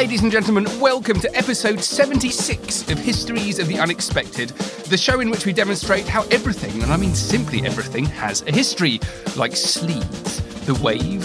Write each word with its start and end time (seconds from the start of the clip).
Ladies 0.00 0.22
and 0.22 0.32
gentlemen, 0.32 0.64
welcome 0.80 1.20
to 1.20 1.36
episode 1.36 1.78
76 1.80 2.88
of 2.90 2.98
Histories 2.98 3.58
of 3.58 3.68
the 3.68 3.78
Unexpected, 3.78 4.48
the 4.88 4.96
show 4.96 5.20
in 5.20 5.30
which 5.30 5.44
we 5.44 5.52
demonstrate 5.52 6.08
how 6.08 6.22
everything, 6.30 6.82
and 6.82 6.90
I 6.90 6.96
mean 6.96 7.14
simply 7.14 7.66
everything, 7.66 8.06
has 8.06 8.40
a 8.42 8.50
history, 8.50 8.98
like 9.36 9.54
sleeves, 9.54 10.40
the 10.64 10.74
wave. 10.82 11.22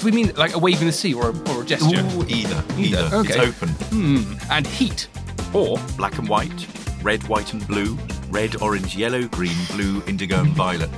Do 0.00 0.04
we 0.04 0.10
mean 0.10 0.32
like 0.34 0.54
a 0.54 0.58
wave 0.58 0.80
in 0.80 0.88
the 0.88 0.92
sea 0.92 1.14
or 1.14 1.30
a, 1.30 1.50
or 1.52 1.62
a 1.62 1.64
gesture? 1.64 2.00
Ooh, 2.00 2.26
either. 2.28 2.64
Either, 2.76 3.08
okay. 3.16 3.34
It's 3.46 3.62
open. 3.62 3.68
Hmm. 3.90 4.34
And 4.50 4.66
heat. 4.66 5.06
Or 5.54 5.78
black 5.96 6.18
and 6.18 6.28
white, 6.28 6.66
red, 7.04 7.22
white, 7.28 7.52
and 7.52 7.64
blue, 7.68 7.96
red, 8.30 8.60
orange, 8.60 8.96
yellow, 8.96 9.28
green, 9.28 9.56
blue, 9.70 10.02
indigo, 10.08 10.40
and 10.40 10.50
violet. 10.50 10.90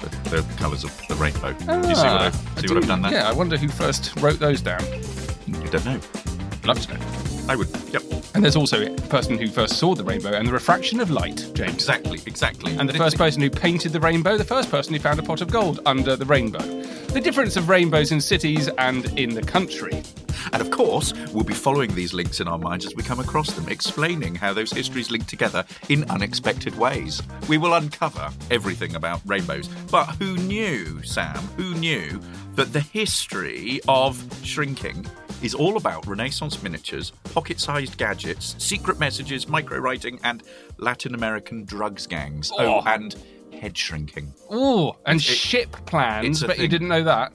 The, 0.00 0.42
the 0.42 0.46
colours 0.58 0.84
of 0.84 0.92
the 1.08 1.14
rainbow. 1.14 1.48
you 1.48 1.58
see 1.60 1.66
what 1.66 1.96
Ah, 1.96 2.26
I 2.56 2.60
see 2.60 2.66
do- 2.66 2.74
what 2.74 2.82
I've 2.82 2.88
done 2.88 3.02
there? 3.02 3.12
Yeah, 3.12 3.28
I 3.28 3.32
wonder 3.32 3.56
who 3.56 3.68
first 3.68 4.14
wrote 4.20 4.38
those 4.38 4.60
down. 4.60 4.84
You 5.46 5.54
don't 5.70 5.84
know. 5.86 6.00
Love 6.64 6.80
to 6.86 6.94
know. 6.94 7.00
I 7.46 7.56
would. 7.56 7.68
Yep. 7.92 8.02
And 8.34 8.42
there's 8.42 8.56
also 8.56 8.86
a 8.86 8.90
person 9.08 9.36
who 9.36 9.48
first 9.48 9.76
saw 9.76 9.94
the 9.94 10.02
rainbow 10.02 10.32
and 10.32 10.48
the 10.48 10.52
refraction 10.52 10.98
of 10.98 11.10
light, 11.10 11.46
James. 11.54 11.74
Exactly. 11.74 12.20
Exactly. 12.26 12.72
And 12.76 12.88
the 12.88 12.94
first 12.94 13.18
person 13.18 13.42
who 13.42 13.50
painted 13.50 13.92
the 13.92 14.00
rainbow, 14.00 14.38
the 14.38 14.44
first 14.44 14.70
person 14.70 14.94
who 14.94 14.98
found 14.98 15.18
a 15.18 15.22
pot 15.22 15.42
of 15.42 15.50
gold 15.50 15.80
under 15.84 16.16
the 16.16 16.24
rainbow. 16.24 16.62
The 17.08 17.20
difference 17.20 17.56
of 17.56 17.68
rainbows 17.68 18.12
in 18.12 18.20
cities 18.20 18.68
and 18.78 19.06
in 19.18 19.34
the 19.34 19.42
country. 19.42 20.02
And 20.52 20.62
of 20.62 20.70
course, 20.70 21.12
we'll 21.32 21.44
be 21.44 21.54
following 21.54 21.94
these 21.94 22.12
links 22.12 22.40
in 22.40 22.48
our 22.48 22.58
minds 22.58 22.86
as 22.86 22.94
we 22.94 23.02
come 23.02 23.20
across 23.20 23.52
them, 23.52 23.68
explaining 23.68 24.34
how 24.34 24.52
those 24.52 24.72
histories 24.72 25.10
link 25.10 25.26
together 25.26 25.64
in 25.88 26.04
unexpected 26.10 26.76
ways. 26.76 27.22
We 27.48 27.58
will 27.58 27.74
uncover 27.74 28.30
everything 28.50 28.94
about 28.94 29.20
rainbows. 29.26 29.68
But 29.90 30.06
who 30.16 30.36
knew, 30.36 31.02
Sam, 31.02 31.38
who 31.56 31.74
knew 31.74 32.20
that 32.54 32.72
the 32.72 32.80
history 32.80 33.80
of 33.86 34.22
shrinking 34.42 35.06
is 35.44 35.54
all 35.54 35.76
about 35.76 36.06
Renaissance 36.06 36.62
miniatures, 36.62 37.10
pocket 37.34 37.60
sized 37.60 37.98
gadgets, 37.98 38.54
secret 38.58 38.98
messages, 38.98 39.46
micro 39.46 39.78
writing, 39.78 40.18
and 40.24 40.42
Latin 40.78 41.14
American 41.14 41.64
drugs 41.64 42.06
gangs. 42.06 42.50
Oh, 42.58 42.80
Oh. 42.80 42.82
and 42.86 43.14
head 43.60 43.76
shrinking. 43.76 44.32
Oh, 44.50 44.96
and 45.06 45.18
It- 45.20 45.22
ship 45.22 45.76
plans, 45.86 46.42
but 46.42 46.58
you 46.58 46.66
didn't 46.68 46.88
know 46.88 47.04
that. 47.04 47.32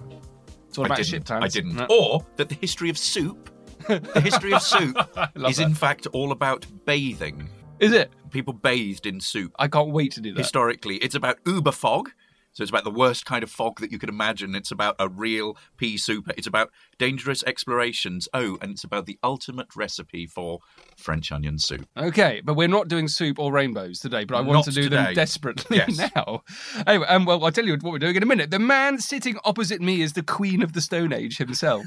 It's 0.67 0.77
all 0.77 0.85
I 0.85 0.87
about 0.87 1.05
ship 1.05 1.25
plans. 1.25 1.43
I 1.43 1.47
didn't. 1.47 1.75
No. 1.75 1.85
Or 1.89 2.25
that 2.37 2.49
the 2.49 2.55
history 2.55 2.89
of 2.89 2.97
soup, 2.97 3.49
the 3.87 4.21
history 4.21 4.53
of 4.53 4.61
soup, 4.61 4.97
is 5.47 5.59
in 5.59 5.73
fact 5.75 6.07
all 6.07 6.31
about 6.31 6.65
bathing. 6.85 7.47
Is 7.79 7.91
it? 7.93 8.11
People 8.31 8.53
bathed 8.53 9.05
in 9.05 9.21
soup. 9.21 9.53
I 9.57 9.67
can't 9.67 9.89
wait 9.91 10.11
to 10.13 10.21
do 10.21 10.33
that. 10.33 10.39
Historically, 10.39 10.97
it's 10.97 11.15
about 11.15 11.37
uber 11.45 11.71
fog. 11.71 12.11
So 12.53 12.63
it's 12.63 12.71
about 12.71 12.83
the 12.83 12.91
worst 12.91 13.25
kind 13.25 13.43
of 13.43 13.51
fog 13.51 13.79
that 13.79 13.91
you 13.91 13.99
could 13.99 14.09
imagine. 14.09 14.55
It's 14.55 14.71
about 14.71 14.95
a 14.99 15.07
real 15.07 15.55
pea 15.77 15.97
soup. 15.97 16.29
It's 16.35 16.47
about 16.47 16.71
dangerous 16.97 17.43
explorations. 17.43 18.27
Oh, 18.33 18.57
and 18.61 18.71
it's 18.71 18.83
about 18.83 19.05
the 19.05 19.19
ultimate 19.23 19.75
recipe 19.75 20.25
for 20.25 20.59
French 20.97 21.31
onion 21.31 21.59
soup. 21.59 21.87
Okay, 21.95 22.41
but 22.43 22.55
we're 22.55 22.67
not 22.67 22.87
doing 22.87 23.07
soup 23.07 23.39
or 23.39 23.51
rainbows 23.51 23.99
today, 23.99 24.25
but 24.25 24.35
I 24.35 24.41
want 24.41 24.53
Not 24.53 24.65
to 24.65 24.71
do 24.71 24.89
them 24.89 25.13
desperately 25.13 25.77
Yes. 25.77 26.09
now. 26.15 26.43
Anyway, 26.85 27.05
um, 27.07 27.25
well, 27.25 27.43
I'll 27.45 27.51
tell 27.51 27.65
you 27.65 27.73
what 27.73 27.83
we're 27.91 27.99
doing 27.99 28.15
in 28.15 28.23
a 28.23 28.27
minute. 28.27 28.51
The 28.51 28.59
man 28.59 28.99
sitting 28.99 29.37
opposite 29.45 29.81
me 29.81 30.01
is 30.01 30.13
the 30.13 30.23
Queen 30.23 30.61
of 30.61 30.73
the 30.73 30.81
Stone 30.81 31.13
Age 31.13 31.37
himself. 31.37 31.85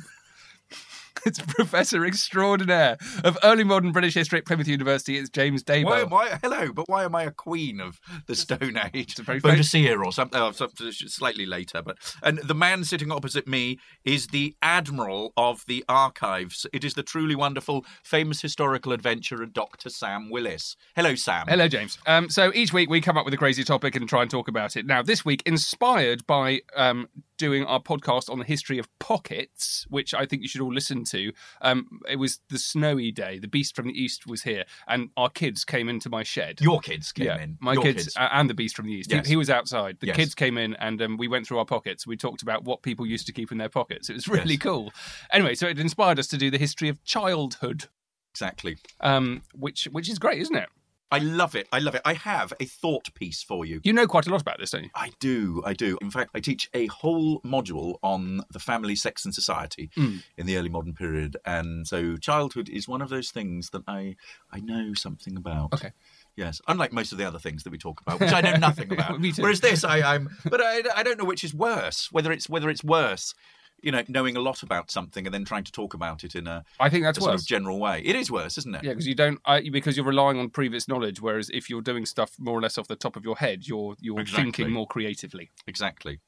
It's 1.26 1.38
Professor 1.38 2.04
Extraordinaire 2.04 2.96
of 3.22 3.38
Early 3.44 3.62
Modern 3.62 3.92
British 3.92 4.14
History 4.14 4.40
at 4.40 4.44
Plymouth 4.44 4.66
University. 4.66 5.16
It's 5.18 5.30
James 5.30 5.62
Daybell. 5.62 5.84
Why, 5.84 6.02
why, 6.02 6.38
hello, 6.42 6.72
but 6.72 6.88
why 6.88 7.04
am 7.04 7.14
I 7.14 7.22
a 7.22 7.30
queen 7.30 7.80
of 7.80 8.00
the 8.26 8.34
Stone 8.34 8.78
Age? 8.92 9.18
a 9.18 9.22
very 9.22 9.38
famous- 9.38 9.72
Boadicea 9.72 10.04
or 10.04 10.12
something, 10.12 10.40
oh, 10.40 10.50
something 10.50 10.90
slightly 10.90 11.46
later. 11.46 11.80
But 11.80 11.98
and 12.22 12.38
the 12.38 12.54
man 12.54 12.82
sitting 12.84 13.12
opposite 13.12 13.46
me 13.46 13.78
is 14.04 14.28
the 14.28 14.56
admiral 14.62 15.32
of 15.36 15.62
the 15.68 15.84
archives. 15.88 16.66
It 16.72 16.82
is 16.82 16.94
the 16.94 17.04
truly 17.04 17.36
wonderful, 17.36 17.84
famous 18.02 18.42
historical 18.42 18.92
adventurer, 18.92 19.46
Doctor 19.46 19.90
Sam 19.90 20.28
Willis. 20.28 20.76
Hello, 20.96 21.14
Sam. 21.14 21.46
Hello, 21.48 21.68
James. 21.68 21.98
Um, 22.06 22.30
so 22.30 22.50
each 22.52 22.72
week 22.72 22.90
we 22.90 23.00
come 23.00 23.16
up 23.16 23.24
with 23.24 23.34
a 23.34 23.38
crazy 23.38 23.62
topic 23.62 23.94
and 23.94 24.08
try 24.08 24.22
and 24.22 24.30
talk 24.30 24.48
about 24.48 24.76
it. 24.76 24.86
Now, 24.86 25.02
this 25.02 25.24
week, 25.24 25.42
inspired 25.46 26.26
by 26.26 26.62
um, 26.74 27.08
doing 27.38 27.64
our 27.64 27.80
podcast 27.80 28.28
on 28.30 28.38
the 28.38 28.44
history 28.44 28.78
of 28.78 28.88
pockets, 28.98 29.86
which 29.88 30.14
I 30.14 30.26
think 30.26 30.42
you 30.42 30.48
should 30.48 30.60
all 30.60 30.72
listen 30.72 31.01
to. 31.06 31.32
Um, 31.60 32.00
it 32.08 32.16
was 32.16 32.40
the 32.48 32.58
snowy 32.58 33.10
day. 33.12 33.38
The 33.38 33.48
beast 33.48 33.74
from 33.76 33.86
the 33.86 33.92
east 34.00 34.26
was 34.26 34.42
here, 34.42 34.64
and 34.88 35.10
our 35.16 35.28
kids 35.30 35.64
came 35.64 35.88
into 35.88 36.08
my 36.08 36.22
shed. 36.22 36.60
Your 36.60 36.80
kids 36.80 37.12
came 37.12 37.26
yeah, 37.26 37.40
in. 37.42 37.58
my 37.60 37.76
kids, 37.76 38.16
uh, 38.16 38.28
and 38.32 38.48
the 38.50 38.54
beast 38.54 38.76
from 38.76 38.86
the 38.86 38.92
east. 38.92 39.10
He- 39.12 39.20
He, 39.32 39.36
was 39.36 39.50
outside. 39.50 39.98
The 40.00 40.08
Yes. 40.08 40.16
kids 40.16 40.34
came 40.34 40.58
in, 40.58 40.74
and 40.74 41.00
um, 41.02 41.16
we 41.16 41.28
went 41.28 41.46
through 41.46 41.58
our 41.58 41.64
pockets. 41.64 42.06
We 42.06 42.16
talked 42.16 42.42
about 42.42 42.64
what 42.64 42.82
people 42.82 43.06
used 43.06 43.26
to 43.26 43.32
keep 43.32 43.50
in 43.52 43.58
their 43.58 43.68
pockets. 43.68 44.08
It 44.10 44.14
was 44.14 44.28
really 44.28 44.54
Yes. 44.54 44.62
cool. 44.62 44.92
Anyway, 45.32 45.54
so 45.54 45.66
it 45.66 45.78
inspired 45.78 46.18
us 46.18 46.26
to 46.28 46.36
do 46.36 46.50
the 46.50 46.58
history 46.58 46.88
of 46.88 47.02
childhood, 47.04 47.86
Exactly. 48.34 48.76
um, 49.00 49.42
which 49.54 49.84
which 49.92 50.08
is 50.08 50.18
great, 50.18 50.40
isn't 50.40 50.56
it? 50.56 50.68
I 51.12 51.18
love 51.18 51.54
it. 51.54 51.68
I 51.70 51.78
love 51.78 51.94
it. 51.94 52.02
I 52.04 52.14
have 52.14 52.52
a 52.58 52.64
thought 52.64 53.14
piece 53.14 53.42
for 53.42 53.64
you. 53.64 53.80
You 53.84 53.92
know 53.92 54.06
quite 54.06 54.26
a 54.26 54.30
lot 54.30 54.40
about 54.40 54.58
this, 54.58 54.70
don't 54.70 54.84
you? 54.84 54.90
I 54.94 55.10
do, 55.20 55.62
I 55.64 55.74
do. 55.74 55.98
In 56.00 56.10
fact, 56.10 56.30
I 56.34 56.40
teach 56.40 56.68
a 56.74 56.86
whole 56.86 57.40
module 57.42 57.96
on 58.02 58.40
the 58.50 58.58
family, 58.58 58.96
sex, 58.96 59.24
and 59.24 59.34
society 59.34 59.90
Mm. 59.96 60.22
in 60.36 60.46
the 60.46 60.56
early 60.56 60.68
modern 60.70 60.94
period, 60.94 61.36
and 61.44 61.86
so 61.86 62.16
childhood 62.16 62.68
is 62.68 62.88
one 62.88 63.02
of 63.02 63.10
those 63.10 63.30
things 63.30 63.70
that 63.70 63.82
I 63.86 64.16
I 64.50 64.60
know 64.60 64.94
something 64.94 65.36
about. 65.36 65.74
Okay. 65.74 65.92
Yes, 66.34 66.62
unlike 66.66 66.94
most 66.94 67.12
of 67.12 67.18
the 67.18 67.24
other 67.26 67.38
things 67.38 67.62
that 67.64 67.70
we 67.70 67.76
talk 67.78 68.00
about, 68.00 68.18
which 68.18 68.32
I 68.32 68.40
know 68.40 68.54
nothing 68.54 68.90
about. 68.96 69.20
Me 69.20 69.32
too. 69.32 69.42
Whereas 69.42 69.60
this, 69.60 69.84
I, 69.84 70.14
I'm, 70.14 70.30
but 70.46 70.62
I, 70.62 70.80
I 70.96 71.02
don't 71.02 71.18
know 71.18 71.26
which 71.26 71.44
is 71.44 71.52
worse. 71.54 72.10
Whether 72.10 72.32
it's 72.32 72.48
whether 72.48 72.70
it's 72.70 72.82
worse, 72.82 73.34
you 73.82 73.90
know, 73.92 74.02
knowing 74.08 74.36
a 74.36 74.40
lot 74.40 74.62
about 74.62 74.90
something 74.90 75.26
and 75.26 75.34
then 75.34 75.44
trying 75.44 75.64
to 75.64 75.72
talk 75.72 75.92
about 75.94 76.22
it 76.24 76.34
in 76.34 76.46
a, 76.46 76.64
I 76.80 76.88
think 76.88 77.04
that's 77.04 77.18
a 77.18 77.20
sort 77.20 77.32
worse. 77.34 77.42
of 77.42 77.46
general 77.48 77.78
way. 77.80 78.00
It 78.04 78.14
is 78.16 78.30
worse, 78.30 78.56
isn't 78.58 78.74
it? 78.74 78.84
Yeah, 78.84 78.90
because 78.92 79.06
you 79.06 79.14
don't 79.14 79.40
I, 79.44 79.68
because 79.70 79.96
you're 79.96 80.06
relying 80.06 80.38
on 80.38 80.50
previous 80.50 80.86
knowledge. 80.88 81.20
Whereas 81.20 81.50
if 81.50 81.68
you're 81.68 81.82
doing 81.82 82.06
stuff 82.06 82.32
more 82.38 82.56
or 82.56 82.62
less 82.62 82.78
off 82.78 82.88
the 82.88 82.96
top 82.96 83.16
of 83.16 83.24
your 83.24 83.36
head, 83.36 83.66
you're 83.66 83.96
you're 84.00 84.20
Exactly. 84.20 84.44
thinking 84.44 84.70
more 84.70 84.86
creatively. 84.86 85.50
Exactly. 85.66 86.20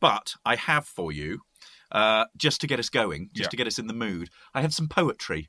But 0.00 0.34
I 0.44 0.56
have 0.56 0.86
for 0.86 1.10
you, 1.12 1.40
uh, 1.90 2.26
just 2.36 2.60
to 2.60 2.66
get 2.66 2.78
us 2.78 2.88
going, 2.90 3.30
just 3.34 3.46
Yeah. 3.48 3.50
to 3.50 3.56
get 3.56 3.66
us 3.66 3.78
in 3.78 3.86
the 3.86 3.94
mood, 3.94 4.30
I 4.54 4.60
have 4.62 4.74
some 4.74 4.88
poetry. 4.88 5.48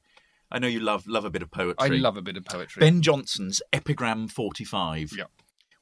I 0.52 0.60
know 0.60 0.68
you 0.68 0.80
love 0.80 1.06
love 1.08 1.26
a 1.26 1.30
bit 1.30 1.42
of 1.42 1.52
poetry. 1.52 1.98
I 1.98 2.00
love 2.00 2.18
a 2.18 2.22
bit 2.22 2.38
of 2.38 2.46
poetry. 2.46 2.80
Ben 2.80 3.02
Jonson's 3.02 3.62
Epigram 3.74 4.28
45, 4.30 5.14
Yeah. 5.18 5.26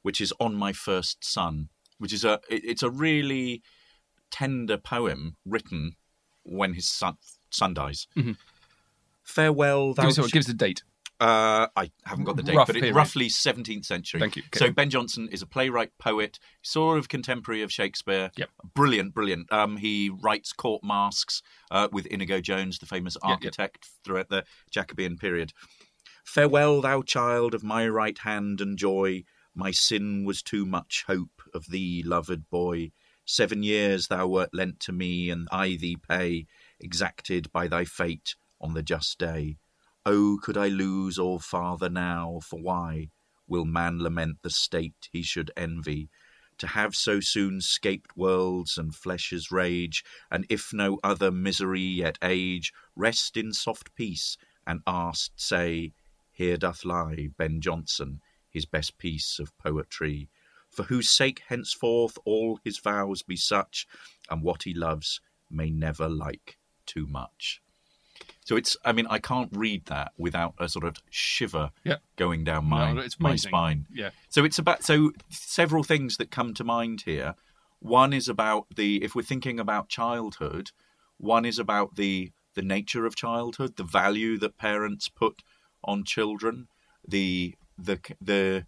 which 0.02 0.20
is 0.20 0.32
On 0.40 0.54
My 0.54 0.72
First 0.72 1.24
Son, 1.24 1.68
which 1.98 2.12
is 2.12 2.24
a 2.24 2.40
it- 2.50 2.64
it's 2.64 2.82
a 2.82 2.90
really 2.90 3.62
tender 4.34 4.76
poem 4.78 5.36
written 5.44 5.96
when 6.42 6.74
his 6.74 6.88
son 6.88 7.16
son 7.50 7.72
dies. 7.74 8.06
Mhm. 8.16 8.36
Farewell, 9.22 9.94
thou 9.94 10.02
Give 10.02 10.10
us, 10.10 10.18
what- 10.18 10.30
sh- 10.44 10.48
a 10.48 10.52
date. 10.54 10.82
uh, 11.20 11.68
I 11.76 11.90
haven't 12.04 12.24
got 12.24 12.36
the 12.36 12.42
date, 12.42 12.56
Rough 12.56 12.66
but 12.66 12.76
it's 12.76 12.82
period. 12.82 12.96
roughly 12.96 13.28
17th 13.28 13.84
century. 13.86 14.20
Thank 14.20 14.36
you. 14.36 14.42
Okay. 14.48 14.58
So 14.58 14.70
Ben 14.72 14.90
Jonson 14.90 15.28
is 15.30 15.40
a 15.40 15.46
playwright, 15.46 15.96
poet, 15.98 16.38
sort 16.62 16.98
of 16.98 17.08
contemporary 17.08 17.62
of 17.62 17.72
Shakespeare. 17.72 18.30
Yep. 18.36 18.50
Brilliant, 18.74 19.14
brilliant. 19.14 19.50
Um, 19.52 19.76
he 19.78 20.10
writes 20.10 20.52
court 20.52 20.82
masques 20.84 21.40
uh, 21.70 21.88
with 21.92 22.06
Inigo 22.06 22.40
Jones, 22.40 22.78
the 22.78 22.86
famous 22.86 23.14
Yep, 23.16 23.22
yep. 23.22 23.30
architect 23.32 23.88
throughout 24.04 24.28
the 24.28 24.44
Jacobean 24.70 25.16
period. 25.16 25.52
Farewell, 26.24 26.80
thou 26.80 27.02
child 27.02 27.54
of 27.54 27.62
my 27.62 27.86
right 27.88 28.18
hand 28.18 28.60
and 28.60 28.76
joy. 28.76 29.24
My 29.54 29.70
sin 29.70 30.24
was 30.24 30.42
too 30.42 30.66
much 30.66 31.04
hope 31.06 31.40
of 31.54 31.66
thee, 31.66 32.02
loved 32.04 32.50
boy. 32.50 32.90
Seven 33.26 33.62
years 33.62 34.08
thou 34.08 34.26
wert 34.26 34.50
lent 34.52 34.80
to 34.80 34.92
me, 34.92 35.30
and 35.30 35.48
I 35.50 35.76
thee 35.76 35.96
pay, 35.96 36.46
exacted 36.78 37.50
by 37.52 37.68
thy 37.68 37.84
fate 37.84 38.36
on 38.60 38.74
the 38.74 38.82
just 38.82 39.18
day. 39.18 39.56
Oh, 40.04 40.38
could 40.42 40.58
I 40.58 40.68
lose 40.68 41.18
all 41.18 41.38
father 41.38 41.88
now, 41.88 42.40
for 42.42 42.60
why 42.60 43.08
will 43.46 43.64
man 43.64 43.98
lament 43.98 44.38
the 44.42 44.50
state 44.50 45.08
he 45.10 45.22
should 45.22 45.50
envy? 45.56 46.10
To 46.58 46.66
have 46.68 46.94
so 46.94 47.20
soon 47.20 47.60
scaped 47.62 48.16
worlds 48.16 48.76
and 48.76 48.94
flesh's 48.94 49.50
rage, 49.50 50.04
and 50.30 50.44
if 50.50 50.72
no 50.72 50.98
other 51.02 51.30
misery 51.30 51.80
yet 51.80 52.18
age, 52.22 52.72
rest 52.94 53.36
in 53.36 53.52
soft 53.52 53.94
peace, 53.94 54.36
and 54.66 54.82
asked, 54.86 55.40
say, 55.40 55.94
Here 56.30 56.58
doth 56.58 56.84
lie 56.84 57.30
Ben 57.36 57.60
Jonson, 57.60 58.20
his 58.50 58.66
best 58.66 58.98
piece 58.98 59.38
of 59.38 59.56
poetry, 59.58 60.28
for 60.74 60.84
whose 60.84 61.08
sake 61.08 61.42
henceforth 61.48 62.18
all 62.24 62.58
his 62.64 62.78
vows 62.78 63.22
be 63.22 63.36
such, 63.36 63.86
and 64.30 64.42
what 64.42 64.64
he 64.64 64.74
loves 64.74 65.20
may 65.50 65.70
never 65.70 66.08
like 66.08 66.58
too 66.86 67.06
much. 67.06 67.60
So 68.44 68.56
it's, 68.56 68.76
I 68.84 68.92
mean, 68.92 69.06
I 69.08 69.18
can't 69.18 69.50
read 69.52 69.86
that 69.86 70.12
without 70.18 70.54
a 70.58 70.68
sort 70.68 70.84
of 70.84 70.98
shiver 71.10 71.70
Yeah. 71.82 71.96
going 72.16 72.44
down 72.44 72.66
my, 72.66 72.92
No, 72.92 73.00
it's 73.00 73.18
my 73.18 73.36
spine. 73.36 73.86
Yeah. 73.92 74.10
So 74.28 74.44
it's 74.44 74.58
about, 74.58 74.84
so 74.84 75.12
several 75.30 75.82
things 75.82 76.18
that 76.18 76.30
come 76.30 76.52
to 76.54 76.64
mind 76.64 77.02
here. 77.06 77.34
One 77.80 78.12
is 78.12 78.28
about 78.28 78.66
the, 78.76 79.02
if 79.02 79.14
we're 79.14 79.22
thinking 79.22 79.58
about 79.58 79.88
childhood, 79.88 80.70
one 81.16 81.44
is 81.44 81.58
about 81.58 81.96
the, 81.96 82.32
the 82.54 82.62
nature 82.62 83.06
of 83.06 83.16
childhood, 83.16 83.76
the 83.76 83.84
value 83.84 84.38
that 84.38 84.58
parents 84.58 85.08
put 85.08 85.42
on 85.82 86.04
children, 86.04 86.68
the, 87.06 87.54
the, 87.78 87.98
the, 88.20 88.66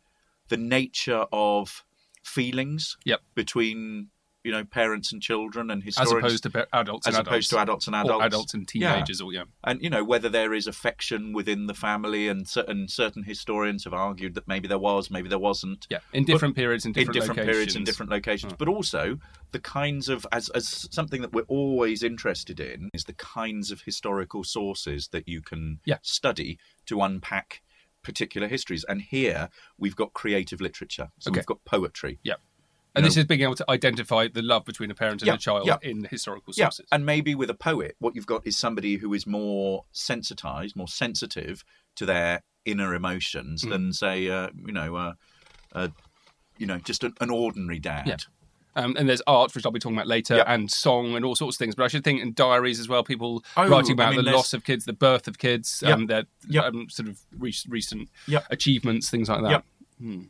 the 0.49 0.57
nature 0.57 1.27
of 1.33 1.85
feelings 2.27 2.97
Yep. 3.05 3.21
between, 3.35 4.09
you 4.45 4.53
know, 4.53 4.65
parents 4.65 5.13
and 5.13 5.21
children 5.23 5.71
and 5.71 5.83
As 5.87 5.97
opposed 6.13 6.43
to 6.45 6.69
adults 6.73 7.07
as 7.09 7.17
and 7.17 7.27
opposed 7.27 7.51
to 7.51 7.59
adults 7.59 7.87
and 7.89 7.97
adults 7.97 8.11
Or 8.13 8.15
adults. 8.27 8.35
adults 8.35 8.55
and 8.55 8.71
Yeah. 8.75 8.93
teenagers 8.95 9.21
or 9.21 9.33
yeah. 9.33 9.45
and 9.65 9.83
you 9.83 9.91
know 9.91 10.05
whether 10.05 10.29
there 10.29 10.55
is 10.55 10.67
affection 10.69 11.33
within 11.33 11.67
the 11.67 11.75
family 11.75 12.29
and 12.29 12.47
certain 12.47 12.87
certain 12.89 13.25
historians 13.25 13.85
have 13.85 13.93
argued 13.95 14.35
that 14.35 14.47
maybe 14.47 14.69
there 14.69 14.79
was 14.79 15.11
maybe 15.11 15.29
there 15.29 15.39
wasn't 15.39 15.87
Yeah. 15.91 15.99
In 16.13 16.25
different 16.25 16.55
periods 16.55 16.85
in 16.87 16.93
different, 16.93 17.15
different 17.15 17.39
locations. 17.39 17.53
periods 17.55 17.77
and 17.77 17.87
different 17.87 18.11
locations 18.13 18.53
hmm. 18.53 18.57
but 18.59 18.69
also 18.69 19.19
the 19.53 19.61
kinds 19.61 20.09
of 20.09 20.27
as 20.31 20.49
as 20.51 20.87
something 20.93 21.23
that 21.23 21.33
we're 21.33 21.43
always 21.49 22.03
interested 22.05 22.61
in 22.61 22.91
is 22.95 23.05
the 23.05 23.15
kinds 23.15 23.71
of 23.73 23.83
historical 23.83 24.45
sources 24.45 25.09
that 25.09 25.27
you 25.29 25.41
can 25.43 25.81
Yeah. 25.85 25.99
study 26.03 26.59
to 26.87 27.01
unpack 27.03 27.63
particular 28.07 28.47
histories 28.49 28.85
and 28.89 29.03
here 29.03 29.49
we've 29.77 29.97
got 29.97 30.13
creative 30.15 30.61
literature 30.61 31.09
so 31.19 31.31
Okay. 31.31 31.41
we've 31.41 31.47
got 31.47 31.63
poetry 31.65 32.19
Yeah. 32.23 32.35
And 32.95 33.03
You 33.05 33.09
this 33.09 33.17
know- 33.17 33.21
is 33.21 33.27
being 33.27 33.43
able 33.43 33.57
to 33.57 33.71
identify 33.71 34.27
the 34.29 34.41
love 34.41 34.65
between 34.65 34.91
a 34.91 34.95
parent 34.95 35.21
and 35.21 35.27
Yeah, 35.27 35.35
a 35.35 35.39
child 35.39 35.67
yeah. 35.67 35.77
in 35.83 36.05
historical 36.05 36.55
Yeah, 36.57 36.67
sources. 36.71 36.87
and 36.93 37.05
maybe 37.05 37.35
with 37.35 37.51
a 37.51 37.55
poet, 37.71 37.95
what 37.99 38.15
you've 38.17 38.25
got 38.35 38.47
is 38.47 38.57
somebody 38.57 38.97
who 38.97 39.13
is 39.13 39.27
more 39.27 39.85
sensitized, 39.93 40.75
more 40.77 40.89
sensitive 40.89 41.63
to 41.97 42.07
their 42.07 42.43
inner 42.65 42.95
emotions 42.95 43.63
Mm. 43.65 43.71
than, 43.71 43.93
say, 43.93 44.31
uh, 44.31 44.49
you 44.67 44.73
know, 44.73 44.97
uh, 44.97 45.13
uh, 45.75 45.89
you 46.57 46.67
know, 46.67 46.79
just 46.79 47.05
an, 47.05 47.13
an 47.21 47.29
ordinary 47.29 47.79
dad. 47.79 48.25
Um, 48.77 48.95
and 48.99 49.09
there's 49.09 49.23
art, 49.27 49.55
which 49.55 49.65
I'll 49.67 49.73
be 49.73 49.81
talking 49.81 49.97
about 49.97 50.07
later, 50.07 50.37
Yep. 50.37 50.47
and 50.49 50.71
song 50.71 51.17
and 51.17 51.25
all 51.25 51.35
sorts 51.35 51.57
of 51.57 51.59
things. 51.59 51.75
But 51.75 51.85
I 51.85 51.89
should 51.89 52.05
think 52.05 52.21
in 52.21 52.35
diaries 52.35 52.79
as 52.79 52.89
well, 52.89 53.03
people 53.03 53.43
Oh, 53.57 53.67
writing 53.69 53.93
I 53.93 53.95
about 53.95 54.11
mean, 54.11 54.17
the 54.19 54.23
there's- 54.25 54.37
loss 54.37 54.53
of 54.53 54.65
kids, 54.65 54.85
the 54.85 54.93
birth 54.93 55.27
of 55.27 55.39
kids, 55.39 55.83
Yep. 55.85 55.95
um, 55.95 56.07
their 56.07 56.25
Yep. 56.49 56.65
um, 56.65 56.89
sort 56.91 57.09
of 57.09 57.19
re- 57.37 57.55
recent 57.69 58.09
achievements, 58.51 59.09
things 59.11 59.29
like 59.29 59.43
that. 59.43 59.65
Yep. 60.01 60.23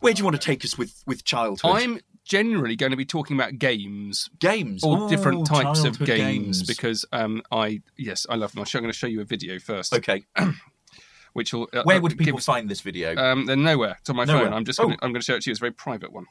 Where 0.00 0.12
do 0.12 0.18
you 0.20 0.24
want 0.24 0.36
to 0.40 0.44
take 0.46 0.64
us 0.64 0.76
with 0.76 1.02
with 1.06 1.24
childhood 1.24 1.70
I'm 1.74 2.00
generally 2.24 2.76
going 2.76 2.90
to 2.90 2.96
be 2.98 3.06
talking 3.06 3.34
about 3.36 3.58
games, 3.58 4.28
games? 4.40 4.84
all 4.84 5.04
Ooh, 5.04 5.08
different 5.08 5.46
types 5.46 5.78
of 5.84 5.96
childhood 5.98 6.06
games, 6.06 6.62
because 6.64 7.06
um, 7.12 7.40
I 7.50 7.80
yes, 7.96 8.26
I 8.28 8.34
love 8.34 8.52
them. 8.52 8.62
I'm 8.62 8.80
going 8.82 8.92
to 8.92 8.98
show 8.98 9.06
you 9.06 9.22
a 9.22 9.24
video 9.24 9.58
first, 9.58 9.94
okay, 9.94 10.24
which 11.32 11.54
will 11.54 11.68
uh, 11.72 11.82
where 11.84 11.96
uh, 11.96 12.00
would 12.00 12.18
people 12.18 12.36
us- 12.38 12.44
find 12.44 12.68
this 12.68 12.82
video? 12.82 13.16
Um, 13.16 13.46
they're 13.46 13.56
nowhere. 13.56 13.96
It's 14.00 14.10
on 14.10 14.16
my 14.16 14.24
Nowhere. 14.26 14.44
phone. 14.44 14.52
I'm 14.52 14.64
just 14.66 14.78
going 14.78 14.90
to, 14.90 14.96
Oh. 14.96 15.04
I'm 15.06 15.12
going 15.12 15.20
to 15.22 15.24
show 15.24 15.34
it 15.36 15.42
to 15.42 15.50
you. 15.50 15.52
It's 15.52 15.60
a 15.60 15.64
very 15.64 15.72
private 15.72 16.12
one. 16.12 16.26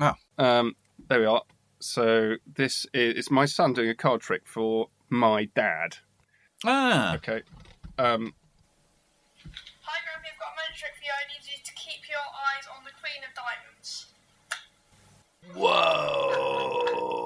Ah. 0.00 0.16
Um, 0.38 0.76
there 1.08 1.20
we 1.20 1.26
are. 1.26 1.42
So 1.80 2.36
this 2.46 2.86
is 2.94 3.16
it's 3.18 3.30
my 3.30 3.44
son 3.46 3.72
doing 3.72 3.88
a 3.90 3.94
card 3.94 4.20
trick 4.20 4.42
for 4.46 4.88
my 5.10 5.44
dad. 5.54 5.98
ah, 6.64 7.14
Okay. 7.16 7.42
Um, 7.98 8.34
Hi, 9.82 9.98
Grumpy, 10.04 10.28
I've 10.32 10.38
got 10.40 10.52
a 10.52 10.56
magic 10.56 10.76
trick 10.78 10.92
for 10.98 11.04
you. 11.04 11.12
I 11.12 11.24
need 11.32 11.46
you 11.46 11.58
to 11.64 11.72
keep 11.74 12.08
your 12.10 12.18
eyes 12.18 12.66
on 12.76 12.84
the 12.84 12.90
Queen 13.00 13.22
of 13.24 13.32
Diamonds. 13.34 14.06
Whoa! 15.54 17.24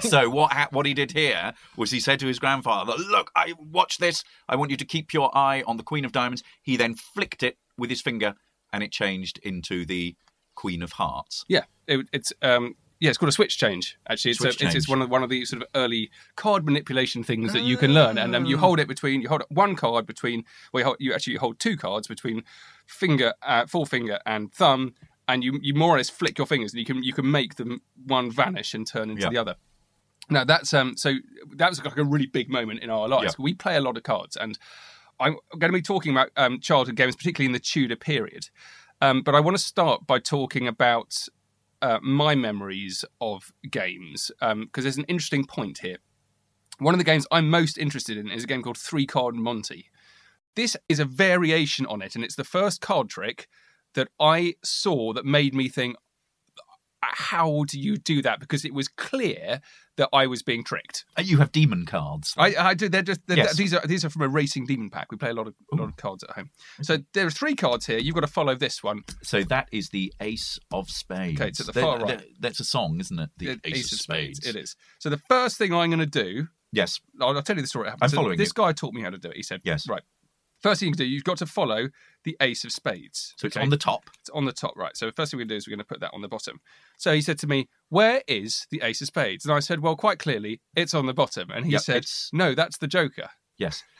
so 0.00 0.28
what 0.30 0.52
ha- 0.52 0.68
what 0.70 0.86
he 0.86 0.94
did 0.94 1.12
here 1.12 1.52
was 1.76 1.90
he 1.90 2.00
said 2.00 2.20
to 2.20 2.26
his 2.26 2.38
grandfather, 2.38 2.92
"Look, 2.98 3.30
I 3.34 3.54
watch 3.58 3.98
this. 3.98 4.22
I 4.48 4.56
want 4.56 4.70
you 4.70 4.76
to 4.76 4.84
keep 4.84 5.12
your 5.12 5.36
eye 5.36 5.62
on 5.66 5.76
the 5.76 5.82
Queen 5.82 6.04
of 6.04 6.12
Diamonds." 6.12 6.42
He 6.62 6.76
then 6.76 6.94
flicked 6.94 7.42
it 7.42 7.56
with 7.78 7.90
his 7.90 8.02
finger, 8.02 8.34
and 8.72 8.82
it 8.82 8.92
changed 8.92 9.38
into 9.42 9.84
the 9.86 10.14
Queen 10.62 10.80
of 10.80 10.92
Hearts. 10.92 11.44
yeah, 11.48 11.64
it, 11.88 12.06
it's 12.12 12.32
um, 12.40 12.76
yeah, 13.00 13.08
it's 13.08 13.18
called 13.18 13.30
a 13.30 13.32
switch 13.32 13.58
change. 13.58 13.98
Actually, 14.08 14.30
it's, 14.30 14.38
a, 14.38 14.42
Switch 14.44 14.62
it's, 14.62 14.74
it's 14.76 14.88
one 14.88 15.02
of 15.02 15.10
one 15.10 15.24
of 15.24 15.28
the 15.28 15.44
sort 15.44 15.60
of 15.60 15.66
early 15.74 16.08
card 16.36 16.64
manipulation 16.64 17.24
things 17.24 17.52
that 17.52 17.62
you 17.62 17.76
can 17.76 17.92
learn, 17.92 18.16
and 18.16 18.36
um, 18.36 18.44
you 18.44 18.56
hold 18.56 18.78
it 18.78 18.86
between 18.86 19.20
you 19.22 19.28
hold 19.28 19.42
one 19.48 19.74
card 19.74 20.06
between 20.06 20.44
well, 20.72 20.80
you, 20.80 20.84
hold, 20.84 20.96
you 21.00 21.12
actually 21.12 21.34
hold 21.34 21.58
two 21.58 21.76
cards 21.76 22.06
between 22.06 22.44
finger, 22.86 23.32
uh, 23.42 23.66
forefinger, 23.66 24.20
and 24.24 24.52
thumb, 24.52 24.94
and 25.26 25.42
you 25.42 25.58
you 25.60 25.74
more 25.74 25.92
or 25.94 25.96
less 25.96 26.10
flick 26.10 26.38
your 26.38 26.46
fingers, 26.46 26.72
and 26.72 26.78
you 26.78 26.86
can 26.86 27.02
you 27.02 27.12
can 27.12 27.28
make 27.28 27.56
them 27.56 27.82
one 28.06 28.30
vanish 28.30 28.72
and 28.72 28.86
turn 28.86 29.10
into 29.10 29.22
Yeah. 29.22 29.30
the 29.30 29.38
other. 29.38 29.56
Now 30.30 30.44
that's 30.44 30.72
um 30.72 30.96
so 30.96 31.14
that 31.56 31.70
was 31.70 31.84
like 31.84 31.96
a 31.96 32.04
really 32.04 32.26
big 32.26 32.48
moment 32.48 32.84
in 32.84 32.88
our 32.88 33.08
lives. 33.08 33.34
Yeah. 33.36 33.42
We 33.42 33.54
play 33.54 33.74
a 33.74 33.80
lot 33.80 33.96
of 33.96 34.04
cards, 34.04 34.36
and 34.36 34.56
I'm 35.18 35.36
going 35.58 35.72
to 35.72 35.78
be 35.78 35.82
talking 35.82 36.12
about 36.12 36.30
um, 36.36 36.60
childhood 36.60 36.96
games, 36.96 37.16
particularly 37.16 37.46
in 37.46 37.52
the 37.52 37.60
Tudor 37.60 37.96
period. 37.96 38.48
Um, 39.02 39.22
but 39.22 39.34
I 39.34 39.40
want 39.40 39.56
to 39.56 39.62
start 39.62 40.06
by 40.06 40.20
talking 40.20 40.68
about 40.68 41.26
uh, 41.82 41.98
my 42.00 42.36
memories 42.36 43.04
of 43.20 43.52
games 43.68 44.30
because 44.38 44.84
there's 44.84 44.96
an 44.96 45.06
interesting 45.08 45.44
point 45.44 45.78
here. 45.78 45.96
One 46.78 46.94
of 46.94 46.98
the 46.98 47.04
games 47.04 47.26
I'm 47.32 47.50
most 47.50 47.78
interested 47.78 48.16
in 48.16 48.30
is 48.30 48.44
a 48.44 48.46
game 48.46 48.62
called 48.62 48.78
Three 48.78 49.04
Card 49.04 49.34
Monty. 49.34 49.90
This 50.54 50.76
is 50.88 51.00
a 51.00 51.04
variation 51.04 51.84
on 51.86 52.00
it, 52.00 52.14
and 52.14 52.22
it's 52.22 52.36
the 52.36 52.44
first 52.44 52.80
card 52.80 53.08
trick 53.10 53.48
that 53.94 54.06
I 54.20 54.54
saw 54.62 55.12
that 55.14 55.26
made 55.26 55.52
me 55.52 55.68
think, 55.68 55.96
how 57.02 57.64
do 57.68 57.78
you 57.78 57.96
do 57.96 58.22
that? 58.22 58.40
Because 58.40 58.64
it 58.64 58.72
was 58.72 58.88
clear 58.88 59.60
that 59.96 60.08
I 60.12 60.26
was 60.26 60.42
being 60.42 60.64
tricked. 60.64 61.04
Uh, 61.18 61.22
You 61.22 61.38
have 61.38 61.52
demon 61.52 61.84
cards. 61.84 62.34
I, 62.38 62.54
I 62.56 62.74
do. 62.74 62.88
They're 62.88 63.02
just 63.02 63.20
they're, 63.26 63.36
Yes. 63.36 63.56
these 63.56 63.74
are 63.74 63.80
these 63.86 64.04
are 64.04 64.10
from 64.10 64.22
a 64.22 64.28
racing 64.28 64.66
demon 64.66 64.88
pack. 64.90 65.10
We 65.10 65.18
play 65.18 65.30
a 65.30 65.34
lot 65.34 65.46
of 65.46 65.54
a 65.72 65.76
lot 65.76 65.88
of 65.88 65.96
cards 65.96 66.22
at 66.24 66.30
home. 66.30 66.50
So 66.82 66.98
there 67.14 67.26
are 67.26 67.30
three 67.30 67.54
cards 67.54 67.86
here. 67.86 67.98
You've 67.98 68.14
got 68.14 68.20
to 68.22 68.26
follow 68.26 68.54
this 68.54 68.82
one. 68.82 69.02
So 69.22 69.42
that 69.44 69.68
is 69.72 69.90
the 69.90 70.12
Ace 70.20 70.58
of 70.72 70.88
Spades. 70.90 71.40
Okay, 71.40 71.48
it's 71.48 71.60
at 71.60 71.66
the 71.66 71.72
far 71.80 71.98
right. 71.98 72.18
that- 72.18 72.26
that's 72.40 72.60
a 72.60 72.64
song, 72.64 72.98
isn't 73.00 73.18
it? 73.18 73.30
The 73.38 73.48
It- 73.50 73.60
Ace, 73.64 73.92
of 73.92 73.98
Spades. 74.00 74.46
It 74.46 74.56
is. 74.56 74.76
So 74.98 75.10
the 75.10 75.18
first 75.28 75.58
thing 75.58 75.72
I'm 75.74 75.90
going 75.90 76.00
to 76.00 76.06
do, 76.06 76.48
Yes. 76.74 77.00
I'll, 77.20 77.36
I'll 77.36 77.42
tell 77.42 77.56
you 77.56 77.62
the 77.62 77.68
story. 77.68 77.88
It 77.88 77.90
happened. 77.90 78.04
I'm 78.04 78.08
So 78.08 78.16
following 78.16 78.38
This 78.38 78.48
you. 78.48 78.54
guy 78.64 78.72
taught 78.72 78.94
me 78.94 79.02
how 79.02 79.10
to 79.10 79.18
do 79.18 79.28
it. 79.28 79.36
He 79.36 79.42
said, 79.42 79.60
Yes. 79.62 79.86
right. 79.88 80.02
First 80.62 80.78
thing 80.80 80.86
you 80.88 80.92
can 80.94 80.98
do, 80.98 81.04
you've 81.04 81.24
got 81.24 81.38
to 81.38 81.46
follow 81.46 81.88
the 82.24 82.36
Ace 82.40 82.64
of 82.64 82.70
Spades. 82.72 83.34
So 83.36 83.48
it's 83.48 83.56
on 83.56 83.68
the 83.70 83.76
top. 83.76 84.08
It's 84.20 84.30
on 84.30 84.44
the 84.44 84.52
top 84.52 84.74
right. 84.76 84.96
So 84.96 85.06
the 85.06 85.12
first 85.12 85.32
thing 85.32 85.38
we 85.38 85.44
do 85.44 85.56
is 85.56 85.66
we're 85.66 85.72
going 85.72 85.80
to 85.80 85.84
put 85.84 85.98
that 86.00 86.12
on 86.14 86.22
the 86.22 86.28
bottom. 86.28 86.60
So 87.02 87.12
he 87.12 87.20
said 87.20 87.38
to 87.40 87.46
me, 87.48 87.68
"Where 87.88 88.22
is 88.28 88.66
the 88.70 88.80
Ace 88.82 89.00
of 89.00 89.08
Spades?" 89.08 89.44
And 89.44 89.52
I 89.52 89.58
said, 89.60 89.80
"Well, 89.80 89.96
quite 89.96 90.18
clearly, 90.20 90.60
it's 90.76 90.94
on 90.94 91.06
the 91.06 91.12
bottom." 91.14 91.50
And 91.50 91.66
he 91.66 91.72
Yep, 91.72 91.80
said, 91.82 91.96
it's- 91.96 92.30
"No, 92.32 92.54
that's 92.54 92.78
the 92.78 92.86
Joker. 92.88 93.28
Yes. 93.58 93.82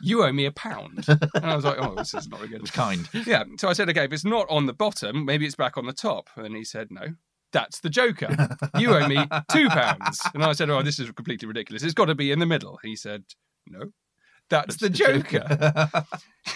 You 0.00 0.22
owe 0.22 0.32
me 0.32 0.44
a 0.46 0.52
pound." 0.52 1.04
and 1.08 1.44
I 1.44 1.56
was 1.56 1.64
like, 1.64 1.78
"Oh, 1.78 1.94
this 1.96 2.14
is 2.14 2.28
not 2.28 2.42
It 2.42 2.48
good." 2.50 2.60
was 2.62 2.70
kind. 2.70 3.08
Yeah. 3.26 3.42
So 3.58 3.68
I 3.68 3.72
said, 3.72 3.90
"Okay, 3.90 4.04
if 4.04 4.12
it's 4.12 4.24
not 4.24 4.46
on 4.48 4.66
the 4.66 4.72
bottom, 4.72 5.24
maybe 5.24 5.44
it's 5.44 5.56
back 5.56 5.76
on 5.76 5.86
the 5.86 5.92
top." 5.92 6.30
And 6.36 6.54
he 6.56 6.64
said, 6.64 6.88
"No." 6.90 7.14
That's 7.52 7.80
the 7.80 7.88
Joker. 7.90 8.28
You 8.78 8.94
owe 8.94 9.06
me 9.08 9.24
two 9.52 9.68
pounds. 9.68 10.20
And 10.34 10.42
I 10.44 10.52
said, 10.52 10.68
Oh, 10.68 10.82
this 10.82 10.98
is 10.98 11.10
completely 11.12 11.46
ridiculous. 11.48 11.82
It's 11.84 11.94
got 11.94 12.06
to 12.06 12.14
be 12.14 12.30
in 12.32 12.38
the 12.40 12.44
middle. 12.46 12.78
He 12.82 12.96
said, 12.96 13.22
No, 13.66 13.92
that's 14.50 14.76
the 14.76 14.88
Joker. 14.90 15.90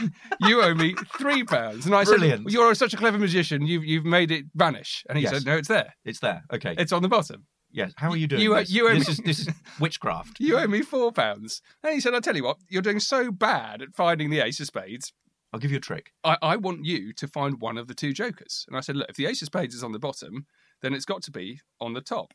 you 0.40 0.62
owe 0.62 0.74
me 0.74 0.94
three 1.18 1.44
pounds. 1.44 1.86
And 1.86 1.94
I 1.94 2.04
Brilliant. 2.04 2.44
said, 2.44 2.52
You're 2.52 2.74
such 2.74 2.94
a 2.94 2.96
clever 2.96 3.18
magician. 3.18 3.66
You've, 3.66 3.84
you've 3.84 4.04
made 4.04 4.30
it 4.30 4.46
vanish. 4.54 5.04
And 5.08 5.18
he 5.18 5.24
Yes. 5.24 5.32
said, 5.34 5.46
No, 5.46 5.56
it's 5.56 5.68
there. 5.68 5.94
It's 6.04 6.20
there. 6.20 6.44
Okay. 6.52 6.74
It's 6.78 6.92
on 6.92 7.02
the 7.02 7.08
bottom. 7.08 7.46
yes. 7.72 7.92
How 7.96 8.10
are 8.10 8.16
you 8.16 8.26
doing 8.26 8.42
You- 8.42 8.54
this? 8.54 8.70
you 8.70 8.88
this 8.94 9.06
me- 9.08 9.12
is 9.12 9.18
this 9.18 9.38
is 9.48 9.54
witchcraft. 9.80 10.36
You 10.40 10.58
owe 10.58 10.66
me 10.66 10.82
four 10.82 11.12
pounds. 11.12 11.62
And 11.82 11.94
he 11.94 12.00
said, 12.00 12.14
I'll 12.14 12.20
tell 12.20 12.36
you 12.36 12.44
what, 12.44 12.58
you're 12.68 12.82
doing 12.82 13.00
so 13.00 13.30
bad 13.32 13.82
at 13.82 13.94
finding 13.94 14.30
the 14.30 14.40
ace 14.40 14.60
of 14.60 14.66
spades. 14.66 15.12
I'll 15.52 15.58
give 15.60 15.72
you 15.72 15.78
a 15.78 15.80
trick. 15.80 16.12
I, 16.22 16.36
I 16.42 16.56
want 16.56 16.84
you 16.84 17.12
to 17.14 17.26
find 17.26 17.60
one 17.60 17.76
of 17.76 17.88
the 17.88 17.94
two 17.94 18.12
jokers. 18.12 18.64
And 18.68 18.76
I 18.76 18.80
said, 18.80 18.94
Look, 18.96 19.08
if 19.10 19.16
the 19.16 19.26
ace 19.26 19.42
of 19.42 19.46
spades 19.46 19.74
is 19.74 19.82
on 19.82 19.90
the 19.92 19.98
bottom, 19.98 20.46
then 20.80 20.94
it's 20.94 21.04
got 21.04 21.22
to 21.22 21.30
be 21.32 21.60
on 21.80 21.92
the 21.94 22.00
top. 22.00 22.32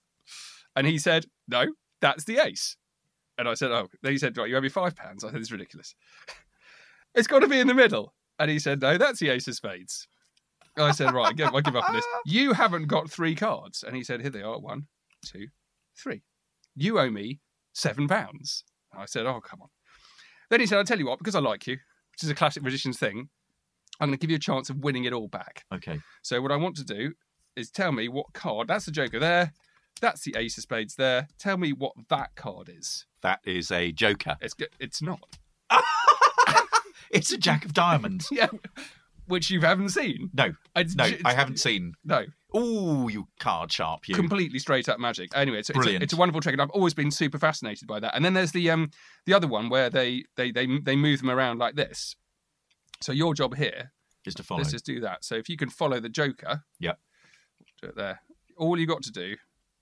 And 0.76 0.86
he 0.86 0.98
said, 0.98 1.28
No, 1.48 1.68
that's 2.02 2.26
the 2.26 2.40
ace. 2.40 2.76
And 3.38 3.48
I 3.48 3.54
said, 3.54 3.72
Oh, 3.72 3.88
then 4.02 4.12
he 4.12 4.18
said, 4.18 4.38
Right, 4.38 4.50
you 4.50 4.58
owe 4.58 4.62
me 4.62 4.70
five 4.70 4.96
pounds. 4.96 5.24
I 5.24 5.32
said, 5.32 5.40
It's 5.42 5.52
ridiculous. 5.52 5.96
it's 7.14 7.28
got 7.28 7.40
to 7.40 7.48
be 7.48 7.60
in 7.60 7.68
the 7.68 7.74
middle. 7.74 8.14
And 8.40 8.50
he 8.50 8.60
said, 8.60 8.82
No, 8.82 8.98
that's 8.98 9.20
the 9.20 9.30
ace 9.30 9.48
of 9.48 9.56
spades. 9.56 10.08
I 10.78 10.92
said, 10.92 11.14
Right, 11.14 11.28
I 11.28 11.34
give, 11.34 11.54
I 11.54 11.62
give 11.62 11.76
up 11.76 11.90
on 11.90 11.96
this. 11.96 12.06
You 12.26 12.54
haven't 12.54 12.88
got 12.88 13.10
three 13.10 13.36
cards. 13.36 13.84
And 13.84 13.96
he 13.96 14.04
said, 14.04 14.22
Here 14.22 14.30
they 14.30 14.42
are 14.42 14.60
one, 14.60 14.88
two, 15.24 15.48
three. 15.98 16.24
You 16.76 17.00
owe 17.00 17.10
me 17.10 17.40
seven 17.74 18.08
pounds. 18.08 18.64
And 18.92 19.02
I 19.02 19.06
said, 19.06 19.26
Oh, 19.26 19.40
come 19.42 19.62
on. 19.62 19.70
Then 20.50 20.60
he 20.60 20.68
said, 20.68 20.78
"I'll 20.78 20.84
tell 20.84 21.00
you 21.00 21.08
what, 21.08 21.18
because 21.18 21.36
I 21.36 21.40
like 21.40 21.66
you, 21.66 21.74
which 21.74 22.24
is 22.24 22.30
a 22.30 22.36
classic 22.36 22.62
magician's 22.62 23.00
thing, 23.00 23.30
I'm 24.00 24.10
going 24.10 24.18
to 24.18 24.22
give 24.22 24.30
you 24.30 24.36
a 24.36 24.40
chance 24.40 24.70
of 24.70 24.78
winning 24.78 25.06
it 25.06 25.14
all 25.14 25.28
back. 25.28 25.64
Okay. 25.74 26.00
So 26.22 26.42
what 26.42 26.52
I 26.52 26.56
want 26.56 26.76
to 26.78 26.84
do 26.84 27.14
is 27.56 27.72
tell 27.72 27.92
me 27.92 28.10
what 28.10 28.28
card. 28.34 28.68
That's 28.68 28.86
the 28.86 28.92
Joker 28.92 29.20
there. 29.20 29.54
That's 30.02 30.24
the 30.24 30.36
Ace 30.38 30.58
of 30.58 30.64
Spades 30.64 30.96
there. 30.96 31.28
Tell 31.40 31.58
me 31.58 31.72
what 31.74 31.94
that 32.10 32.36
card 32.36 32.70
is. 32.70 33.06
That 33.22 33.40
is 33.46 33.72
a 33.72 33.92
Joker. 33.92 34.36
It's 34.42 34.54
g- 34.54 34.68
it's 34.80 35.02
not. 35.02 35.38
It's 37.12 37.32
a 37.32 37.38
Jack 37.38 37.66
of 37.66 37.74
Diamonds. 37.74 38.28
Yeah, 38.32 38.48
which 39.28 39.50
you 39.50 39.62
haven't 39.62 39.90
seen. 39.90 40.30
No, 40.34 40.54
It's 40.76 40.96
no, 40.96 41.08
j- 41.10 41.22
I 41.24 41.34
haven't 41.34 41.60
seen. 41.60 41.94
No, 42.04 42.26
Oh, 42.54 43.08
you 43.08 43.28
card 43.40 43.72
sharp, 43.72 44.08
you. 44.08 44.16
completely 44.16 44.60
straight 44.60 44.88
up 44.90 45.00
magic. 45.00 45.30
Anyway, 45.36 45.60
it's, 45.60 45.70
it's, 45.70 45.78
a, 45.78 45.80
Brilliant. 45.80 46.04
it's 46.04 46.14
a 46.14 46.18
wonderful 46.18 46.42
trick, 46.42 46.54
and 46.54 46.62
I've 46.62 46.70
always 46.72 46.94
been 46.94 47.12
super 47.12 47.38
fascinated 47.40 47.88
by 47.88 48.00
that. 48.02 48.16
And 48.16 48.24
then 48.26 48.34
there's 48.34 48.52
the 48.52 48.70
um 48.70 48.92
the 49.26 49.34
other 49.34 49.48
one 49.48 49.70
where 49.70 49.90
they 49.90 50.26
they 50.36 50.52
they 50.52 50.68
they 50.80 50.96
move 50.96 51.20
them 51.22 51.30
around 51.30 51.58
like 51.60 51.76
this. 51.76 52.16
So 53.02 53.12
your 53.12 53.34
job 53.34 53.56
here, 53.56 53.92
Just 54.24 54.38
to 54.38 54.44
follow. 54.44 54.60
let's 54.60 54.72
just 54.72 54.86
do 54.86 55.00
that. 55.02 55.24
So 55.26 55.36
if 55.36 55.48
you 55.50 55.58
can 55.58 55.70
follow 55.70 56.00
the 56.00 56.10
Joker, 56.10 56.64
Yep. 56.80 57.00
do 57.82 57.88
it 57.90 57.96
there. 57.96 58.22
All 58.58 58.78
you 58.80 58.88
got 58.88 59.04
to 59.04 59.12
do 59.12 59.36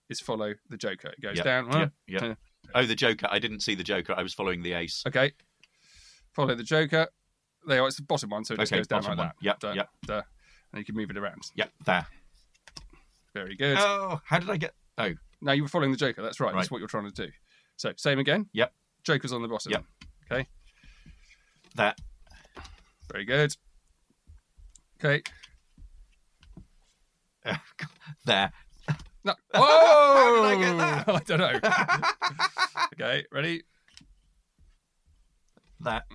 is 0.09 0.19
follow 0.19 0.53
the 0.69 0.77
Joker. 0.77 1.09
It 1.09 1.21
goes 1.21 1.39
down. 1.39 1.91
yep. 2.07 2.37
Oh, 2.75 2.85
the 2.85 2.95
Joker. 2.95 3.27
I 3.29 3.39
didn't 3.39 3.59
see 3.61 3.75
the 3.75 3.83
Joker. 3.83 4.13
I 4.17 4.23
was 4.23 4.33
following 4.33 4.61
the 4.63 4.73
ace. 4.73 5.03
Okay. 5.07 5.31
Follow 6.33 6.55
the 6.55 6.63
Joker. 6.63 7.07
There, 7.65 7.77
you 7.77 7.83
are. 7.83 7.87
it's 7.87 7.97
the 7.97 8.03
bottom 8.03 8.29
one, 8.29 8.43
so 8.43 8.53
it 8.53 8.59
just 8.59 8.71
Okay, 8.73 8.79
goes 8.79 8.87
down 8.87 9.01
bottom 9.03 9.17
like 9.17 9.25
one. 9.27 9.27
that. 9.39 9.45
Yep, 9.45 9.59
Duh, 9.59 9.71
yep. 9.73 9.89
duh. 10.05 10.21
And 10.71 10.79
you 10.79 10.85
can 10.85 10.95
move 10.95 11.09
it 11.11 11.17
around. 11.17 11.41
Yep, 11.55 11.71
there. 11.85 12.05
Very 13.33 13.55
good. 13.55 13.77
Oh, 13.79 14.19
how 14.25 14.39
did 14.39 14.49
I 14.49 14.57
get? 14.57 14.73
Oh, 14.97 15.13
Now 15.41 15.51
you 15.53 15.63
were 15.63 15.69
following 15.69 15.91
the 15.91 15.97
Joker. 15.97 16.21
That's 16.21 16.39
right. 16.39 16.53
That's 16.53 16.65
Right. 16.67 16.71
what 16.71 16.79
you're 16.79 16.87
trying 16.87 17.09
to 17.11 17.25
do. 17.27 17.31
So 17.77 17.93
same 17.97 18.19
again. 18.19 18.47
yep, 18.53 18.73
Joker's 19.03 19.31
on 19.33 19.41
the 19.41 19.47
bottom. 19.47 19.71
Yep. 19.71 19.83
Okay. 20.31 20.47
that. 21.75 21.99
Very 23.11 23.25
good. 23.25 23.55
Okay. 25.03 25.21
There. 28.25 28.51
No. 29.25 29.33
Oh! 29.53 30.43
How 30.43 30.49
did 30.49 30.57
I 30.57 30.61
get 30.61 30.77
that? 30.77 31.09
I 31.15 31.19
don't 31.19 31.39
know. 31.39 32.85
okay. 33.05 33.25
Ready? 33.31 33.63
That. 35.81 36.05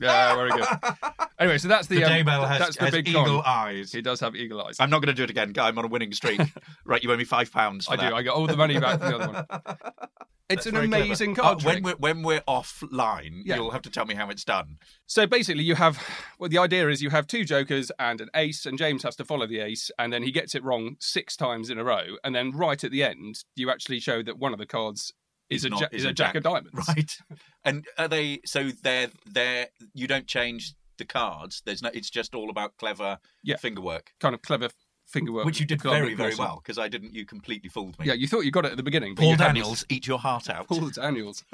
Yeah. 0.00 0.34
Very 0.34 0.50
good. 0.50 0.66
Anyway, 1.38 1.58
so 1.58 1.68
that's 1.68 1.86
the, 1.86 1.96
The 1.96 2.04
um, 2.04 2.10
Daybell 2.12 2.48
has, 2.48 2.58
that's 2.60 2.76
the 2.78 2.84
has 2.84 2.92
big 2.92 3.08
eagle 3.08 3.42
con. 3.42 3.42
eyes. 3.44 3.92
He 3.92 4.00
does 4.00 4.20
have 4.20 4.34
eagle 4.34 4.62
eyes. 4.62 4.78
I'm 4.80 4.88
not 4.88 5.00
going 5.02 5.08
to 5.08 5.12
do 5.12 5.22
it 5.24 5.28
again. 5.28 5.52
Guy. 5.52 5.68
I'm 5.68 5.78
on 5.78 5.84
a 5.84 5.88
winning 5.88 6.10
streak. 6.14 6.40
right, 6.86 7.02
you 7.02 7.12
owe 7.12 7.16
me 7.18 7.24
five 7.24 7.52
pounds. 7.52 7.86
I 7.90 7.96
that. 7.96 8.08
do. 8.08 8.16
I 8.16 8.22
get 8.22 8.30
all 8.30 8.46
the 8.46 8.56
money 8.56 8.78
back 8.80 9.00
from 9.00 9.10
the 9.10 9.18
other 9.18 9.32
one. 9.32 9.46
It's 10.48 10.58
That's 10.64 10.66
an 10.66 10.74
very 10.74 10.86
clever. 10.88 11.04
amazing 11.04 11.30
Oh, 11.32 11.42
card 11.42 11.64
when 11.64 11.74
trick. 11.82 11.84
we're 11.84 11.96
when 11.96 12.22
we're 12.22 12.40
offline, 12.42 13.42
Yeah. 13.44 13.56
you'll 13.56 13.72
have 13.72 13.82
to 13.82 13.90
tell 13.90 14.06
me 14.06 14.14
how 14.14 14.30
it's 14.30 14.44
done. 14.44 14.78
So 15.06 15.26
basically, 15.26 15.64
you 15.64 15.74
have 15.74 16.00
well, 16.38 16.48
the 16.48 16.58
idea 16.58 16.88
is 16.88 17.02
you 17.02 17.10
have 17.10 17.26
two 17.26 17.44
jokers 17.44 17.90
and 17.98 18.20
an 18.20 18.28
ace, 18.34 18.64
and 18.64 18.78
James 18.78 19.02
has 19.02 19.16
to 19.16 19.24
follow 19.24 19.48
the 19.48 19.58
ace, 19.58 19.90
and 19.98 20.12
then 20.12 20.22
he 20.22 20.30
gets 20.30 20.54
it 20.54 20.62
wrong 20.62 20.94
six 21.00 21.34
times 21.36 21.68
in 21.68 21.78
a 21.78 21.84
row, 21.84 22.16
and 22.22 22.32
then 22.32 22.52
right 22.52 22.82
at 22.84 22.92
the 22.92 23.02
end, 23.02 23.42
you 23.56 23.70
actually 23.70 23.98
show 23.98 24.22
that 24.22 24.38
one 24.38 24.52
of 24.52 24.60
the 24.60 24.66
cards 24.66 25.12
is 25.50 25.60
Is 25.60 25.64
a 25.66 25.68
not- 25.70 25.80
ja- 25.80 25.88
is 25.92 26.02
is 26.02 26.04
a 26.04 26.08
a 26.08 26.12
jack, 26.12 26.28
jack. 26.28 26.36
of 26.36 26.42
diamonds. 26.44 26.88
Right. 26.88 27.16
And 27.64 27.84
are 27.98 28.06
they 28.08 28.40
so 28.44 28.70
they're 28.82 29.10
they're 29.26 29.66
you 29.94 30.06
don't 30.06 30.26
change 30.26 30.74
the 30.98 31.04
cards. 31.04 31.62
There's 31.66 31.82
no 31.82 31.90
it's 31.92 32.10
just 32.10 32.34
all 32.34 32.48
about 32.50 32.76
clever 32.78 33.18
Yeah. 33.42 33.56
finger 33.56 33.80
work. 33.82 34.12
Kind 34.20 34.34
of 34.34 34.42
clever 34.42 34.68
finger 35.06 35.30
work, 35.32 35.44
Which 35.44 35.60
you 35.60 35.66
did 35.66 35.80
very, 35.82 36.14
very 36.14 36.32
awesome. 36.32 36.44
well, 36.44 36.60
because 36.62 36.78
I 36.78 36.88
didn't 36.88 37.12
you 37.14 37.24
completely 37.24 37.68
fooled 37.68 37.96
me. 37.98 38.06
Yeah, 38.06 38.14
you 38.14 38.26
thought 38.26 38.44
you 38.44 38.50
got 38.50 38.64
it 38.66 38.72
at 38.72 38.76
the 38.76 38.82
beginning. 38.82 39.14
Paul 39.14 39.26
you 39.26 39.36
hadn't. 39.36 39.54
Daniels, 39.54 39.84
eat 39.88 40.06
your 40.06 40.18
heart 40.18 40.48
out. 40.50 40.66
Paul 40.68 40.88
Daniels. 40.90 41.44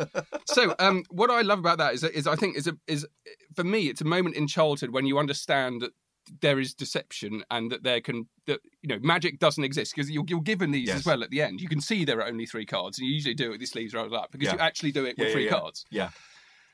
so, 0.47 0.75
um, 0.79 1.05
what 1.11 1.31
I 1.31 1.43
love 1.43 1.59
about 1.59 1.77
that 1.79 1.93
is, 1.95 2.03
is 2.03 2.27
I 2.27 2.35
think 2.37 2.57
is 2.57 2.67
a, 2.67 2.77
is 2.87 3.07
for 3.55 3.65
me, 3.65 3.89
it's 3.91 4.01
a 4.01 4.07
moment 4.07 4.37
in 4.37 4.47
childhood 4.47 4.91
when 4.91 5.05
you 5.05 5.19
understand 5.19 5.83
that 5.83 5.93
there 6.41 6.59
is 6.61 6.73
deception 6.75 7.45
and 7.51 7.71
that 7.73 7.83
there 7.83 8.01
can 8.01 8.29
that 8.47 8.61
you 8.81 8.89
know 8.89 8.99
magic 9.03 9.39
doesn't 9.39 9.65
exist 9.65 9.93
because 9.95 10.11
you're, 10.11 10.25
you're 10.29 10.41
given 10.41 10.71
these 10.71 10.89
Yes. 10.89 10.99
as 11.01 11.07
well 11.07 11.23
at 11.23 11.31
the 11.31 11.43
end. 11.43 11.61
You 11.61 11.69
can 11.69 11.81
see 11.81 12.05
there 12.05 12.19
are 12.21 12.27
only 12.27 12.47
three 12.47 12.67
cards, 12.67 12.99
and 12.99 13.07
you 13.09 13.15
usually 13.15 13.35
do 13.35 13.47
it 13.47 13.51
with 13.51 13.61
your 13.61 13.67
sleeves 13.67 13.93
rolled 13.95 14.15
up 14.15 14.31
because 14.33 14.47
Yeah. 14.47 14.55
you 14.55 14.59
actually 14.61 14.93
do 14.93 15.05
it 15.05 15.15
Yeah, 15.19 15.25
with 15.25 15.29
yeah, 15.29 15.33
three 15.35 15.49
cards. 15.49 15.85
Yeah. 15.91 16.11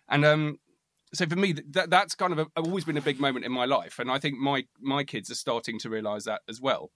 And 0.09 0.25
um, 0.25 0.59
so 1.15 1.27
for 1.27 1.37
me, 1.37 1.53
that 1.71 1.89
that's 1.91 2.15
kind 2.15 2.33
of 2.33 2.39
a, 2.39 2.47
always 2.61 2.85
been 2.85 2.97
a 2.99 3.03
big 3.03 3.19
moment 3.21 3.45
in 3.47 3.53
my 3.53 3.65
life, 3.65 3.99
and 3.99 4.11
I 4.11 4.19
think 4.19 4.39
my 4.39 4.67
my 4.81 5.05
kids 5.05 5.31
are 5.31 5.35
starting 5.35 5.79
to 5.81 5.91
realise 5.91 6.25
that 6.25 6.43
as 6.49 6.61
well. 6.61 6.91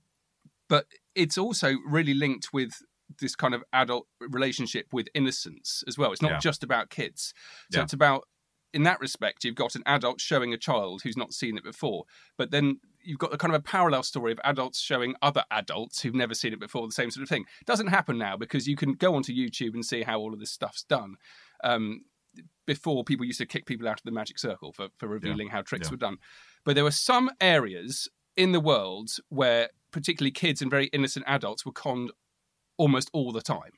But 0.69 0.87
it's 1.15 1.37
also 1.39 1.77
really 1.87 2.15
linked 2.15 2.49
with 2.53 2.73
this 3.21 3.35
kind 3.37 3.55
of 3.55 3.63
adult 3.75 4.07
relationship 4.21 4.87
with 4.93 5.07
innocence 5.15 5.83
as 5.87 5.99
well. 5.99 6.13
It's 6.13 6.23
not 6.23 6.33
Yeah. 6.33 6.39
just 6.39 6.63
about 6.65 6.89
kids. 6.89 7.35
So 7.71 7.79
Yeah. 7.79 7.85
it's 7.85 7.93
about 7.93 8.27
in 8.75 8.83
that 8.85 9.01
respect, 9.01 9.45
you've 9.45 9.55
got 9.55 9.75
an 9.75 9.83
adult 9.87 10.21
showing 10.21 10.53
a 10.53 10.59
child 10.59 11.03
who's 11.03 11.17
not 11.17 11.33
seen 11.33 11.57
it 11.57 11.65
before, 11.65 12.05
but 12.39 12.51
then 12.51 12.81
you've 13.05 13.19
got 13.19 13.35
a 13.35 13.37
kind 13.37 13.55
of 13.55 13.61
a 13.61 13.63
parallel 13.63 14.03
story 14.03 14.33
of 14.33 14.41
adults 14.45 14.81
showing 14.81 15.15
other 15.21 15.45
adults 15.51 16.01
who've 16.01 16.15
never 16.15 16.35
seen 16.35 16.53
it 16.53 16.61
before, 16.61 16.87
the 16.87 16.93
same 16.93 17.11
sort 17.11 17.23
of 17.23 17.29
thing. 17.29 17.45
It 17.61 17.67
doesn't 17.67 17.89
happen 17.89 18.17
now 18.19 18.37
because 18.37 18.67
you 18.67 18.77
can 18.77 18.95
go 18.95 19.15
onto 19.15 19.33
YouTube 19.33 19.75
and 19.75 19.85
see 19.85 20.03
how 20.03 20.19
all 20.19 20.33
of 20.33 20.41
this 20.41 20.51
stuff's 20.51 20.85
done. 20.85 21.17
Um, 21.65 22.03
before 22.67 23.05
people 23.05 23.27
used 23.27 23.39
to 23.41 23.47
kick 23.47 23.67
people 23.67 23.87
out 23.87 23.99
of 23.99 24.05
the 24.05 24.11
magic 24.11 24.39
circle 24.39 24.73
for, 24.73 24.89
for 24.97 25.07
revealing 25.07 25.49
how 25.49 25.61
tricks 25.61 25.89
Yeah. 25.89 25.93
were 25.93 25.97
done. 25.99 26.17
But 26.65 26.77
there 26.77 26.85
were 26.85 26.91
some 26.91 27.31
areas 27.41 28.09
in 28.37 28.53
the 28.53 28.61
world 28.61 29.11
where 29.29 29.69
particularly 29.91 30.31
kids 30.31 30.63
and 30.63 30.71
very 30.71 30.87
innocent 30.87 31.27
adults 31.29 31.67
were 31.67 31.73
conned 31.73 32.11
almost 32.79 33.11
all 33.13 33.33
the 33.33 33.43
time. 33.43 33.73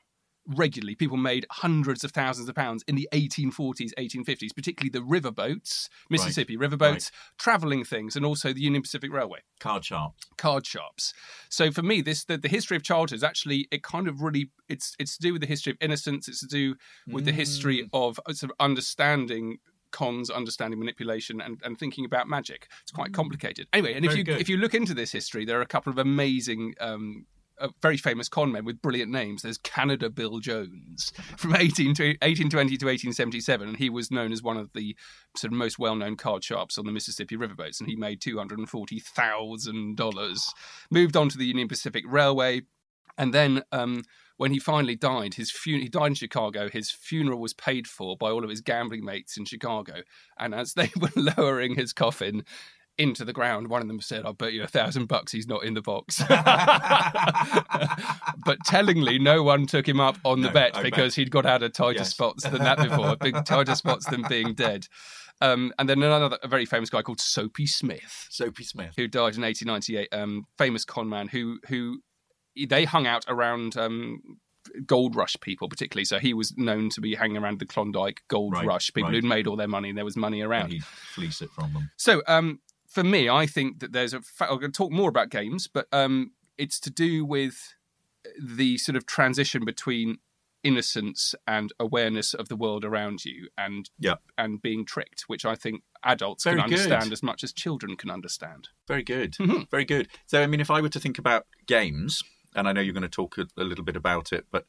Regularly, 0.46 0.94
people 0.94 1.16
made 1.16 1.46
hundreds 1.50 2.04
of 2.04 2.10
thousands 2.12 2.48
of 2.50 2.54
pounds 2.54 2.84
in 2.86 2.96
the 2.96 3.08
1840s, 3.12 3.92
1850s, 3.98 4.54
particularly 4.54 4.90
the 4.90 5.00
riverboats, 5.00 5.88
Mississippi 6.10 6.56
riverboats, 6.56 7.10
traveling 7.38 7.82
things, 7.84 8.14
and 8.14 8.26
also 8.26 8.52
the 8.52 8.60
Union 8.60 8.82
Pacific 8.82 9.10
Railway 9.10 9.40
Card 9.58 9.84
sharp. 9.86 10.12
card 10.36 10.66
shops. 10.66 11.14
So 11.48 11.70
for 11.70 11.82
me, 11.82 12.02
this 12.02 12.24
the, 12.24 12.36
the 12.36 12.48
history 12.48 12.76
of 12.76 12.82
childhood 12.82 13.16
is 13.16 13.24
actually 13.24 13.68
it 13.70 13.82
kind 13.82 14.06
of 14.06 14.20
really 14.20 14.50
it's 14.68 14.94
it's 14.98 15.16
to 15.16 15.22
do 15.22 15.32
with 15.32 15.40
the 15.40 15.48
history 15.48 15.70
of 15.72 15.78
innocence. 15.80 16.28
It's 16.28 16.40
to 16.40 16.46
do 16.46 16.74
with 17.06 17.24
the 17.24 17.32
Mm. 17.32 17.36
history 17.36 17.88
of 17.94 18.20
uh, 18.26 18.32
sort 18.34 18.50
of 18.50 18.56
understanding 18.60 19.58
cons, 19.92 20.28
understanding 20.28 20.78
manipulation, 20.78 21.40
and, 21.40 21.60
and 21.64 21.78
thinking 21.78 22.04
about 22.04 22.28
magic. 22.28 22.68
It's 22.82 22.90
quite 22.90 23.12
complicated. 23.12 23.68
Anyway, 23.72 23.94
and 23.94 24.04
if 24.04 24.10
Mm. 24.12 24.16
You 24.18 24.24
good. 24.24 24.40
if 24.40 24.48
you 24.48 24.56
look 24.58 24.74
into 24.74 24.92
this 24.92 25.12
history, 25.12 25.44
there 25.46 25.58
are 25.58 25.62
a 25.62 25.66
couple 25.66 25.90
of 25.90 25.98
amazing. 25.98 26.74
Um, 26.80 27.26
uh, 27.60 27.68
very 27.82 27.96
famous 27.96 28.28
con 28.28 28.52
men 28.52 28.64
with 28.64 28.82
brilliant 28.82 29.10
names. 29.10 29.42
There's 29.42 29.58
Canada 29.58 30.10
Bill 30.10 30.38
Jones 30.40 31.12
from 31.36 31.54
18 31.54 31.94
to 31.94 32.04
1820 32.04 32.76
to 32.76 32.86
1877, 32.86 33.68
and 33.68 33.76
he 33.76 33.90
was 33.90 34.10
known 34.10 34.32
as 34.32 34.42
one 34.42 34.56
of 34.56 34.72
the 34.72 34.96
sort 35.36 35.52
of 35.52 35.58
most 35.58 35.78
well-known 35.78 36.16
card 36.16 36.44
sharps 36.44 36.78
on 36.78 36.86
the 36.86 36.92
Mississippi 36.92 37.36
riverboats, 37.36 37.80
and 37.80 37.88
he 37.88 37.96
made 37.96 38.20
two 38.20 38.38
hundred 38.38 38.58
and 38.58 38.68
forty 38.68 38.98
thousand 38.98 39.96
dollars. 39.96 40.52
Moved 40.90 41.16
on 41.16 41.28
to 41.28 41.38
the 41.38 41.46
Union 41.46 41.68
Pacific 41.68 42.04
Railway, 42.06 42.62
and 43.16 43.32
then 43.32 43.62
um, 43.72 44.02
when 44.36 44.52
he 44.52 44.58
finally 44.58 44.96
died, 44.96 45.34
his 45.34 45.50
fun- 45.50 45.80
he 45.80 45.88
died 45.88 46.08
in 46.08 46.14
Chicago. 46.14 46.68
His 46.68 46.90
funeral 46.90 47.40
was 47.40 47.54
paid 47.54 47.86
for 47.86 48.16
by 48.16 48.30
all 48.30 48.44
of 48.44 48.50
his 48.50 48.60
gambling 48.60 49.04
mates 49.04 49.36
in 49.36 49.44
Chicago, 49.44 50.02
and 50.38 50.54
as 50.54 50.74
they 50.74 50.90
were 51.00 51.12
lowering 51.36 51.76
his 51.76 51.92
coffin. 51.92 52.44
Into 52.96 53.24
the 53.24 53.32
ground. 53.32 53.68
One 53.68 53.82
of 53.82 53.88
them 53.88 54.00
said, 54.00 54.24
"I'll 54.24 54.34
bet 54.34 54.52
you 54.52 54.62
a 54.62 54.68
thousand 54.68 55.06
bucks 55.08 55.32
he's 55.32 55.48
not 55.48 55.64
in 55.64 55.74
the 55.74 55.82
box." 55.82 56.22
but 58.44 58.58
tellingly, 58.64 59.18
no 59.18 59.42
one 59.42 59.66
took 59.66 59.88
him 59.88 60.00
up 60.00 60.16
on 60.24 60.40
the 60.42 60.48
No, 60.48 60.54
bet 60.54 60.76
I 60.76 60.82
because 60.82 61.14
he'd 61.14 61.30
got 61.30 61.46
out 61.46 61.62
of 61.62 61.72
tighter 61.72 61.98
Yes. 61.98 62.10
spots 62.10 62.44
than 62.44 62.58
that 62.62 62.78
before, 62.78 63.16
big 63.16 63.34
tighter 63.44 63.74
spots 63.74 64.06
than 64.06 64.22
being 64.28 64.54
dead. 64.54 64.86
Um, 65.40 65.72
and 65.78 65.88
then 65.88 66.02
another 66.02 66.38
a 66.42 66.48
very 66.48 66.64
famous 66.64 66.90
guy 66.90 67.02
called 67.02 67.20
Soapy 67.20 67.66
Smith, 67.66 68.26
Soapy 68.30 68.64
Smith. 68.64 68.94
who 68.96 69.08
died 69.08 69.34
in 69.36 69.42
1898, 69.42 70.08
um, 70.12 70.44
famous 70.58 70.84
con 70.84 71.08
man 71.08 71.28
who 71.28 71.58
who 71.68 72.00
they 72.68 72.84
hung 72.84 73.06
out 73.06 73.24
around 73.26 73.76
um, 73.76 74.20
gold 74.86 75.16
rush 75.16 75.36
people 75.40 75.68
particularly. 75.68 76.04
So 76.04 76.18
he 76.20 76.32
was 76.32 76.54
known 76.56 76.88
to 76.90 77.00
be 77.00 77.16
hanging 77.16 77.36
around 77.38 77.58
the 77.58 77.66
Klondike 77.66 78.22
gold 78.28 78.52
Right, 78.54 78.64
rush 78.66 78.92
people 78.94 79.10
right. 79.10 79.16
who'd 79.16 79.24
made 79.24 79.46
all 79.48 79.56
their 79.56 79.66
money 79.68 79.88
and 79.88 79.98
there 79.98 80.04
was 80.04 80.16
money 80.16 80.40
around. 80.42 80.64
And 80.66 80.72
he'd 80.74 80.84
fleece 80.84 81.42
it 81.42 81.50
from 81.50 81.72
them. 81.72 81.90
So, 81.96 82.22
um, 82.28 82.60
for 82.94 83.04
me, 83.04 83.28
I 83.28 83.46
think 83.46 83.80
that 83.80 83.92
there's 83.92 84.14
a. 84.14 84.20
Fa- 84.20 84.44
I'm 84.50 84.58
going 84.60 84.72
to 84.72 84.76
talk 84.76 84.92
more 84.92 85.08
about 85.08 85.28
games, 85.30 85.68
but 85.68 85.86
um, 85.92 86.32
it's 86.56 86.78
to 86.80 86.90
do 86.90 87.24
with 87.24 87.74
the 88.40 88.78
sort 88.78 88.96
of 88.96 89.04
transition 89.06 89.64
between 89.64 90.18
innocence 90.62 91.34
and 91.46 91.72
awareness 91.78 92.32
of 92.32 92.48
the 92.48 92.56
world 92.56 92.84
around 92.84 93.24
you, 93.24 93.48
and 93.58 93.90
Yeah. 93.98 94.14
and 94.38 94.62
being 94.62 94.84
tricked, 94.86 95.24
which 95.26 95.44
I 95.44 95.54
think 95.54 95.82
adults 96.02 96.44
Very 96.44 96.60
can 96.60 96.70
good. 96.70 96.78
understand 96.80 97.12
as 97.12 97.22
much 97.22 97.44
as 97.44 97.52
children 97.52 97.96
can 97.96 98.10
understand. 98.10 98.68
Very 98.88 99.02
good. 99.02 99.32
Mhm. 99.34 99.70
Very 99.70 99.84
good. 99.84 100.08
So, 100.26 100.42
I 100.42 100.46
mean, 100.46 100.60
if 100.60 100.70
I 100.70 100.80
were 100.80 100.88
to 100.88 101.00
think 101.00 101.18
about 101.18 101.46
games, 101.66 102.22
and 102.54 102.66
I 102.66 102.72
know 102.72 102.80
you're 102.80 102.94
going 102.94 103.02
to 103.02 103.08
talk 103.08 103.36
a, 103.36 103.46
a 103.58 103.64
little 103.64 103.84
bit 103.84 103.96
about 103.96 104.32
it, 104.32 104.46
but 104.50 104.64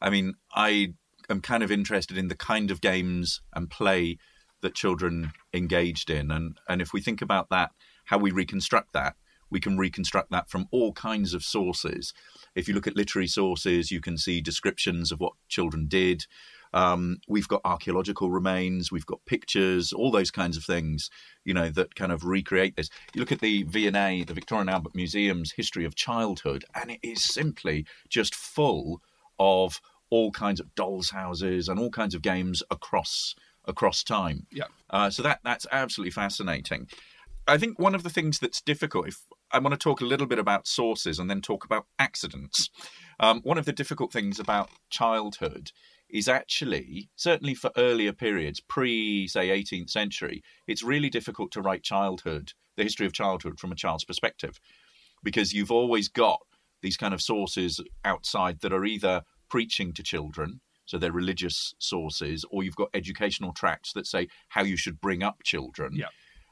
I 0.00 0.10
mean, 0.10 0.34
I 0.54 0.94
am 1.30 1.40
kind 1.40 1.62
of 1.62 1.70
interested 1.70 2.18
in 2.18 2.28
the 2.28 2.36
kind 2.36 2.70
of 2.72 2.80
games 2.80 3.40
and 3.54 3.70
play 3.70 4.18
that 4.62 4.74
children 4.74 5.32
engaged 5.52 6.10
in. 6.10 6.30
And, 6.30 6.58
and 6.68 6.80
if 6.80 6.92
we 6.92 7.00
think 7.00 7.22
about 7.22 7.50
that, 7.50 7.70
how 8.06 8.18
we 8.18 8.30
reconstruct 8.30 8.92
that, 8.92 9.16
we 9.50 9.60
can 9.60 9.78
reconstruct 9.78 10.30
that 10.30 10.50
from 10.50 10.66
all 10.70 10.92
kinds 10.92 11.34
of 11.34 11.44
sources. 11.44 12.12
If 12.54 12.68
you 12.68 12.74
look 12.74 12.86
at 12.86 12.96
literary 12.96 13.28
sources, 13.28 13.90
you 13.90 14.00
can 14.00 14.18
see 14.18 14.40
descriptions 14.40 15.12
of 15.12 15.20
what 15.20 15.34
children 15.48 15.86
did. 15.86 16.26
Um, 16.72 17.18
we've 17.28 17.48
got 17.48 17.60
archaeological 17.64 18.30
remains, 18.30 18.90
we've 18.90 19.06
got 19.06 19.24
pictures, 19.24 19.92
all 19.92 20.10
those 20.10 20.30
kinds 20.30 20.56
of 20.56 20.64
things, 20.64 21.10
you 21.44 21.54
know, 21.54 21.70
that 21.70 21.94
kind 21.94 22.12
of 22.12 22.24
recreate 22.24 22.76
this. 22.76 22.90
You 23.14 23.20
look 23.20 23.32
at 23.32 23.40
the 23.40 23.62
V&A, 23.62 24.24
the 24.24 24.34
Victoria 24.34 24.62
and 24.62 24.70
Albert 24.70 24.94
Museum's 24.94 25.52
history 25.52 25.84
of 25.84 25.94
childhood, 25.94 26.64
and 26.74 26.90
it 26.90 26.98
is 27.02 27.24
simply 27.24 27.86
just 28.08 28.34
full 28.34 29.00
of 29.38 29.80
all 30.10 30.30
kinds 30.30 30.60
of 30.60 30.74
dolls' 30.74 31.10
houses 31.10 31.68
and 31.68 31.78
all 31.78 31.90
kinds 31.90 32.14
of 32.14 32.22
games 32.22 32.62
across 32.70 33.34
across 33.66 34.02
time. 34.02 34.46
Yeah. 34.50 34.64
Uh, 34.90 35.10
so 35.10 35.22
that 35.22 35.40
that's 35.44 35.66
absolutely 35.70 36.12
fascinating. 36.12 36.88
I 37.48 37.58
think 37.58 37.78
one 37.78 37.94
of 37.94 38.02
the 38.02 38.10
things 38.10 38.38
that's 38.40 38.60
difficult, 38.60 39.08
if 39.08 39.18
I 39.52 39.60
want 39.60 39.72
to 39.72 39.78
talk 39.78 40.00
a 40.00 40.06
little 40.06 40.26
bit 40.26 40.38
about 40.38 40.66
sources 40.66 41.18
and 41.18 41.30
then 41.30 41.40
talk 41.40 41.64
about 41.64 41.86
accidents. 41.98 42.68
Um, 43.20 43.40
one 43.42 43.56
of 43.58 43.64
the 43.64 43.72
difficult 43.72 44.12
things 44.12 44.40
about 44.40 44.68
childhood 44.90 45.70
is 46.08 46.28
actually, 46.28 47.08
certainly 47.16 47.54
for 47.54 47.70
earlier 47.76 48.12
periods, 48.12 48.60
pre, 48.60 49.26
say, 49.26 49.48
18th 49.48 49.90
century, 49.90 50.42
it's 50.66 50.82
really 50.82 51.08
difficult 51.08 51.52
to 51.52 51.62
write 51.62 51.82
childhood, 51.82 52.52
the 52.76 52.82
history 52.82 53.06
of 53.06 53.12
childhood 53.12 53.58
from 53.58 53.72
a 53.72 53.76
child's 53.76 54.04
perspective, 54.04 54.60
because 55.22 55.52
you've 55.52 55.72
always 55.72 56.08
got 56.08 56.40
these 56.82 56.96
kind 56.96 57.14
of 57.14 57.22
sources 57.22 57.80
outside 58.04 58.60
that 58.60 58.72
are 58.72 58.84
either 58.84 59.22
preaching 59.48 59.92
to 59.94 60.02
children, 60.02 60.60
so 60.86 60.96
they're 60.98 61.12
religious 61.12 61.74
sources, 61.78 62.44
or 62.50 62.62
you've 62.62 62.76
got 62.76 62.88
educational 62.94 63.52
tracts 63.52 63.92
that 63.92 64.06
say 64.06 64.28
how 64.48 64.62
you 64.62 64.76
should 64.76 65.00
bring 65.00 65.22
up 65.22 65.42
children. 65.44 65.94
Yeah. 65.94 66.06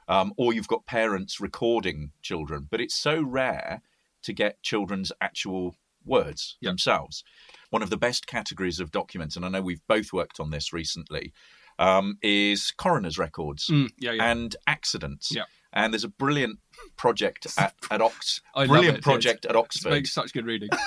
Um, 0.06 0.34
or 0.36 0.52
you've 0.52 0.68
got 0.68 0.84
parents 0.84 1.40
recording 1.40 2.10
children, 2.20 2.66
but 2.70 2.80
it's 2.80 2.94
so 2.94 3.22
rare 3.22 3.80
to 4.24 4.32
get 4.34 4.62
children's 4.62 5.10
actual 5.22 5.76
words 6.04 6.58
Yeah. 6.60 6.70
themselves. 6.70 7.24
One 7.70 7.82
of 7.82 7.88
the 7.88 7.96
best 7.96 8.26
categories 8.26 8.80
of 8.80 8.90
documents, 8.90 9.36
and 9.36 9.44
I 9.44 9.48
know 9.48 9.62
we've 9.62 9.86
both 9.88 10.12
worked 10.12 10.38
on 10.40 10.50
this 10.50 10.72
recently, 10.74 11.32
um, 11.78 12.18
is 12.22 12.70
coroner's 12.76 13.16
records 13.18 13.68
Mm, 13.68 13.88
yeah, 13.98 14.12
yeah. 14.12 14.30
and 14.30 14.54
accidents. 14.66 15.32
Yeah. 15.34 15.44
And 15.72 15.92
there's 15.92 16.04
a 16.04 16.08
brilliant 16.08 16.58
project 16.96 17.46
at, 17.58 17.74
at 17.90 18.00
Ox, 18.02 18.40
brilliant 18.54 18.98
it. 18.98 19.02
project 19.02 19.44
It's- 19.46 19.50
at 19.50 19.56
It 19.56 19.58
Oxford. 19.58 19.90
makes 19.90 20.12
such 20.12 20.32
good 20.34 20.44
reading. 20.46 20.68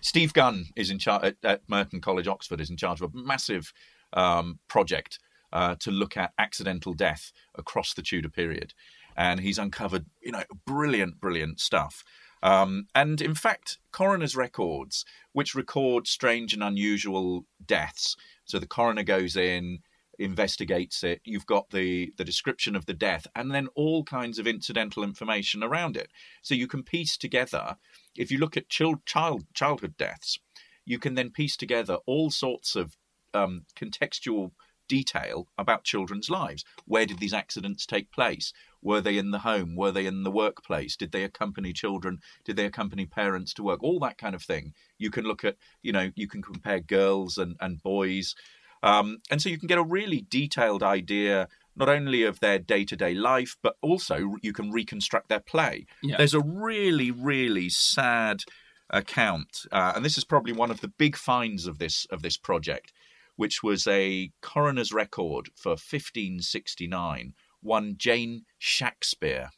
Steve 0.00 0.32
Gunn 0.32 0.66
is 0.76 0.90
in 0.90 0.98
charge 0.98 1.24
at, 1.24 1.36
at 1.44 1.62
Merton 1.68 2.00
College, 2.00 2.28
Oxford, 2.28 2.60
is 2.60 2.70
in 2.70 2.76
charge 2.76 3.00
of 3.00 3.14
a 3.14 3.18
massive 3.18 3.72
um, 4.12 4.58
project 4.68 5.18
uh, 5.52 5.76
to 5.80 5.90
look 5.90 6.16
at 6.16 6.32
accidental 6.38 6.94
death 6.94 7.32
across 7.56 7.94
the 7.94 8.02
Tudor 8.02 8.30
period, 8.30 8.74
and 9.16 9.40
he's 9.40 9.58
uncovered, 9.58 10.06
you 10.20 10.32
know, 10.32 10.44
brilliant, 10.66 11.20
brilliant 11.20 11.60
stuff. 11.60 12.04
Um, 12.42 12.86
and 12.94 13.20
in 13.20 13.34
fact, 13.34 13.78
coroner's 13.92 14.34
records, 14.34 15.04
which 15.32 15.54
record 15.54 16.06
strange 16.06 16.54
and 16.54 16.62
unusual 16.62 17.44
deaths, 17.64 18.16
so 18.44 18.58
the 18.58 18.66
coroner 18.66 19.02
goes 19.02 19.36
in, 19.36 19.80
investigates 20.20 21.02
it. 21.02 21.20
You've 21.24 21.46
got 21.46 21.70
the 21.70 22.12
the 22.16 22.24
description 22.24 22.76
of 22.76 22.86
the 22.86 22.94
death, 22.94 23.26
and 23.34 23.50
then 23.50 23.68
all 23.74 24.04
kinds 24.04 24.38
of 24.38 24.46
incidental 24.46 25.02
information 25.02 25.62
around 25.62 25.96
it. 25.96 26.10
So 26.42 26.54
you 26.54 26.68
can 26.68 26.82
piece 26.82 27.16
together 27.16 27.76
if 28.16 28.30
you 28.30 28.38
look 28.38 28.56
at 28.56 28.68
child, 28.68 29.04
child 29.06 29.44
childhood 29.54 29.96
deaths, 29.96 30.38
you 30.84 30.98
can 30.98 31.14
then 31.14 31.30
piece 31.30 31.56
together 31.56 31.98
all 32.06 32.30
sorts 32.30 32.76
of 32.76 32.96
um, 33.34 33.64
contextual 33.76 34.52
detail 34.88 35.46
about 35.56 35.84
children's 35.84 36.28
lives. 36.28 36.64
Where 36.84 37.06
did 37.06 37.20
these 37.20 37.32
accidents 37.32 37.86
take 37.86 38.10
place? 38.10 38.52
Were 38.82 39.00
they 39.00 39.18
in 39.18 39.30
the 39.30 39.38
home? 39.38 39.76
Were 39.76 39.92
they 39.92 40.06
in 40.06 40.24
the 40.24 40.30
workplace? 40.32 40.96
Did 40.96 41.12
they 41.12 41.22
accompany 41.22 41.72
children? 41.72 42.18
Did 42.44 42.56
they 42.56 42.66
accompany 42.66 43.06
parents 43.06 43.54
to 43.54 43.62
work? 43.62 43.82
All 43.82 44.00
that 44.00 44.18
kind 44.18 44.34
of 44.34 44.42
thing. 44.42 44.74
You 44.98 45.10
can 45.10 45.24
look 45.24 45.44
at, 45.44 45.56
you 45.80 45.92
know, 45.92 46.10
you 46.16 46.26
can 46.26 46.42
compare 46.42 46.80
girls 46.80 47.38
and, 47.38 47.56
and 47.60 47.80
boys. 47.80 48.34
Um, 48.82 49.18
and 49.30 49.40
so 49.42 49.48
you 49.48 49.58
can 49.58 49.66
get 49.68 49.78
a 49.78 49.82
really 49.82 50.24
detailed 50.28 50.82
idea 50.82 51.48
not 51.76 51.88
only 51.88 52.24
of 52.24 52.40
their 52.40 52.58
day 52.58 52.84
to 52.84 52.96
day 52.96 53.14
life, 53.14 53.56
but 53.62 53.76
also 53.80 54.36
you 54.42 54.52
can 54.52 54.70
reconstruct 54.70 55.28
their 55.28 55.40
play. 55.40 55.86
Yeah. 56.02 56.16
There's 56.16 56.34
a 56.34 56.40
really, 56.40 57.10
really 57.10 57.68
sad 57.68 58.42
account, 58.90 59.66
uh, 59.70 59.92
and 59.94 60.04
this 60.04 60.18
is 60.18 60.24
probably 60.24 60.52
one 60.52 60.70
of 60.70 60.80
the 60.80 60.88
big 60.88 61.16
finds 61.16 61.66
of 61.66 61.78
this 61.78 62.06
of 62.10 62.22
this 62.22 62.36
project, 62.36 62.92
which 63.36 63.62
was 63.62 63.86
a 63.86 64.30
coroner's 64.42 64.92
record 64.92 65.50
for 65.54 65.70
1569. 65.70 67.34
One 67.62 67.94
Jane 67.98 68.44
Shakespeare 68.58 69.50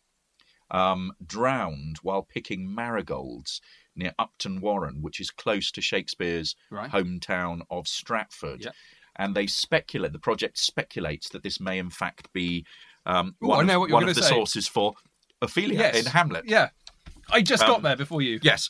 um, 0.71 1.13
drowned 1.25 1.99
while 2.03 2.23
picking 2.23 2.73
marigolds 2.75 3.61
near 3.95 4.13
Upton 4.19 4.61
Warren, 4.61 5.03
which 5.03 5.21
is 5.21 5.31
close 5.31 5.71
to 5.73 5.81
Shakespeare's 5.81 6.57
Right. 6.71 6.91
hometown 6.91 7.61
of 7.71 7.87
Stratford. 7.87 8.65
Yeah. 8.65 8.71
And 9.23 9.35
they 9.35 9.47
speculate, 9.47 10.13
the 10.13 10.19
project 10.19 10.59
speculates 10.59 11.29
that 11.31 11.43
this 11.43 11.61
may 11.61 11.79
in 11.79 11.91
fact 11.91 12.33
be 12.33 12.65
um, 13.07 13.35
Ooh, 13.43 13.49
one, 13.49 13.71
of, 13.71 13.91
one 13.91 14.09
of 14.09 14.15
the 14.15 14.23
say. 14.23 14.29
sources 14.29 14.69
for 14.69 14.95
Ophelia 15.41 15.79
Yes. 15.79 16.01
in 16.01 16.07
Hamlet. 16.07 16.45
Yeah. 16.47 16.69
I 17.31 17.41
just 17.43 17.63
got 17.67 17.77
Um, 17.79 17.83
there 17.83 17.97
before 17.97 18.23
you. 18.23 18.39
Yes. 18.43 18.69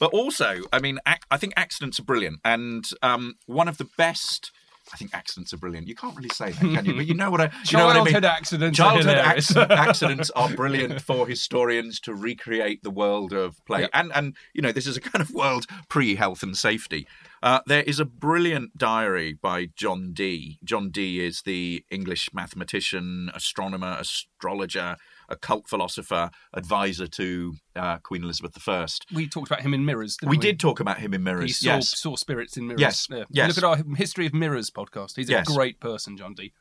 But 0.00 0.12
also, 0.12 0.62
I 0.72 0.78
mean, 0.80 0.98
ac- 1.06 1.20
I 1.30 1.36
think 1.36 1.52
accidents 1.56 1.98
are 2.00 2.04
brilliant. 2.04 2.40
And 2.44 2.84
um, 3.02 3.34
one 3.46 3.68
of 3.68 3.78
the 3.78 3.88
best. 3.96 4.50
I 4.92 4.96
think 4.98 5.14
accidents 5.14 5.54
are 5.54 5.56
brilliant. 5.56 5.88
You 5.88 5.94
can't 5.94 6.14
really 6.14 6.28
say 6.28 6.50
that, 6.52 6.60
can 6.60 6.84
you? 6.84 6.94
But 6.94 7.06
you 7.06 7.14
know 7.14 7.30
what 7.30 7.40
I, 7.40 7.50
you 7.70 7.78
know 7.78 7.86
what 7.86 7.96
I 7.96 8.00
mean. 8.04 8.12
Childhood 8.12 8.24
accidents 8.26 8.78
are 8.78 8.82
Childhood 8.82 9.16
hilarious. 9.16 9.56
acc- 9.56 9.70
accidents 9.88 10.30
are 10.36 10.50
brilliant 10.54 11.00
for 11.00 11.26
historians 11.26 11.98
to 12.00 12.14
recreate 12.14 12.82
the 12.82 12.90
world 12.90 13.32
of 13.32 13.64
play, 13.64 13.80
Yeah. 13.82 13.88
and 13.94 14.12
and 14.14 14.36
you 14.52 14.60
know 14.60 14.72
this 14.72 14.86
is 14.86 14.96
a 14.98 15.00
kind 15.00 15.22
of 15.22 15.30
world 15.30 15.64
pre 15.88 16.16
health 16.16 16.42
and 16.42 16.54
safety. 16.54 17.06
Uh, 17.44 17.60
there 17.66 17.82
is 17.82 18.00
a 18.00 18.06
brilliant 18.06 18.78
diary 18.78 19.34
by 19.34 19.66
John 19.76 20.14
Dee. 20.14 20.58
John 20.64 20.88
Dee 20.90 21.22
is 21.22 21.42
the 21.42 21.84
English 21.90 22.32
mathematician, 22.32 23.30
astronomer, 23.34 23.98
astrologer, 24.00 24.96
occult 25.28 25.68
philosopher, 25.68 26.30
advisor 26.54 27.06
to 27.06 27.52
uh, 27.76 27.98
Queen 27.98 28.24
Elizabeth 28.24 28.66
I. 28.66 28.86
We 29.12 29.28
talked 29.28 29.48
about 29.50 29.60
him 29.60 29.74
in 29.74 29.84
Mirrors. 29.84 30.16
Didn't 30.16 30.30
We 30.30 30.38
we, 30.38 30.40
did 30.40 30.58
talk 30.58 30.80
about 30.80 31.00
him 31.00 31.12
in 31.12 31.20
He 31.20 31.24
Mirrors. 31.24 31.58
saw, 31.58 31.66
yes, 31.74 31.88
saw 31.98 32.16
spirits 32.16 32.56
in 32.56 32.66
mirrors. 32.66 32.80
Yes, 32.80 33.08
Yeah. 33.10 33.24
yes. 33.28 33.48
Look 33.48 33.58
at 33.58 33.64
our 33.64 33.94
History 33.94 34.24
of 34.24 34.32
Mirrors 34.32 34.70
podcast. 34.70 35.16
He's 35.16 35.28
Yes. 35.28 35.46
a 35.50 35.52
great 35.54 35.80
person, 35.80 36.16
John 36.16 36.32
Dee. 36.32 36.54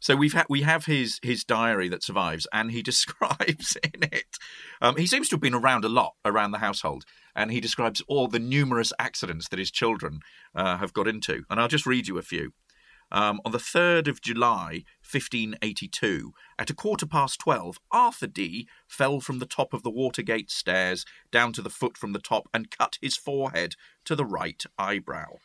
So 0.00 0.16
we've 0.16 0.32
ha- 0.32 0.46
we 0.48 0.62
have 0.62 0.86
his 0.86 1.20
his 1.22 1.44
diary 1.44 1.88
that 1.90 2.02
survives, 2.02 2.46
and 2.52 2.70
he 2.70 2.82
describes 2.90 3.76
in 3.82 4.02
it. 4.02 4.36
Um, 4.80 4.96
he 4.96 5.06
seems 5.06 5.28
to 5.28 5.36
have 5.36 5.40
been 5.40 5.54
around 5.54 5.84
a 5.84 5.88
lot 5.88 6.14
around 6.24 6.50
the 6.50 6.58
household, 6.58 7.04
and 7.36 7.52
he 7.52 7.60
describes 7.60 8.02
all 8.08 8.26
the 8.26 8.38
numerous 8.38 8.92
accidents 8.98 9.48
that 9.48 9.58
his 9.58 9.70
children 9.70 10.20
uh, 10.54 10.78
have 10.78 10.92
got 10.92 11.06
into. 11.06 11.44
And 11.48 11.60
I'll 11.60 11.68
just 11.68 11.86
read 11.86 12.08
you 12.08 12.18
a 12.18 12.22
few. 12.22 12.52
Um, 13.12 13.40
on 13.44 13.50
the 13.50 13.58
3rd 13.58 14.06
of 14.06 14.20
July, 14.20 14.84
1582, 15.02 16.32
at 16.58 16.70
a 16.70 16.74
quarter 16.74 17.06
past 17.06 17.40
12, 17.40 17.78
Arthur 17.90 18.28
Dee 18.28 18.68
fell 18.86 19.20
from 19.20 19.40
the 19.40 19.46
top 19.46 19.74
of 19.74 19.82
the 19.82 19.90
Watergate 19.90 20.50
stairs 20.50 21.04
down 21.32 21.52
to 21.54 21.62
the 21.62 21.70
foot 21.70 21.98
from 21.98 22.12
the 22.12 22.20
top 22.20 22.48
and 22.54 22.70
cut 22.70 22.98
his 23.02 23.16
forehead 23.16 23.74
to 24.04 24.14
the 24.14 24.24
right 24.24 24.62
eyebrow. 24.78 25.38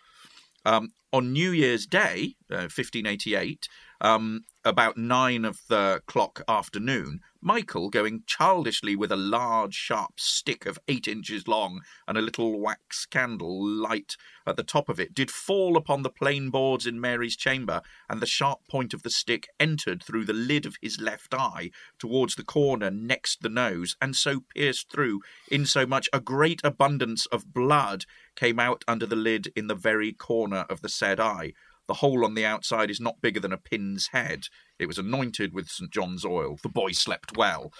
Um, 0.63 0.93
on 1.11 1.31
New 1.31 1.51
Year's 1.51 1.85
Day, 1.85 2.35
uh, 2.51 2.67
1588, 2.69 3.67
um, 4.01 4.45
about 4.63 4.97
nine 4.97 5.45
of 5.45 5.59
the 5.67 6.01
clock 6.07 6.41
afternoon, 6.47 7.21
Michael, 7.41 7.91
going 7.91 8.23
childishly 8.25 8.95
with 8.95 9.11
a 9.11 9.15
large, 9.15 9.75
sharp 9.75 10.19
stick 10.19 10.65
of 10.65 10.79
eight 10.87 11.07
inches 11.07 11.47
long 11.47 11.81
and 12.07 12.17
a 12.17 12.21
little 12.21 12.59
wax 12.59 13.05
candle 13.05 13.63
light 13.63 14.17
at 14.47 14.57
the 14.57 14.63
top 14.63 14.89
of 14.89 14.99
it, 14.99 15.13
did 15.13 15.29
fall 15.29 15.77
upon 15.77 16.01
the 16.01 16.09
plain 16.09 16.49
boards 16.49 16.87
in 16.87 16.99
Mary's 16.99 17.35
chamber, 17.35 17.81
and 18.09 18.19
the 18.19 18.25
sharp 18.25 18.67
point 18.67 18.95
of 18.95 19.03
the 19.03 19.11
stick 19.11 19.47
entered 19.59 20.03
through 20.03 20.25
the 20.25 20.33
lid 20.33 20.65
of 20.65 20.77
his 20.81 20.99
left 20.99 21.35
eye 21.35 21.69
towards 21.99 22.33
the 22.33 22.43
corner 22.43 22.89
next 22.89 23.43
the 23.43 23.49
nose, 23.49 23.95
and 24.01 24.15
so 24.15 24.39
pierced 24.39 24.91
through, 24.91 25.21
insomuch 25.51 26.09
a 26.11 26.19
great 26.19 26.61
abundance 26.63 27.27
of 27.27 27.53
blood 27.53 28.05
came 28.35 28.59
out 28.59 28.83
under 28.87 29.05
the 29.05 29.15
lid 29.15 29.51
in 29.55 29.67
the 29.67 29.75
very 29.75 30.11
corner 30.11 30.65
of 30.67 30.81
the 30.81 30.89
said 30.89 31.19
eye. 31.19 31.53
The 31.87 31.95
hole 31.95 32.25
on 32.25 32.33
the 32.33 32.45
outside 32.45 32.89
is 32.89 32.99
not 32.99 33.21
bigger 33.21 33.39
than 33.39 33.53
a 33.53 33.57
pin's 33.57 34.07
head. 34.07 34.45
It 34.79 34.87
was 34.87 34.97
anointed 34.97 35.53
with 35.53 35.69
St. 35.69 35.91
John's 35.91 36.25
oil. 36.25 36.57
The 36.61 36.69
boy 36.69 36.91
slept 36.91 37.37
well. 37.37 37.71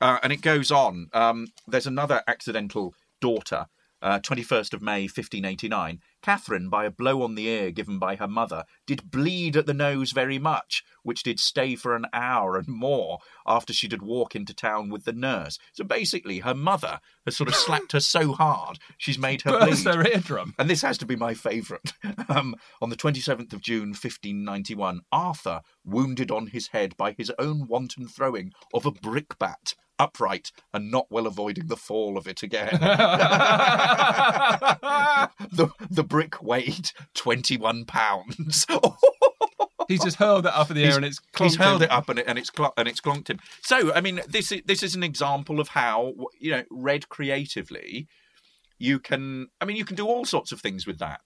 Uh, 0.00 0.18
and 0.22 0.32
it 0.32 0.42
goes 0.42 0.70
on. 0.70 1.08
Um, 1.12 1.48
there's 1.66 1.86
another 1.86 2.22
accidental 2.26 2.94
daughter, 3.20 3.66
uh, 4.02 4.18
21st 4.20 4.72
of 4.74 4.82
May, 4.82 5.02
1589. 5.02 6.00
Catherine, 6.22 6.68
by 6.68 6.84
a 6.84 6.90
blow 6.90 7.22
on 7.22 7.34
the 7.34 7.46
ear 7.48 7.70
given 7.70 7.98
by 7.98 8.16
her 8.16 8.26
mother, 8.26 8.64
did 8.86 9.10
bleed 9.10 9.56
at 9.56 9.66
the 9.66 9.74
nose 9.74 10.12
very 10.12 10.38
much, 10.38 10.82
which 11.02 11.22
did 11.22 11.38
stay 11.38 11.76
for 11.76 11.94
an 11.94 12.06
hour 12.12 12.56
and 12.56 12.66
more 12.68 13.18
after 13.46 13.72
she 13.72 13.86
did 13.86 14.02
walk 14.02 14.34
into 14.34 14.52
town 14.52 14.90
with 14.90 15.04
the 15.04 15.12
nurse. 15.12 15.58
So 15.72 15.84
basically, 15.84 16.40
her 16.40 16.54
mother 16.54 17.00
has 17.24 17.36
sort 17.36 17.48
of 17.48 17.54
slapped 17.56 17.92
her 17.92 18.00
so 18.00 18.32
hard, 18.32 18.78
she's 18.98 19.18
made 19.18 19.42
her 19.42 19.52
Burst 19.52 19.84
bleed. 19.84 19.92
their 19.92 20.12
eardrum. 20.12 20.54
And 20.58 20.68
this 20.68 20.82
has 20.82 20.98
to 20.98 21.06
be 21.06 21.16
my 21.16 21.34
favourite. 21.34 21.92
Um, 22.28 22.56
on 22.82 22.90
the 22.90 22.96
27th 22.96 23.52
of 23.52 23.60
June, 23.60 23.90
1591, 23.90 25.02
Arthur, 25.12 25.60
wounded 25.84 26.30
on 26.30 26.48
his 26.48 26.68
head 26.68 26.96
by 26.96 27.12
his 27.12 27.30
own 27.38 27.66
wanton 27.68 28.08
throwing 28.08 28.52
of 28.74 28.84
a 28.84 28.90
brickbat, 28.90 29.74
upright 29.98 30.52
and 30.74 30.90
not 30.90 31.06
well 31.10 31.26
avoiding 31.26 31.66
the 31.68 31.76
fall 31.76 32.16
of 32.18 32.26
it 32.26 32.42
again. 32.42 32.68
the 35.52 35.70
the 35.90 36.04
brick 36.04 36.42
weighed 36.42 36.90
twenty 37.14 37.56
one 37.56 37.84
pounds. 37.84 38.66
He's 39.88 40.02
just 40.02 40.16
hurled 40.16 40.46
it 40.46 40.52
up 40.52 40.68
in 40.70 40.76
the 40.76 40.84
air 40.84 40.96
and 40.96 41.04
it's 41.04 41.20
he's 41.38 41.56
clonked 41.56 41.60
held 41.62 41.82
him. 41.82 41.86
it 41.86 41.92
up 41.92 42.08
and 42.08 42.18
it 42.18 42.24
and 42.26 42.38
it's 42.38 42.50
cl- 42.54 42.74
and 42.76 42.88
it's 42.88 43.00
clonked 43.00 43.28
him. 43.30 43.38
So 43.62 43.92
I 43.94 44.00
mean, 44.00 44.20
this 44.28 44.50
is 44.50 44.62
this 44.66 44.82
is 44.82 44.96
an 44.96 45.04
example 45.04 45.60
of 45.60 45.68
how 45.68 46.12
you 46.40 46.50
know 46.50 46.64
read 46.70 47.08
creatively, 47.08 48.08
you 48.78 48.98
can. 48.98 49.46
I 49.60 49.64
mean, 49.64 49.76
you 49.76 49.84
can 49.84 49.94
do 49.96 50.06
all 50.06 50.24
sorts 50.24 50.50
of 50.50 50.60
things 50.60 50.86
with 50.88 50.98
that. 50.98 51.20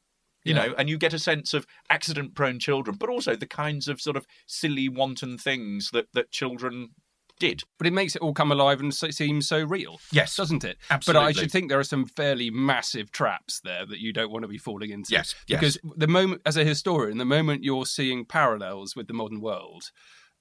You 0.44 0.54
Yeah. 0.54 0.66
know, 0.66 0.74
and 0.78 0.88
you 0.90 0.98
get 0.98 1.12
a 1.14 1.18
sense 1.18 1.52
of 1.54 1.66
accident-prone 1.90 2.60
children, 2.60 2.96
but 2.98 3.08
also 3.10 3.34
the 3.36 3.46
kinds 3.46 3.88
of 3.88 4.00
sort 4.00 4.16
of 4.16 4.26
silly, 4.46 4.88
wanton 4.90 5.36
things 5.38 5.90
that 5.92 6.08
that 6.12 6.30
children 6.30 6.90
did. 7.40 7.64
But 7.78 7.88
it 7.88 7.92
makes 7.92 8.14
it 8.14 8.22
all 8.22 8.32
come 8.32 8.52
alive 8.52 8.78
and 8.78 8.94
so, 8.94 9.10
seem 9.10 9.42
so 9.42 9.64
real. 9.64 9.98
Yes. 10.12 10.36
doesn't 10.36 10.62
it? 10.62 10.78
Absolutely. 10.90 11.20
But 11.20 11.26
I 11.26 11.32
should 11.32 11.50
think 11.50 11.68
there 11.68 11.80
are 11.80 11.84
some 11.84 12.06
fairly 12.06 12.50
massive 12.50 13.10
traps 13.10 13.60
there 13.64 13.84
that 13.86 13.98
you 13.98 14.12
don't 14.12 14.30
want 14.30 14.44
to 14.44 14.48
be 14.48 14.58
falling 14.58 14.90
into. 14.90 15.10
Yes, 15.10 15.34
yes. 15.48 15.58
Because 15.58 15.78
the 15.96 16.06
moment, 16.06 16.42
as 16.46 16.56
a 16.56 16.64
historian, 16.64 17.18
the 17.18 17.24
moment 17.24 17.64
you're 17.64 17.86
seeing 17.86 18.24
parallels 18.24 18.94
with 18.94 19.08
the 19.08 19.14
modern 19.14 19.40
world, 19.40 19.90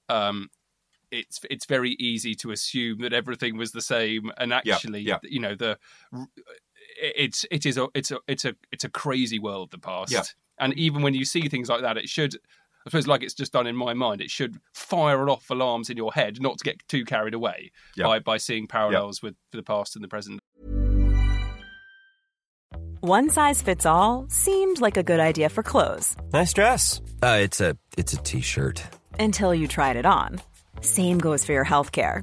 um, 0.08 0.48
it's 1.10 1.40
it's 1.50 1.66
very 1.66 1.96
easy 1.98 2.36
to 2.36 2.52
assume 2.52 3.00
that 3.00 3.12
everything 3.12 3.56
was 3.56 3.72
the 3.72 3.80
same, 3.80 4.30
and 4.38 4.52
actually, 4.52 5.00
yeah. 5.00 5.18
you 5.24 5.40
know, 5.40 5.56
the 5.56 5.76
it's 7.00 7.44
it 7.50 7.66
is 7.66 7.76
a 7.78 7.88
it's 7.94 8.10
a 8.10 8.18
it's 8.28 8.44
a 8.44 8.54
it's 8.70 8.84
a 8.84 8.88
crazy 8.88 9.38
world 9.38 9.70
the 9.70 9.78
past. 9.78 10.12
Yeah. 10.12 10.22
And 10.58 10.74
even 10.74 11.02
when 11.02 11.14
you 11.14 11.24
see 11.24 11.48
things 11.48 11.68
like 11.68 11.80
that, 11.80 11.96
it 11.96 12.08
should. 12.08 12.36
I 12.86 12.90
suppose, 12.90 13.06
like 13.06 13.22
it's 13.22 13.34
just 13.34 13.52
done 13.52 13.66
in 13.66 13.76
my 13.76 13.92
mind, 13.94 14.20
it 14.22 14.30
should 14.30 14.58
fire 14.72 15.28
off 15.28 15.50
alarms 15.50 15.90
in 15.90 15.96
your 15.98 16.12
head, 16.12 16.40
not 16.40 16.58
to 16.58 16.64
get 16.64 16.80
too 16.88 17.04
carried 17.04 17.34
away 17.34 17.72
Yeah. 17.96 18.04
by 18.06 18.18
by 18.20 18.36
seeing 18.38 18.66
parallels 18.66 19.22
with 19.22 19.34
the 19.52 19.62
past 19.62 19.96
and 19.96 20.02
the 20.04 20.08
present. 20.08 20.40
One 23.02 23.30
size 23.30 23.62
fits 23.62 23.86
all 23.86 24.26
seemed 24.28 24.80
like 24.80 24.96
a 24.96 25.02
good 25.02 25.20
idea 25.20 25.48
for 25.48 25.62
clothes 25.62 26.16
Nice 26.32 26.52
dress. 26.52 27.00
Uh, 27.22 27.38
it's 27.40 27.60
a 27.60 27.76
it's 27.96 28.12
a 28.12 28.18
t-shirt. 28.18 28.82
until 29.18 29.54
you 29.54 29.66
tried 29.68 29.96
it 29.96 30.06
on. 30.06 30.40
Same 30.80 31.18
goes 31.18 31.44
for 31.44 31.52
your 31.52 31.64
healthcare. 31.64 32.22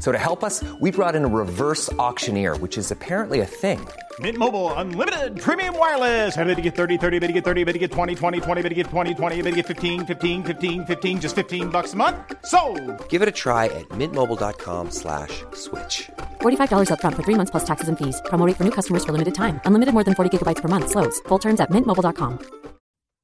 So 0.00 0.12
to 0.12 0.18
help 0.18 0.42
us, 0.42 0.64
we 0.80 0.90
brought 0.90 1.14
in 1.14 1.24
a 1.24 1.28
reverse 1.28 1.92
auctioneer, 1.92 2.56
which 2.56 2.76
is 2.76 2.90
apparently 2.90 3.40
a 3.40 3.46
thing. 3.46 3.86
Mint 4.18 4.36
Mobile 4.36 4.72
unlimited 4.72 5.40
premium 5.40 5.78
wireless. 5.78 6.36
Ready 6.36 6.56
to 6.56 6.60
get 6.62 6.74
30, 6.74 6.98
30, 6.98 7.18
bit 7.20 7.28
to 7.28 7.32
get 7.32 7.44
30, 7.44 7.64
bit 7.64 7.72
to 7.74 7.78
get 7.78 7.92
20, 7.92 8.14
20, 8.16 8.40
20, 8.40 8.62
bit 8.62 8.68
to 8.70 8.74
get 8.74 8.86
20, 8.88 9.14
20, 9.14 9.42
bit 9.42 9.50
to 9.50 9.56
get 9.56 9.66
15, 9.66 10.06
15, 10.06 10.42
15, 10.42 10.86
15 10.86 11.20
just 11.20 11.36
15 11.36 11.68
bucks 11.68 11.92
a 11.92 11.96
month. 11.96 12.16
So, 12.44 12.60
Give 13.08 13.22
it 13.22 13.28
a 13.28 13.32
try 13.32 13.66
at 13.66 13.88
mintmobile.com 13.90 14.90
slash 14.90 15.44
switch. 15.54 16.10
$45 16.40 16.88
upfront 16.90 17.14
for 17.14 17.22
three 17.22 17.36
months 17.36 17.52
plus 17.52 17.64
taxes 17.64 17.88
and 17.88 17.96
fees. 17.96 18.20
Promo 18.26 18.46
rate 18.46 18.56
for 18.56 18.64
new 18.64 18.72
customers 18.72 19.04
for 19.04 19.12
limited 19.12 19.34
time. 19.34 19.60
Unlimited 19.64 19.94
more 19.94 20.04
than 20.04 20.14
40 20.14 20.38
gigabytes 20.38 20.60
per 20.60 20.68
month. 20.68 20.90
Slows. 20.90 21.20
Full 21.28 21.38
terms 21.38 21.60
at 21.60 21.70
mintmobile.com. 21.70 22.60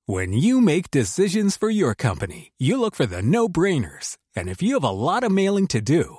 When 0.08 0.32
you 0.32 0.60
make 0.60 0.92
decisions 0.92 1.56
for 1.56 1.68
your 1.68 1.92
company, 1.96 2.52
you 2.58 2.78
look 2.78 2.94
for 2.94 3.06
the 3.06 3.22
no 3.22 3.48
brainers. 3.48 4.16
And 4.36 4.48
if 4.48 4.62
you 4.62 4.74
have 4.74 4.84
a 4.84 4.90
lot 4.90 5.24
of 5.24 5.32
mailing 5.32 5.66
to 5.68 5.80
do, 5.80 6.18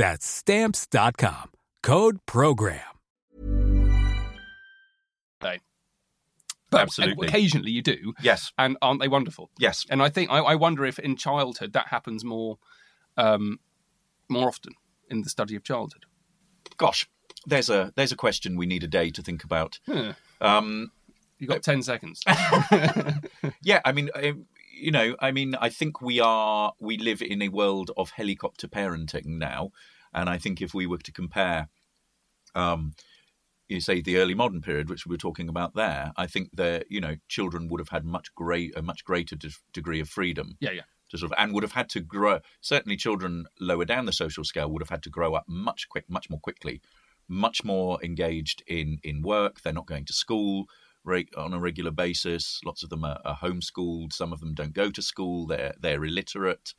That's 0.00 0.24
Stamps.com. 0.24 1.50
Code 1.82 2.24
PROGRAM. 2.24 2.80
day. 5.42 5.60
But 6.70 6.80
Absolutely. 6.80 7.28
occasionally 7.28 7.70
you 7.70 7.82
do. 7.82 8.14
Yes. 8.22 8.50
And 8.56 8.78
aren't 8.80 9.02
they 9.02 9.08
wonderful? 9.08 9.50
Yes. 9.58 9.84
And 9.90 10.02
I 10.02 10.08
think 10.08 10.30
I, 10.30 10.38
I 10.38 10.54
wonder 10.54 10.86
if 10.86 10.98
in 10.98 11.16
childhood 11.16 11.74
that 11.74 11.88
happens 11.88 12.24
more 12.24 12.56
um, 13.18 13.58
more 14.30 14.48
often 14.48 14.72
in 15.10 15.20
the 15.20 15.28
study 15.28 15.54
of 15.54 15.64
childhood. 15.64 16.06
Gosh, 16.78 17.06
there's 17.44 17.68
a 17.68 17.92
there's 17.94 18.12
a 18.12 18.16
question 18.16 18.56
we 18.56 18.64
need 18.64 18.82
a 18.82 18.88
day 18.88 19.10
to 19.10 19.20
think 19.20 19.44
about. 19.44 19.80
Huh. 19.84 20.14
Um, 20.40 20.92
You 21.38 21.46
got 21.46 21.62
ten 21.62 21.82
seconds. 21.82 22.22
yeah, 23.62 23.80
I 23.84 23.92
mean, 23.92 24.08
um, 24.14 24.46
you 24.80 24.90
know, 24.90 25.14
I 25.20 25.30
mean, 25.30 25.54
I 25.60 25.68
think 25.68 26.00
we 26.00 26.20
are 26.20 26.72
we 26.80 26.98
live 26.98 27.22
in 27.22 27.42
a 27.42 27.48
world 27.48 27.90
of 27.96 28.10
helicopter 28.10 28.68
parenting 28.68 29.26
now, 29.26 29.70
and 30.12 30.28
I 30.28 30.38
think 30.38 30.60
if 30.60 30.74
we 30.74 30.86
were 30.86 30.98
to 30.98 31.12
compare, 31.12 31.68
um, 32.54 32.94
you 33.68 33.80
say 33.80 34.00
the 34.00 34.16
early 34.16 34.34
modern 34.34 34.60
period, 34.60 34.88
which 34.88 35.06
we 35.06 35.12
were 35.12 35.18
talking 35.18 35.48
about 35.48 35.74
there, 35.74 36.12
I 36.16 36.26
think 36.26 36.50
that 36.54 36.86
you 36.90 37.00
know 37.00 37.16
children 37.28 37.68
would 37.68 37.80
have 37.80 37.90
had 37.90 38.04
much 38.04 38.34
great 38.34 38.76
a 38.76 38.82
much 38.82 39.04
greater 39.04 39.36
de- 39.36 39.50
degree 39.72 40.00
of 40.00 40.08
freedom 40.08 40.56
yeah, 40.60 40.72
yeah. 40.72 40.82
to 41.10 41.18
sort 41.18 41.32
of 41.32 41.38
and 41.38 41.52
would 41.52 41.62
have 41.62 41.72
had 41.72 41.88
to 41.90 42.00
grow. 42.00 42.40
Certainly, 42.60 42.96
children 42.96 43.46
lower 43.60 43.84
down 43.84 44.06
the 44.06 44.12
social 44.12 44.44
scale 44.44 44.70
would 44.70 44.82
have 44.82 44.90
had 44.90 45.02
to 45.04 45.10
grow 45.10 45.34
up 45.34 45.44
much 45.46 45.88
quick, 45.88 46.04
much 46.08 46.30
more 46.30 46.40
quickly, 46.40 46.80
much 47.28 47.64
more 47.64 48.02
engaged 48.02 48.62
in 48.66 48.98
in 49.02 49.22
work. 49.22 49.60
They're 49.60 49.72
not 49.72 49.86
going 49.86 50.06
to 50.06 50.12
school 50.12 50.66
reg- 51.04 51.36
on 51.36 51.52
a 51.52 51.60
regular 51.60 51.90
basis. 51.90 52.60
Lots 52.64 52.82
of 52.82 52.90
them 52.90 53.04
are, 53.04 53.20
are 53.24 53.36
homeschooled. 53.36 54.12
Some 54.12 54.32
of 54.32 54.40
them 54.40 54.54
don't 54.54 54.72
go 54.72 54.90
to 54.90 55.02
school. 55.02 55.46
They're 55.46 55.74
they're 55.80 56.04
illiterate. 56.04 56.74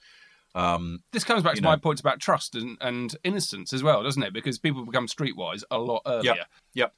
Um, 0.53 1.03
This 1.11 1.23
comes 1.23 1.43
back 1.43 1.55
to 1.55 1.61
my 1.61 1.75
know. 1.75 1.79
points 1.79 2.01
about 2.01 2.19
trust 2.19 2.55
and, 2.55 2.77
and 2.81 3.15
innocence 3.23 3.71
as 3.71 3.83
well, 3.83 4.03
doesn't 4.03 4.23
it? 4.23 4.33
Because 4.33 4.59
people 4.59 4.85
become 4.85 5.07
streetwise 5.07 5.63
a 5.71 5.77
lot 5.77 6.01
earlier. 6.05 6.35
Yep. 6.35 6.47
Yep. 6.73 6.93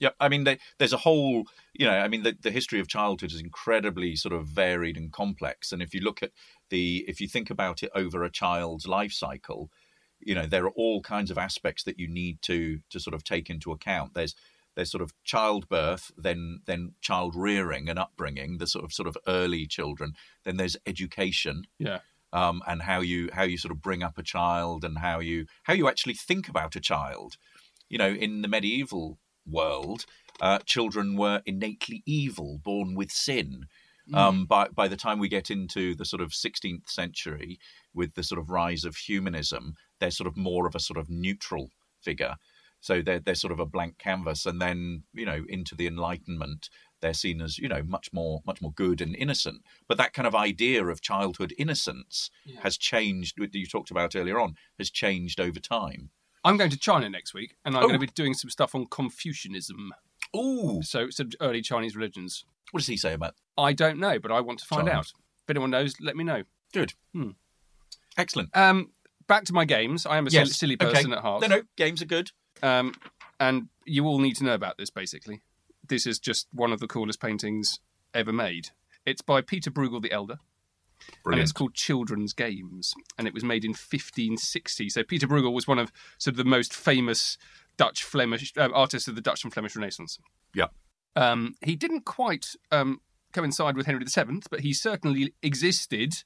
Yep. 0.00 0.14
I 0.20 0.28
mean, 0.28 0.44
they, 0.44 0.58
there's 0.78 0.92
a 0.92 0.98
whole, 0.98 1.44
you 1.74 1.86
know, 1.86 1.96
I 1.98 2.08
mean, 2.08 2.22
the, 2.22 2.36
the 2.40 2.50
history 2.50 2.80
of 2.80 2.88
childhood 2.88 3.32
is 3.32 3.40
incredibly 3.40 4.16
sort 4.16 4.34
of 4.34 4.46
varied 4.46 4.96
and 4.96 5.12
complex. 5.12 5.72
And 5.72 5.82
if 5.82 5.94
you 5.94 6.00
look 6.00 6.22
at 6.22 6.30
the, 6.68 7.04
if 7.08 7.20
you 7.20 7.28
think 7.28 7.50
about 7.50 7.82
it 7.82 7.90
over 7.94 8.22
a 8.22 8.30
child's 8.30 8.86
life 8.86 9.12
cycle, 9.12 9.70
you 10.20 10.34
know, 10.34 10.46
there 10.46 10.64
are 10.64 10.70
all 10.70 11.00
kinds 11.00 11.30
of 11.30 11.38
aspects 11.38 11.82
that 11.84 11.98
you 11.98 12.06
need 12.06 12.42
to 12.42 12.80
to 12.90 13.00
sort 13.00 13.14
of 13.14 13.24
take 13.24 13.48
into 13.48 13.72
account. 13.72 14.12
There's 14.12 14.34
there's 14.80 14.90
sort 14.90 15.02
of 15.02 15.12
childbirth, 15.24 16.10
then 16.16 16.60
then 16.64 16.94
child 17.02 17.34
rearing 17.36 17.90
and 17.90 17.98
upbringing, 17.98 18.56
the 18.56 18.66
sort 18.66 18.82
of 18.84 18.92
sort 18.94 19.06
of 19.08 19.16
early 19.26 19.66
children. 19.66 20.14
Then 20.44 20.56
there's 20.56 20.78
education, 20.86 21.64
Yeah. 21.78 21.98
um, 22.32 22.62
and 22.66 22.80
how 22.82 23.00
you 23.00 23.28
how 23.34 23.42
you 23.42 23.58
sort 23.58 23.72
of 23.72 23.82
bring 23.82 24.02
up 24.02 24.16
a 24.16 24.22
child 24.22 24.82
and 24.84 24.96
how 24.98 25.20
you 25.20 25.44
how 25.64 25.74
you 25.74 25.86
actually 25.86 26.14
think 26.14 26.48
about 26.48 26.76
a 26.76 26.80
child. 26.80 27.36
You 27.90 27.98
know, 27.98 28.08
in 28.08 28.40
the 28.40 28.48
medieval 28.48 29.18
world, 29.46 30.06
uh, 30.40 30.60
children 30.64 31.16
were 31.16 31.42
innately 31.44 32.02
evil, 32.06 32.58
born 32.64 32.94
with 32.94 33.10
sin. 33.10 33.66
Um, 34.14 34.46
by 34.46 34.68
by 34.68 34.88
the 34.88 34.96
time 34.96 35.18
we 35.20 35.28
get 35.28 35.50
into 35.50 35.94
the 35.94 36.04
sort 36.06 36.22
of 36.22 36.30
16th 36.32 36.88
century, 36.88 37.58
with 37.94 38.14
the 38.14 38.22
sort 38.24 38.40
of 38.40 38.48
rise 38.50 38.84
of 38.84 38.96
humanism, 38.96 39.74
they're 39.98 40.10
sort 40.10 40.26
of 40.26 40.36
more 40.36 40.66
of 40.66 40.74
a 40.74 40.80
sort 40.80 40.98
of 40.98 41.08
neutral 41.10 41.68
figure. 42.02 42.34
So 42.80 43.02
they're 43.02 43.18
they're 43.20 43.34
sort 43.34 43.52
of 43.52 43.60
a 43.60 43.66
blank 43.66 43.98
canvas, 43.98 44.46
and 44.46 44.60
then 44.60 45.02
you 45.12 45.26
know 45.26 45.44
into 45.48 45.74
the 45.74 45.86
Enlightenment, 45.86 46.70
they're 47.00 47.12
seen 47.14 47.40
as 47.40 47.58
you 47.58 47.68
know 47.68 47.82
much 47.82 48.12
more 48.12 48.40
much 48.46 48.60
more 48.62 48.72
good 48.72 49.00
and 49.00 49.14
innocent. 49.16 49.62
But 49.88 49.98
that 49.98 50.12
kind 50.14 50.26
of 50.26 50.34
idea 50.34 50.84
of 50.86 51.00
childhood 51.02 51.52
innocence 51.58 52.30
has 52.62 52.76
changed. 52.78 53.34
You 53.52 53.66
talked 53.66 53.90
about 53.90 54.16
earlier 54.16 54.40
on 54.40 54.54
has 54.78 54.90
changed 54.90 55.40
over 55.40 55.60
time. 55.60 56.10
I'm 56.42 56.56
going 56.56 56.70
to 56.70 56.78
China 56.78 57.10
next 57.10 57.34
week, 57.34 57.56
and 57.66 57.76
I'm 57.76 57.82
Oh. 57.84 57.88
going 57.88 58.00
to 58.00 58.06
be 58.06 58.12
doing 58.14 58.32
some 58.32 58.48
stuff 58.48 58.74
on 58.74 58.86
Confucianism. 58.86 59.92
Oh, 60.32 60.80
So 60.80 61.10
some 61.10 61.30
early 61.40 61.60
Chinese 61.60 61.94
religions. 61.96 62.44
what 62.70 62.78
does 62.78 62.86
he 62.86 62.96
say 62.96 63.12
about? 63.12 63.34
I 63.58 63.72
don't 63.74 63.98
know, 63.98 64.18
but 64.18 64.30
I 64.32 64.40
want 64.40 64.58
to 64.60 64.64
find 64.64 64.86
China. 64.86 64.98
out. 65.00 65.06
If 65.42 65.50
anyone 65.50 65.70
knows, 65.70 66.00
let 66.00 66.16
me 66.16 66.24
know. 66.24 66.44
Good, 66.72 66.94
Hmm. 67.12 67.32
excellent. 68.16 68.56
Um, 68.56 68.92
back 69.26 69.44
to 69.44 69.52
my 69.52 69.64
games. 69.64 70.06
I 70.06 70.16
am 70.18 70.26
a 70.26 70.30
silly, 70.30 70.46
silly 70.46 70.76
person 70.76 71.06
okay. 71.12 71.16
at 71.18 71.22
heart. 71.22 71.42
No, 71.42 71.48
no, 71.48 71.62
games 71.76 72.00
are 72.00 72.06
good. 72.06 72.30
Um, 72.62 72.94
and 73.38 73.68
you 73.84 74.06
all 74.06 74.18
need 74.18 74.36
to 74.36 74.44
know 74.44 74.54
about 74.54 74.78
this. 74.78 74.90
Basically, 74.90 75.40
this 75.88 76.06
is 76.06 76.18
just 76.18 76.46
one 76.52 76.72
of 76.72 76.80
the 76.80 76.86
coolest 76.86 77.20
paintings 77.20 77.80
ever 78.14 78.32
made. 78.32 78.70
It's 79.06 79.22
by 79.22 79.40
Peter 79.40 79.70
Bruegel 79.70 80.02
the 80.02 80.12
Elder. 80.12 80.38
And 81.24 81.40
it's 81.40 81.52
called 81.52 81.72
Children's 81.72 82.34
Games, 82.34 82.92
and 83.16 83.26
it 83.26 83.32
was 83.32 83.42
made 83.42 83.64
in 83.64 83.70
1560. 83.70 84.90
So 84.90 85.02
Peter 85.02 85.26
Bruegel 85.26 85.52
was 85.52 85.66
one 85.66 85.78
of 85.78 85.90
sort 86.18 86.34
of 86.34 86.36
the 86.36 86.44
most 86.44 86.74
famous 86.74 87.38
Dutch 87.78 88.04
Flemish 88.04 88.52
um, 88.58 88.72
artists 88.74 89.08
of 89.08 89.14
the 89.14 89.22
Dutch 89.22 89.42
and 89.42 89.52
Flemish 89.52 89.74
Renaissance. 89.74 90.18
Yeah. 90.54 90.66
Um, 91.16 91.54
he 91.62 91.74
didn't 91.74 92.04
quite 92.04 92.54
um, 92.70 93.00
coincide 93.32 93.76
with 93.76 93.86
Henry 93.86 94.04
VII, 94.04 94.42
but 94.50 94.60
he 94.60 94.74
certainly 94.74 95.34
existed 95.42 96.22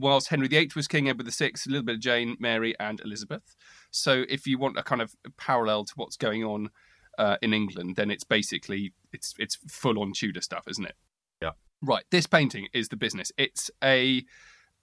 whilst 0.00 0.28
Henry 0.28 0.48
VIII 0.48 0.70
was 0.74 0.88
king, 0.88 1.08
Edward 1.08 1.32
VI, 1.32 1.46
a 1.46 1.70
little 1.70 1.84
bit 1.84 1.96
of 1.96 2.00
Jane, 2.00 2.36
Mary, 2.40 2.74
and 2.80 3.00
Elizabeth. 3.00 3.54
So 3.90 4.24
if 4.28 4.46
you 4.46 4.58
want 4.58 4.78
a 4.78 4.82
kind 4.82 5.02
of 5.02 5.14
parallel 5.36 5.84
to 5.84 5.92
what's 5.96 6.16
going 6.16 6.44
on 6.44 6.70
uh, 7.18 7.36
in 7.42 7.52
England, 7.52 7.96
then 7.96 8.10
it's 8.10 8.24
basically 8.24 8.92
it's 9.12 9.34
it's 9.38 9.56
full 9.68 10.00
on 10.00 10.12
Tudor 10.12 10.40
stuff, 10.40 10.64
isn't 10.68 10.84
it? 10.84 10.96
Yeah. 11.42 11.50
Right. 11.82 12.04
This 12.10 12.26
painting 12.26 12.68
is 12.72 12.88
the 12.88 12.96
business. 12.96 13.30
It's 13.36 13.70
a. 13.82 14.24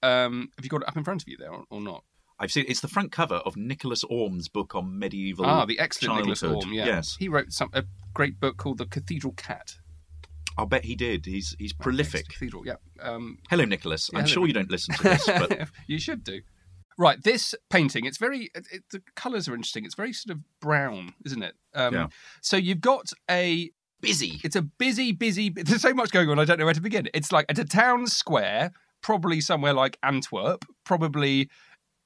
Um, 0.03 0.49
have 0.55 0.63
you 0.63 0.69
got 0.69 0.83
it 0.83 0.87
up 0.87 0.95
in 0.97 1.03
front 1.03 1.23
of 1.23 1.27
you 1.27 1.37
there 1.37 1.51
or, 1.51 1.63
or 1.69 1.81
not? 1.81 2.03
I've 2.39 2.51
seen 2.51 2.65
it's 2.67 2.81
the 2.81 2.87
front 2.87 3.11
cover 3.11 3.35
of 3.35 3.57
Nicholas 3.57 4.03
Orme's 4.03 4.47
book 4.47 4.75
on 4.75 4.99
medieval. 4.99 5.45
ah, 5.45 5.65
the 5.65 5.79
excellent 5.79 6.17
Nicholas 6.17 6.41
childhood. 6.41 6.65
Orme. 6.65 6.73
Yeah. 6.73 6.85
Yes, 6.85 7.15
He 7.17 7.27
wrote 7.29 7.51
some 7.51 7.69
a 7.73 7.83
great 8.13 8.39
book 8.39 8.57
called 8.57 8.77
The 8.77 8.85
Cathedral 8.85 9.33
Cat. 9.33 9.77
I'll 10.57 10.65
bet 10.65 10.85
he 10.85 10.95
did. 10.95 11.25
He's 11.25 11.55
he's 11.59 11.73
prolific. 11.73 12.27
Cathedral. 12.29 12.65
Yeah. 12.65 12.75
Um, 13.01 13.37
Hello, 13.49 13.63
Nicholas. 13.65 14.09
Yeah, 14.11 14.19
I'm 14.19 14.25
hello. 14.25 14.33
sure 14.33 14.47
you 14.47 14.53
don't 14.53 14.71
listen 14.71 14.95
to 14.95 15.03
this, 15.03 15.25
but 15.27 15.69
you 15.87 15.99
should 15.99 16.23
do. 16.23 16.41
Right, 16.99 17.21
this 17.21 17.53
painting, 17.69 18.05
it's 18.05 18.17
very, 18.17 18.49
it, 18.55 18.65
it- 18.71 18.83
the 18.91 19.03
colours 19.15 19.47
are 19.47 19.53
interesting. 19.53 19.85
It's 19.85 19.93
very 19.93 20.13
sort 20.13 20.35
of 20.35 20.43
brown, 20.59 21.13
isn't 21.25 21.43
it? 21.43 21.53
Um, 21.75 21.93
Yeah. 21.93 22.07
So 22.41 22.57
you've 22.57 22.81
got 22.81 23.11
a, 23.29 23.69
busy. 24.01 24.39
it's 24.43 24.55
a 24.55 24.63
busy, 24.63 25.11
busy, 25.11 25.49
there's 25.49 25.81
so 25.83 25.93
much 25.93 26.09
going 26.11 26.27
on, 26.29 26.39
I 26.39 26.45
don't 26.45 26.57
know 26.57 26.65
where 26.65 26.73
to 26.73 26.81
begin. 26.81 27.07
It's 27.13 27.31
like 27.31 27.45
at 27.49 27.59
a 27.59 27.65
town 27.65 28.07
square, 28.07 28.71
probably 29.01 29.41
somewhere 29.41 29.73
like 29.73 29.99
Antwerp, 30.01 30.65
probably 30.85 31.51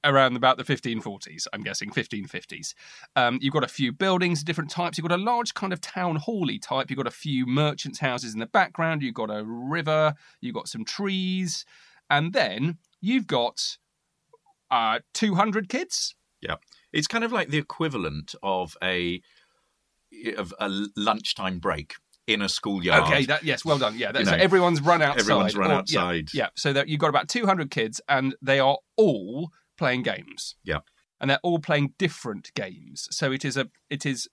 around 0.04 0.36
about 0.36 0.58
the 0.58 0.64
1540s, 0.64 1.48
I'm 1.54 1.62
guessing, 1.62 1.92
1550s. 1.92 2.74
Um, 3.16 3.38
you've 3.42 3.54
got 3.54 3.64
a 3.64 3.68
few 3.68 3.92
buildings, 3.92 4.44
different 4.44 4.70
types. 4.70 4.98
You've 4.98 5.08
got 5.08 5.20
a 5.20 5.22
large 5.22 5.54
kind 5.54 5.72
of 5.74 5.82
town 5.82 6.16
hall-y 6.16 6.58
type. 6.62 6.90
You've 6.90 6.98
got 6.98 7.08
a 7.08 7.12
few 7.12 7.46
merchants' 7.46 8.00
houses 8.00 8.34
in 8.34 8.40
the 8.40 8.46
background. 8.48 9.04
You've 9.04 9.14
got 9.14 9.30
a 9.30 9.44
river. 9.44 10.14
You've 10.40 10.56
got 10.56 10.68
some 10.68 10.86
trees. 10.86 11.66
And 12.10 12.34
then 12.34 12.78
you've 13.00 13.28
got 13.28 13.78
uh, 14.70 15.00
200 15.14 15.70
kids. 15.70 16.16
Yeah, 16.42 16.56
it's 16.92 17.08
kind 17.08 17.24
of 17.24 17.32
like 17.32 17.50
the 17.50 17.60
equivalent 17.60 18.34
of 18.42 18.76
a 18.84 19.22
of 20.38 20.54
a 20.60 20.70
lunchtime 20.98 21.60
break 21.60 21.94
in 22.28 22.42
a 22.42 22.50
schoolyard. 22.50 23.04
Okay, 23.04 23.26
that 23.26 23.44
yes, 23.44 23.64
well 23.64 23.78
done. 23.78 23.98
Yeah, 23.98 24.12
that's, 24.12 24.30
know, 24.30 24.38
everyone's 24.38 24.82
run 24.82 25.02
outside. 25.02 25.22
everyone's 25.22 25.56
run 25.56 25.70
or- 25.72 25.74
yeah, 25.74 25.78
outside. 25.78 26.30
Yeah, 26.34 26.48
so 26.56 26.74
that 26.74 26.88
you've 26.88 27.00
got 27.00 27.10
about 27.10 27.30
200 27.30 27.70
kids, 27.72 28.02
and 28.10 28.36
they 28.42 28.60
are 28.60 28.78
all 28.98 29.52
playing 29.82 30.04
games. 30.04 30.56
Yeah. 30.72 30.82
and 31.20 31.30
they're 31.30 31.40
all 31.48 31.60
playing 31.60 31.94
different 32.06 32.46
games. 32.56 33.08
So 33.12 33.32
it 33.32 33.44
is 33.46 33.56
a 33.58 33.66
it 33.96 34.06
is 34.06 34.28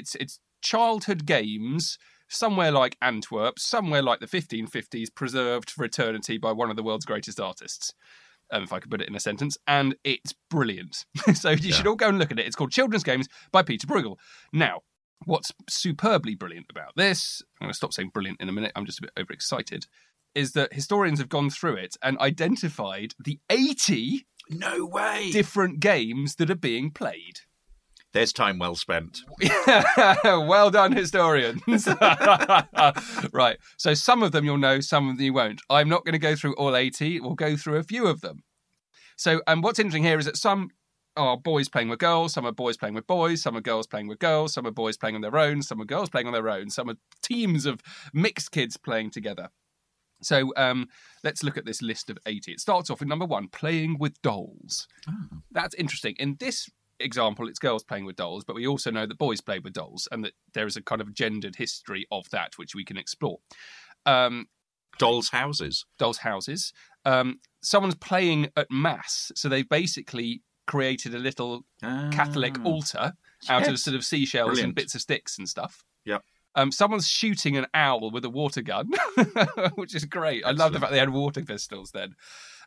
it's 0.00 0.14
it's 0.22 0.38
childhood 0.62 1.26
games 1.26 1.98
somewhere 2.28 2.70
like 2.70 2.96
Antwerp, 3.02 3.58
somewhere 3.58 4.00
like 4.08 4.20
the 4.20 4.26
1550s, 4.38 5.08
preserved 5.14 5.68
for 5.70 5.84
eternity 5.84 6.38
by 6.38 6.52
one 6.52 6.70
of 6.70 6.76
the 6.76 6.82
world's 6.82 7.04
greatest 7.04 7.38
artists. 7.40 7.92
Um, 8.50 8.62
if 8.62 8.72
I 8.72 8.80
could 8.80 8.90
put 8.90 9.00
it 9.02 9.08
in 9.08 9.14
a 9.16 9.20
sentence, 9.30 9.56
and 9.66 9.94
it's 10.04 10.34
brilliant. 10.50 10.94
so 11.34 11.50
you 11.50 11.58
Yeah. 11.70 11.74
should 11.76 11.86
all 11.86 11.96
go 12.04 12.08
and 12.08 12.18
look 12.18 12.30
at 12.32 12.38
it. 12.38 12.46
It's 12.46 12.56
called 12.56 12.70
Children's 12.72 13.04
Games 13.04 13.26
by 13.50 13.62
Peter 13.62 13.86
Bruegel. 13.86 14.16
Now, 14.52 14.80
what's 15.24 15.52
superbly 15.68 16.34
brilliant 16.34 16.66
about 16.70 16.92
this, 16.96 17.42
I'm 17.60 17.66
going 17.66 17.72
to 17.72 17.76
stop 17.82 17.92
saying 17.92 18.10
brilliant 18.14 18.40
in 18.40 18.48
a 18.48 18.52
minute, 18.52 18.72
I'm 18.76 18.86
just 18.86 18.98
a 18.98 19.02
bit 19.02 19.12
overexcited, 19.18 19.86
is 20.34 20.52
that 20.52 20.72
historians 20.72 21.18
have 21.18 21.28
gone 21.28 21.50
through 21.50 21.76
it 21.76 21.96
and 22.02 22.18
identified 22.18 23.14
the 23.22 23.38
80 23.50 24.26
No 24.50 24.84
way. 24.84 25.30
different 25.32 25.80
games 25.80 26.36
that 26.36 26.50
are 26.50 26.54
being 26.56 26.90
played. 26.90 27.40
There's 28.12 28.32
time 28.32 28.58
well 28.58 28.74
spent. 28.74 29.20
well 30.24 30.70
done, 30.70 30.92
historians. 30.92 31.62
right. 33.32 33.56
So 33.78 33.94
some 33.94 34.22
of 34.22 34.32
them 34.32 34.44
you'll 34.44 34.58
know, 34.58 34.80
some 34.80 35.08
of 35.08 35.16
them 35.16 35.24
you 35.24 35.32
won't. 35.32 35.62
I'm 35.70 35.88
not 35.88 36.04
going 36.04 36.12
to 36.12 36.18
go 36.18 36.36
through 36.36 36.54
all 36.56 36.76
80. 36.76 37.20
We'll 37.20 37.34
go 37.34 37.56
through 37.56 37.76
a 37.76 37.82
few 37.82 38.06
of 38.06 38.20
them. 38.20 38.42
So, 39.16 39.40
and 39.46 39.62
what's 39.62 39.78
interesting 39.78 40.04
here 40.04 40.18
is 40.18 40.26
that 40.26 40.36
some 40.36 40.68
are 41.16 41.36
boys 41.36 41.68
playing 41.68 41.88
with 41.88 41.98
girls, 41.98 42.34
some 42.34 42.46
are 42.46 42.52
boys 42.52 42.76
playing 42.76 42.94
with 42.94 43.06
boys, 43.06 43.42
some 43.42 43.56
are 43.56 43.60
girls 43.60 43.86
playing 43.86 44.08
with 44.08 44.18
girls, 44.18 44.54
some 44.54 44.66
are 44.66 44.70
boys 44.70 44.96
playing 44.96 45.14
on 45.14 45.20
their 45.20 45.36
own, 45.36 45.62
some 45.62 45.80
are 45.80 45.84
girls 45.84 46.10
playing 46.10 46.26
on 46.26 46.32
their 46.32 46.48
own, 46.48 46.70
some 46.70 46.88
are 46.88 46.96
teams 47.22 47.66
of 47.66 47.80
mixed 48.12 48.50
kids 48.50 48.76
playing 48.76 49.10
together. 49.10 49.48
So 50.22 50.52
um, 50.56 50.88
let's 51.24 51.42
look 51.42 51.56
at 51.58 51.64
this 51.64 51.82
list 51.82 52.10
of 52.10 52.18
80. 52.26 52.52
It 52.52 52.60
starts 52.60 52.90
off 52.90 53.00
with 53.00 53.08
number 53.08 53.24
one, 53.26 53.48
playing 53.48 53.98
with 53.98 54.20
dolls. 54.22 54.86
That's 55.50 55.74
interesting. 55.74 56.14
In 56.18 56.36
this 56.38 56.68
example, 57.00 57.48
it's 57.48 57.58
girls 57.58 57.82
playing 57.82 58.04
with 58.04 58.16
dolls, 58.16 58.44
but 58.44 58.54
we 58.56 58.66
also 58.66 58.90
know 58.90 59.06
that 59.06 59.18
boys 59.18 59.40
play 59.40 59.58
with 59.58 59.72
dolls 59.72 60.08
and 60.12 60.24
that 60.24 60.32
there 60.54 60.66
is 60.66 60.76
a 60.76 60.82
kind 60.82 61.00
of 61.00 61.12
gendered 61.14 61.56
history 61.56 62.06
of 62.10 62.28
that 62.30 62.52
which 62.56 62.74
we 62.74 62.84
can 62.84 62.96
explore. 62.96 63.38
Um, 64.06 64.46
Dolls' 64.98 65.30
houses. 65.30 65.86
dolls' 65.98 66.18
houses. 66.18 66.72
Um, 67.04 67.40
someone's 67.62 67.94
playing 67.94 68.50
at 68.56 68.70
mass, 68.70 69.32
so 69.34 69.48
they've 69.48 69.68
basically 69.68 70.42
created 70.66 71.14
a 71.14 71.18
little 71.18 71.64
Catholic 71.80 72.58
Ah. 72.60 72.62
altar 72.64 73.12
out 73.48 73.66
of 73.68 73.78
sort 73.80 73.96
of 73.96 74.04
seashells 74.04 74.58
and 74.60 74.74
bits 74.74 74.94
of 74.94 75.00
sticks 75.00 75.38
and 75.38 75.48
stuff. 75.48 75.82
Yep. 76.04 76.22
Um, 76.54 76.70
someone's 76.70 77.08
shooting 77.08 77.56
an 77.56 77.66
owl 77.74 78.10
with 78.10 78.24
a 78.24 78.30
water 78.30 78.62
gun, 78.62 78.90
which 79.74 79.94
is 79.94 80.04
great. 80.04 80.44
I 80.44 80.50
love 80.50 80.72
the 80.72 80.80
fact 80.80 80.92
they 80.92 80.98
had 80.98 81.10
water 81.10 81.42
pistols 81.42 81.92
then. 81.92 82.14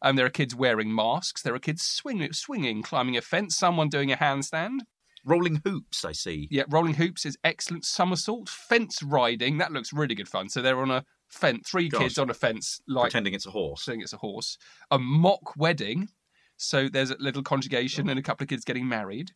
Um, 0.02 0.16
there 0.16 0.26
are 0.26 0.30
kids 0.32 0.56
wearing 0.56 0.94
masks. 0.94 1.42
There 1.42 1.54
are 1.54 1.60
kids 1.60 1.84
swing, 1.84 2.32
swinging, 2.34 2.82
climbing 2.84 3.16
a 3.18 3.22
fence. 3.22 3.56
Someone 3.56 3.90
doing 3.90 4.12
a 4.12 4.18
handstand. 4.18 4.80
Rolling 5.24 5.62
hoops, 5.64 6.06
I 6.06 6.12
see. 6.12 6.48
Yeah, 6.52 6.64
rolling 6.70 6.94
hoops 6.96 7.26
is 7.26 7.38
excellent. 7.44 7.86
Somersault, 7.86 8.48
fence 8.50 9.02
riding. 9.02 9.58
That 9.58 9.72
looks 9.72 9.92
really 9.94 10.14
good 10.14 10.28
fun. 10.28 10.50
So 10.50 10.62
they're 10.62 10.80
on 10.82 10.92
a 10.92 11.04
fence, 11.30 11.68
three 11.70 11.90
Gosh. 11.90 12.02
kids 12.02 12.20
on 12.20 12.30
a 12.30 12.34
fence, 12.36 12.80
like 12.88 13.06
Pretending 13.12 13.34
it's 13.34 13.48
a 13.48 13.52
horse. 13.52 13.84
saying 13.84 14.02
it's 14.02 14.14
a 14.14 14.18
horse. 14.18 14.58
A 14.92 15.00
mock 15.00 15.56
wedding. 15.58 16.10
So 16.58 16.88
there's 16.90 17.10
a 17.12 17.18
little 17.20 17.42
conjugation 17.44 18.08
and 18.08 18.20
a 18.20 18.22
couple 18.22 18.44
of 18.44 18.50
kids 18.50 18.64
getting 18.66 18.88
married. 18.88 19.32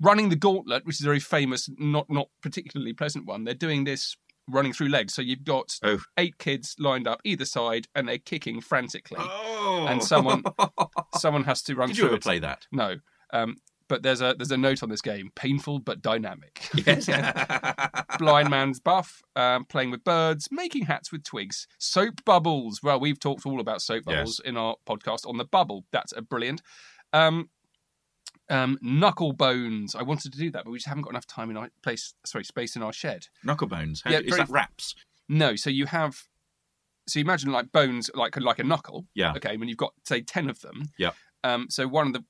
Running 0.00 0.28
the 0.28 0.36
gauntlet, 0.36 0.86
which 0.86 0.96
is 0.96 1.00
a 1.02 1.04
very 1.04 1.20
famous, 1.20 1.68
not 1.78 2.08
not 2.08 2.28
particularly 2.42 2.92
pleasant 2.92 3.26
one. 3.26 3.44
They're 3.44 3.54
doing 3.54 3.84
this 3.84 4.16
running 4.50 4.72
through 4.72 4.88
legs. 4.88 5.12
So 5.12 5.20
you've 5.22 5.44
got 5.44 5.76
Oh. 5.82 5.98
eight 6.16 6.38
kids 6.38 6.74
lined 6.78 7.06
up 7.08 7.20
either 7.24 7.44
side, 7.44 7.88
and 7.94 8.08
they're 8.08 8.18
kicking 8.18 8.60
frantically. 8.60 9.18
Oh. 9.20 9.86
And 9.88 10.02
someone 10.02 10.42
someone 11.16 11.44
has 11.44 11.62
to 11.62 11.74
run 11.74 11.88
Did 11.88 11.96
through 11.96 12.04
you 12.04 12.08
ever 12.10 12.16
it. 12.16 12.22
play 12.22 12.38
that? 12.38 12.66
No. 12.72 12.96
Um, 13.32 13.56
but 13.88 14.02
there's 14.02 14.20
a 14.20 14.34
there's 14.38 14.50
a 14.52 14.56
note 14.56 14.82
on 14.82 14.88
this 14.88 15.00
game: 15.02 15.30
painful 15.34 15.80
but 15.80 16.00
dynamic. 16.00 16.68
Yes. 16.86 17.06
Blind 18.18 18.50
man's 18.50 18.80
buff, 18.80 19.22
um, 19.36 19.64
playing 19.64 19.90
with 19.90 20.04
birds, 20.04 20.48
making 20.50 20.84
hats 20.86 21.10
with 21.12 21.24
twigs, 21.24 21.66
soap 21.78 22.24
bubbles. 22.24 22.80
Well, 22.82 23.00
we've 23.00 23.18
talked 23.18 23.46
all 23.46 23.60
about 23.60 23.80
soap 23.82 24.04
Yes. 24.06 24.14
bubbles 24.16 24.40
in 24.44 24.56
our 24.56 24.76
podcast 24.88 25.26
on 25.26 25.38
the 25.38 25.44
bubble. 25.44 25.84
That's 25.92 26.12
a 26.16 26.22
brilliant. 26.22 26.62
Um, 27.12 27.48
um, 28.50 28.78
knuckle 28.82 29.32
bones. 29.32 29.94
I 29.94 30.02
wanted 30.02 30.32
to 30.32 30.38
do 30.38 30.50
that, 30.52 30.64
but 30.64 30.70
we 30.70 30.78
just 30.78 30.88
haven't 30.88 31.02
got 31.02 31.10
enough 31.10 31.26
time 31.26 31.50
in 31.50 31.56
our 31.56 31.68
place. 31.82 32.14
Sorry, 32.24 32.44
space 32.44 32.76
in 32.76 32.82
our 32.82 32.92
shed. 32.92 33.26
Knucklebones. 33.44 34.02
How, 34.04 34.10
Yeah, 34.12 34.18
is 34.20 34.26
very- 34.30 34.38
that 34.38 34.50
wraps? 34.50 34.94
No, 35.28 35.56
so 35.56 35.70
you 35.70 35.86
have. 35.86 36.22
So 37.08 37.18
you 37.18 37.24
imagine 37.24 37.50
like 37.52 37.72
bones, 37.72 38.10
like 38.14 38.36
like 38.38 38.58
a 38.58 38.64
knuckle. 38.64 39.06
Yeah. 39.14 39.32
Okay, 39.36 39.56
when 39.56 39.68
you've 39.68 39.78
got 39.78 39.94
say 40.04 40.20
ten 40.20 40.48
of 40.50 40.60
them. 40.60 40.90
Yeah. 40.98 41.10
Um, 41.44 41.68
so 41.70 41.86
one 41.86 42.08
of 42.08 42.12
the 42.14 42.24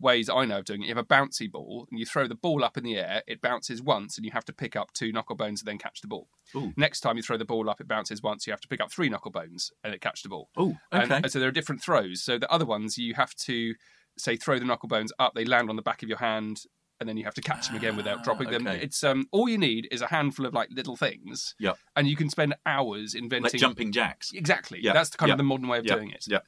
ways 0.00 0.30
I 0.30 0.44
know 0.46 0.58
of 0.58 0.64
doing 0.64 0.82
it, 0.82 0.86
you 0.86 0.94
have 0.94 1.04
a 1.04 1.06
bouncy 1.06 1.50
ball 1.52 1.86
and 1.90 1.98
you 2.00 2.06
throw 2.06 2.26
the 2.26 2.34
ball 2.34 2.64
up 2.64 2.76
in 2.78 2.82
the 2.84 2.96
air. 2.96 3.22
It 3.26 3.40
bounces 3.42 3.82
once, 3.82 4.16
and 4.16 4.24
you 4.24 4.32
have 4.32 4.44
to 4.46 4.52
pick 4.54 4.74
up 4.74 4.92
two 4.94 5.12
knuckle 5.12 5.36
bones 5.36 5.60
and 5.60 5.68
then 5.68 5.78
catch 5.78 6.00
the 6.00 6.08
ball. 6.08 6.28
Ooh. 6.56 6.72
Next 6.76 7.00
time 7.00 7.16
you 7.16 7.22
throw 7.22 7.36
the 7.36 7.44
ball 7.44 7.68
up, 7.68 7.80
it 7.80 7.86
bounces 7.88 8.22
once. 8.22 8.46
You 8.46 8.52
have 8.52 8.60
to 8.62 8.68
pick 8.68 8.80
up 8.80 8.90
three 8.90 9.08
knuckle 9.08 9.30
bones 9.30 9.70
and 9.84 9.92
it 9.94 10.00
catch 10.00 10.22
the 10.22 10.28
ball. 10.30 10.48
Oh, 10.56 10.76
And- 10.90 11.04
okay. 11.04 11.16
And, 11.16 11.30
so 11.30 11.38
there 11.38 11.48
are 11.48 11.52
different 11.52 11.82
throws. 11.82 12.22
So 12.22 12.38
the 12.38 12.50
other 12.50 12.64
ones 12.66 12.96
you 12.98 13.14
have 13.14 13.34
to 13.46 13.74
say 14.18 14.36
throw 14.36 14.58
the 14.58 14.64
knuckle 14.64 14.88
bones 14.88 15.12
up. 15.18 15.34
They 15.34 15.44
land 15.44 15.70
on 15.70 15.76
the 15.76 15.82
back 15.82 16.02
of 16.02 16.08
your 16.08 16.18
hand, 16.18 16.62
and 17.00 17.08
then 17.08 17.16
you 17.16 17.24
have 17.24 17.34
to 17.34 17.40
catch 17.42 17.66
them 17.68 17.76
again 17.76 17.96
without 17.96 18.22
dropping 18.24 18.50
them. 18.50 18.66
Ah. 18.66 18.72
It's 18.72 19.02
um 19.04 19.26
all 19.32 19.48
you 19.48 19.58
need 19.58 19.88
is 19.90 20.00
a 20.00 20.06
handful 20.06 20.46
of 20.46 20.54
like 20.54 20.68
little 20.70 20.96
things, 20.96 21.54
Yep. 21.58 21.76
and 21.96 22.06
you 22.08 22.16
can 22.16 22.30
spend 22.30 22.54
hours 22.66 23.14
inventing 23.14 23.52
Like 23.52 23.60
jumping 23.60 23.92
jacks. 23.92 24.32
Exactly. 24.32 24.78
Yeah, 24.82 24.92
That's 24.92 25.10
the 25.10 25.18
kind 25.18 25.28
yeah, 25.28 25.34
of 25.34 25.38
the 25.38 25.44
modern 25.44 25.68
way 25.68 25.78
of 25.78 25.86
doing 25.86 26.10
it. 26.10 26.24
Yeah. 26.28 26.40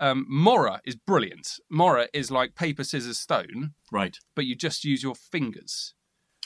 Um, 0.00 0.26
Mora 0.28 0.80
is 0.84 0.96
brilliant. 0.96 1.60
Mora 1.70 2.08
is 2.12 2.30
like 2.30 2.54
paper, 2.56 2.82
scissors, 2.82 3.20
stone, 3.20 3.74
Right. 3.92 4.16
but 4.34 4.46
you 4.46 4.56
just 4.56 4.84
use 4.84 5.02
your 5.02 5.14
fingers. 5.14 5.94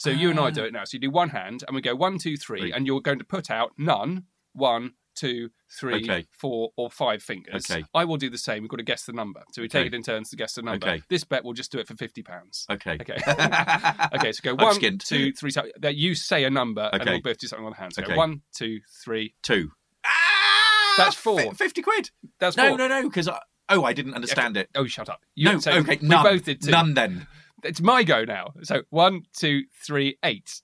So 0.01 0.11
you 0.11 0.29
and 0.31 0.39
I 0.39 0.51
do 0.51 0.65
it 0.65 0.75
now. 0.75 0.85
So 0.85 0.97
you 0.97 1.01
do 1.01 1.11
one 1.11 1.31
hand, 1.31 1.65
and 1.67 1.75
we 1.75 1.81
go 1.81 1.95
one, 1.95 2.19
two, 2.19 2.37
three, 2.37 2.61
Three. 2.61 2.73
and 2.73 2.87
you're 2.87 3.01
going 3.01 3.19
to 3.19 3.25
put 3.25 3.51
out 3.51 3.73
none, 3.79 4.25
one, 4.53 4.93
two, 5.17 5.51
three, 5.71 5.97
Okay. 6.05 6.27
four, 6.31 6.71
or 6.77 6.91
five 6.91 7.23
fingers. 7.23 7.69
Okay. 7.71 7.85
I 7.95 8.05
will 8.05 8.17
do 8.19 8.31
the 8.31 8.39
same. 8.39 8.63
We've 8.63 8.71
got 8.71 8.77
to 8.77 8.83
guess 8.85 9.05
the 9.05 9.13
number. 9.13 9.43
So 9.53 9.63
we 9.63 9.69
take 9.69 9.87
it 9.87 9.95
in 9.95 10.03
turns 10.03 10.31
to 10.31 10.37
guess 10.37 10.53
the 10.55 10.63
number. 10.63 10.87
Okay. 10.87 11.03
This 11.09 11.25
bet 11.25 11.45
we'll 11.45 11.55
just 11.55 11.73
do 11.73 11.79
it 11.79 11.89
for 11.89 11.95
fifty 11.97 12.23
pounds. 12.23 12.67
Okay. 12.71 12.99
Okay. 13.01 13.17
okay. 14.15 14.33
So 14.33 14.41
go 14.43 14.51
I'm 14.53 14.57
one, 14.59 14.77
skint. 14.77 15.05
two, 15.05 15.33
three. 15.33 15.51
So 15.51 15.65
that 15.81 15.97
you 15.97 16.15
say 16.15 16.45
a 16.45 16.51
number, 16.51 16.89
and 16.93 17.03
Okay. 17.03 17.11
we'll 17.13 17.21
both 17.23 17.39
do 17.39 17.47
something 17.49 17.67
on 17.67 17.73
the 17.73 17.79
hand. 17.79 17.95
So 17.95 18.03
go 18.03 18.07
Okay. 18.09 18.17
one, 18.17 18.43
two, 18.55 18.81
three. 19.05 19.35
Two. 19.43 19.71
Ah! 20.05 20.95
That's 20.99 21.17
four. 21.17 21.41
Fi- 21.41 21.51
Fifty 21.53 21.83
quid. 21.83 22.11
That's 22.39 22.57
No, 22.57 22.69
four. 22.71 22.79
no, 22.79 22.89
no. 22.89 23.03
Because 23.09 23.29
I, 23.29 23.41
oh, 23.71 23.85
I 23.85 23.93
didn't 23.93 24.15
understand 24.15 24.57
it. 24.57 24.69
Oh, 24.75 24.87
shut 24.87 25.09
up. 25.09 25.21
You, 25.35 25.53
No. 25.53 25.59
so 25.59 25.73
okay. 25.73 25.99
We 26.01 26.09
None. 26.09 26.23
both 26.23 26.45
did 26.45 26.63
two. 26.63 26.71
None. 26.71 26.95
Then. 26.95 27.27
It's 27.65 27.81
my 27.81 28.03
go 28.05 28.25
now. 28.25 28.53
So 28.63 28.83
one, 28.91 29.23
two, 29.37 29.65
three, 29.85 30.19
eight. 30.25 30.63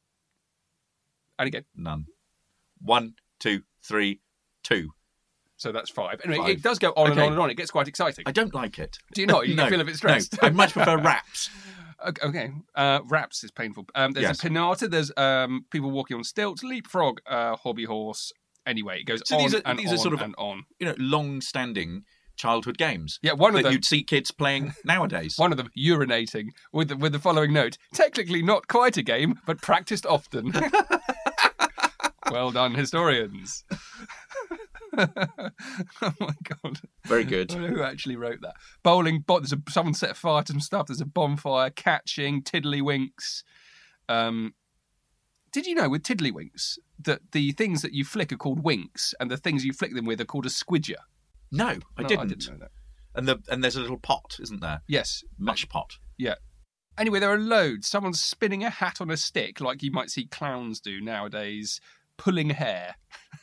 And 1.39 1.47
again. 1.49 1.65
None. 1.75 2.07
One, 2.81 3.15
two, 3.41 3.63
three, 3.83 4.21
two. 4.63 4.91
So 5.57 5.71
that's 5.71 5.91
five. 5.91 6.21
Anyway, 6.25 6.39
Five. 6.39 6.51
it 6.51 6.63
does 6.63 6.79
go 6.81 6.93
on 6.97 7.11
and 7.13 7.19
Okay. 7.21 7.27
on 7.27 7.33
and 7.35 7.41
on. 7.41 7.51
It 7.51 7.57
gets 7.57 7.71
quite 7.71 7.87
exciting. 7.87 8.25
I 8.27 8.33
don't 8.33 8.53
like 8.53 8.79
it. 8.81 8.99
Do 9.15 9.21
you 9.21 9.27
not? 9.29 9.47
You 9.47 9.55
no, 9.57 9.69
feel 9.69 9.81
a 9.81 9.85
bit 9.85 9.95
stressed. 9.97 10.41
No, 10.43 10.49
I 10.49 10.51
much 10.51 10.73
prefer 10.73 10.97
raps. 11.11 11.51
Okay, 12.05 12.27
okay. 12.27 12.51
Uh, 12.75 12.99
raps 13.07 13.45
is 13.45 13.53
painful. 13.53 13.87
Um, 13.95 14.11
there's 14.13 14.25
Yes. 14.25 14.43
a 14.45 14.49
pinata. 14.49 14.91
There's 14.91 15.13
um, 15.17 15.67
people 15.71 15.93
walking 15.93 16.17
on 16.17 16.25
stilts. 16.25 16.65
Leapfrog, 16.65 17.21
uh, 17.29 17.55
hobby 17.57 17.85
horse. 17.85 18.33
Anyway, 18.67 19.01
it 19.01 19.05
goes 19.05 19.23
So 19.25 19.37
on 19.37 19.43
these 19.43 19.55
are 19.55 19.63
and 19.65 19.79
these 19.79 19.89
on 19.89 19.95
are 19.95 19.99
sort 19.99 20.15
of 20.15 20.21
and 20.21 20.35
on. 20.37 20.65
you 20.81 20.87
know 20.87 20.95
long-standing 20.99 22.03
childhood 22.35 22.77
games. 22.79 23.21
Yeah, 23.23 23.35
one 23.35 23.51
of 23.51 23.57
that 23.59 23.63
them- 23.65 23.73
you'd 23.73 23.85
see 23.85 24.03
kids 24.03 24.33
playing 24.33 24.75
nowadays. 24.85 25.39
One 25.39 25.53
of 25.53 25.59
them 25.59 25.71
urinating 25.79 26.49
with 26.73 26.89
the, 26.89 26.97
with 26.97 27.13
the 27.13 27.19
following 27.21 27.53
note: 27.53 27.79
technically 27.95 28.43
not 28.43 28.67
quite 28.67 28.97
a 28.97 29.03
game, 29.03 29.39
but 29.47 29.63
practiced 29.63 30.07
often. 30.07 30.53
well 32.31 32.51
done, 32.51 32.75
historians. 32.75 33.65
oh 34.99 36.13
my 36.21 36.35
god! 36.45 36.81
Very 37.07 37.23
I 37.23 37.29
good. 37.29 37.49
don't 37.49 37.63
know 37.63 37.69
who 37.69 37.83
actually 37.83 38.17
wrote 38.17 38.41
that. 38.43 38.55
Bowling, 38.83 39.21
bo- 39.21 39.41
there's 39.41 39.53
a 39.53 39.63
someone 39.69 39.95
set 39.95 40.17
fire 40.17 40.43
to 40.43 40.53
some 40.53 40.61
stuff. 40.61 40.87
There's 40.87 41.01
a 41.01 41.07
bonfire, 41.07 41.71
catching, 41.71 42.43
tiddlywinks. 42.43 43.43
Um, 44.09 44.55
did 45.53 45.67
you 45.67 45.75
know 45.75 45.89
with 45.89 46.03
tiddlywinks 46.03 46.79
that 47.05 47.21
the 47.33 47.53
things 47.53 47.83
that 47.83 47.93
you 47.93 48.05
flick 48.05 48.33
are 48.33 48.37
called 48.37 48.63
winks, 48.65 49.15
and 49.21 49.31
the 49.31 49.37
things 49.37 49.65
you 49.65 49.73
flick 49.73 49.95
them 49.95 50.05
with 50.07 50.21
are 50.21 50.25
called 50.27 50.47
a 50.47 50.51
squidger? 50.51 50.97
No, 51.51 51.67
I 51.97 52.03
No, 52.03 52.09
didn't. 52.09 52.21
I 52.21 52.27
didn't 52.27 52.49
know 52.51 52.59
that. 52.59 52.71
And 53.15 53.29
the 53.29 53.39
and 53.51 53.63
there's 53.63 53.77
a 53.77 53.81
little 53.81 53.99
pot, 53.99 54.37
isn't 54.41 54.61
there? 54.61 54.81
Yes, 54.89 55.23
Mush 55.39 55.69
pot. 55.69 55.99
Yeah. 56.19 56.37
Anyway, 56.99 57.21
there 57.21 57.33
are 57.33 57.39
loads. 57.39 57.89
Someone's 57.89 58.21
spinning 58.21 58.65
a 58.65 58.71
hat 58.71 59.01
on 59.01 59.11
a 59.11 59.17
stick, 59.17 59.61
like 59.61 59.83
you 59.83 59.91
might 59.91 60.11
see 60.11 60.27
clowns 60.27 60.79
do 60.81 61.01
nowadays, 61.01 61.81
pulling 62.19 62.51
hair. 62.51 62.97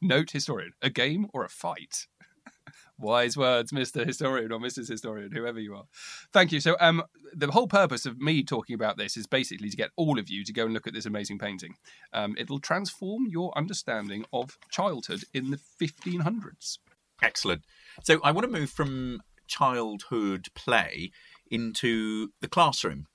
Note 0.00 0.30
historian, 0.30 0.72
a 0.82 0.90
game 0.90 1.26
or 1.32 1.44
a 1.44 1.48
fight? 1.48 2.06
Wise 2.98 3.36
words, 3.36 3.72
Mr. 3.72 4.04
Historian 4.04 4.52
or 4.52 4.58
Mrs. 4.58 4.88
Historian, 4.88 5.32
whoever 5.32 5.60
you 5.60 5.74
are. 5.74 5.84
Thank 6.32 6.52
you. 6.52 6.60
So, 6.60 6.76
um, 6.80 7.02
the 7.32 7.50
whole 7.50 7.68
purpose 7.68 8.06
of 8.06 8.18
me 8.18 8.42
talking 8.42 8.74
about 8.74 8.96
this 8.96 9.16
is 9.16 9.26
basically 9.26 9.70
to 9.70 9.76
get 9.76 9.90
all 9.96 10.18
of 10.18 10.28
you 10.28 10.44
to 10.44 10.52
go 10.52 10.64
and 10.64 10.74
look 10.74 10.86
at 10.86 10.94
this 10.94 11.06
amazing 11.06 11.38
painting. 11.38 11.74
Um, 12.12 12.34
it'll 12.38 12.60
transform 12.60 13.26
your 13.28 13.56
understanding 13.56 14.24
of 14.32 14.58
childhood 14.70 15.24
in 15.32 15.50
the 15.50 15.60
1500s. 15.80 16.78
Excellent. 17.22 17.62
So 18.02 18.20
I 18.22 18.32
want 18.32 18.46
to 18.46 18.58
move 18.58 18.70
from 18.70 19.22
childhood 19.46 20.46
play 20.54 21.10
into 21.50 22.28
the 22.40 22.48
classroom 22.48 23.06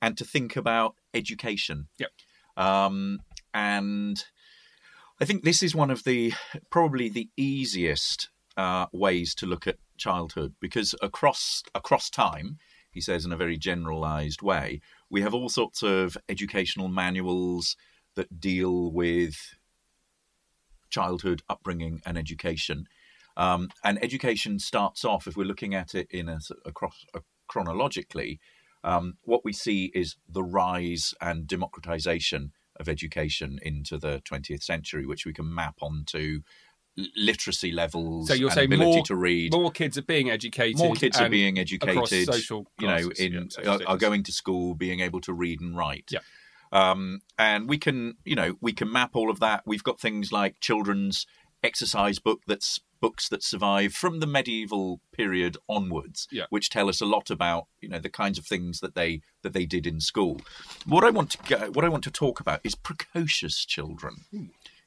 and 0.00 0.16
to 0.18 0.24
think 0.24 0.56
about 0.56 0.96
education. 1.12 1.88
Yep. 1.98 2.10
Um, 2.56 3.20
and 3.52 4.24
I 5.20 5.24
think 5.24 5.44
this 5.44 5.62
is 5.62 5.74
one 5.74 5.90
of 5.90 6.02
the 6.04 6.32
probably 6.70 7.08
the 7.08 7.28
easiest 7.36 8.30
uh, 8.56 8.86
ways 8.92 9.34
to 9.36 9.46
look 9.46 9.66
at 9.66 9.78
childhood 9.96 10.54
because 10.60 10.94
across 11.00 11.62
across 11.74 12.10
time, 12.10 12.58
he 12.90 13.00
says 13.00 13.24
in 13.24 13.32
a 13.32 13.36
very 13.36 13.56
generalized 13.56 14.42
way, 14.42 14.80
we 15.10 15.22
have 15.22 15.32
all 15.32 15.48
sorts 15.48 15.82
of 15.82 16.16
educational 16.28 16.88
manuals 16.88 17.76
that 18.16 18.40
deal 18.40 18.90
with 18.90 19.36
childhood 20.90 21.42
upbringing 21.48 22.00
and 22.04 22.18
education. 22.18 22.86
Um, 23.36 23.70
and 23.82 24.02
education 24.02 24.58
starts 24.60 25.04
off, 25.04 25.26
if 25.26 25.36
we're 25.36 25.44
looking 25.44 25.74
at 25.74 25.94
it 25.94 26.06
in 26.10 26.28
a, 26.28 26.38
across 26.64 27.04
a, 27.14 27.20
chronologically, 27.48 28.38
um, 28.84 29.14
what 29.22 29.44
we 29.44 29.52
see 29.52 29.90
is 29.94 30.16
the 30.28 30.44
rise 30.44 31.14
and 31.20 31.46
democratization 31.48 32.52
of 32.76 32.88
education 32.88 33.58
into 33.62 33.98
the 33.98 34.20
20th 34.20 34.62
century, 34.62 35.06
which 35.06 35.26
we 35.26 35.32
can 35.32 35.52
map 35.52 35.76
onto 35.80 36.42
literacy 37.16 37.72
levels 37.72 38.28
So 38.28 38.34
you're 38.34 38.48
and 38.48 38.54
saying 38.54 38.72
ability 38.72 38.96
more, 38.96 39.04
to 39.04 39.16
read. 39.16 39.52
more 39.52 39.70
kids 39.70 39.98
are 39.98 40.02
being 40.02 40.30
educated. 40.30 40.78
More 40.78 40.94
kids 40.94 41.18
are 41.18 41.28
being 41.28 41.58
educated, 41.58 42.26
social 42.26 42.66
you 42.78 42.86
know, 42.86 43.10
in 43.18 43.48
yeah, 43.62 43.70
are, 43.70 43.80
are 43.88 43.96
going 43.96 44.22
to 44.24 44.32
school, 44.32 44.74
being 44.74 45.00
able 45.00 45.20
to 45.22 45.32
read 45.32 45.60
and 45.60 45.76
write. 45.76 46.10
Yeah. 46.10 46.20
Um, 46.72 47.20
and 47.38 47.68
we 47.68 47.78
can, 47.78 48.16
you 48.24 48.34
know, 48.34 48.56
we 48.60 48.72
can 48.72 48.90
map 48.90 49.10
all 49.14 49.30
of 49.30 49.40
that. 49.40 49.62
We've 49.64 49.82
got 49.84 50.00
things 50.00 50.32
like 50.32 50.60
children's 50.60 51.26
exercise 51.62 52.18
book 52.18 52.42
that's 52.46 52.80
books 53.04 53.28
that 53.28 53.42
survive 53.42 53.92
from 54.02 54.20
the 54.20 54.26
medieval 54.26 55.00
period 55.12 55.54
onwards, 55.68 56.26
Yeah. 56.30 56.46
which 56.54 56.70
tell 56.70 56.88
us 56.88 57.00
a 57.02 57.06
lot 57.16 57.28
about, 57.30 57.62
you 57.82 57.88
know, 57.90 57.98
the 57.98 58.08
kinds 58.22 58.38
of 58.38 58.46
things 58.46 58.80
that 58.80 58.94
they 58.94 59.20
that 59.42 59.52
they 59.52 59.66
did 59.66 59.86
in 59.86 60.00
school. 60.00 60.40
What 60.94 61.04
I 61.04 61.10
want 61.10 61.30
to 61.32 61.38
go, 61.50 61.58
what 61.76 61.84
I 61.84 61.90
want 61.94 62.04
to 62.04 62.10
talk 62.24 62.40
about 62.40 62.60
is 62.64 62.74
precocious 62.74 63.56
children. 63.74 64.14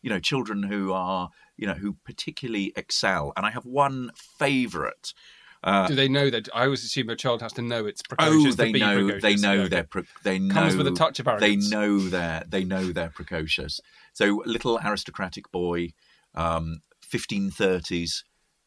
You 0.03 0.09
know, 0.11 0.19
children 0.31 0.63
who 0.63 0.93
are, 0.93 1.29
you 1.61 1.67
know, 1.67 1.73
who 1.83 1.89
particularly 2.11 2.67
excel. 2.75 3.33
And 3.35 3.45
I 3.45 3.51
have 3.57 3.65
one 3.65 4.11
favourite. 4.15 5.13
Uh, 5.63 5.87
Do 5.87 5.95
they 5.95 6.07
know 6.17 6.29
that? 6.29 6.47
I 6.53 6.63
always 6.65 6.83
assume 6.83 7.09
a 7.09 7.15
child 7.15 7.41
has 7.41 7.53
to 7.53 7.61
know 7.61 7.85
it's 7.87 8.01
Oh, 8.11 8.15
precocious. 8.15 8.55
to 8.55 8.57
they 8.63 8.71
know. 8.71 8.95
precocious. 9.09 9.21
They 9.23 9.35
know 9.47 9.57
okay. 9.61 9.67
they're. 9.69 9.83
Pre- 9.93 10.03
they 10.23 10.39
know. 10.39 10.53
Comes 10.53 10.75
with 10.75 10.87
a 10.87 10.91
touch 11.03 11.19
of 11.19 11.27
arrogance. 11.27 11.69
They 11.69 11.75
know 11.75 11.99
they're. 12.15 12.43
They 12.47 12.63
know 12.63 12.83
they're 12.97 13.09
precocious. 13.19 13.73
So, 14.13 14.25
little 14.45 14.79
aristocratic 14.83 15.45
boy, 15.51 15.93
um, 16.35 16.81
1530s, 17.11 18.23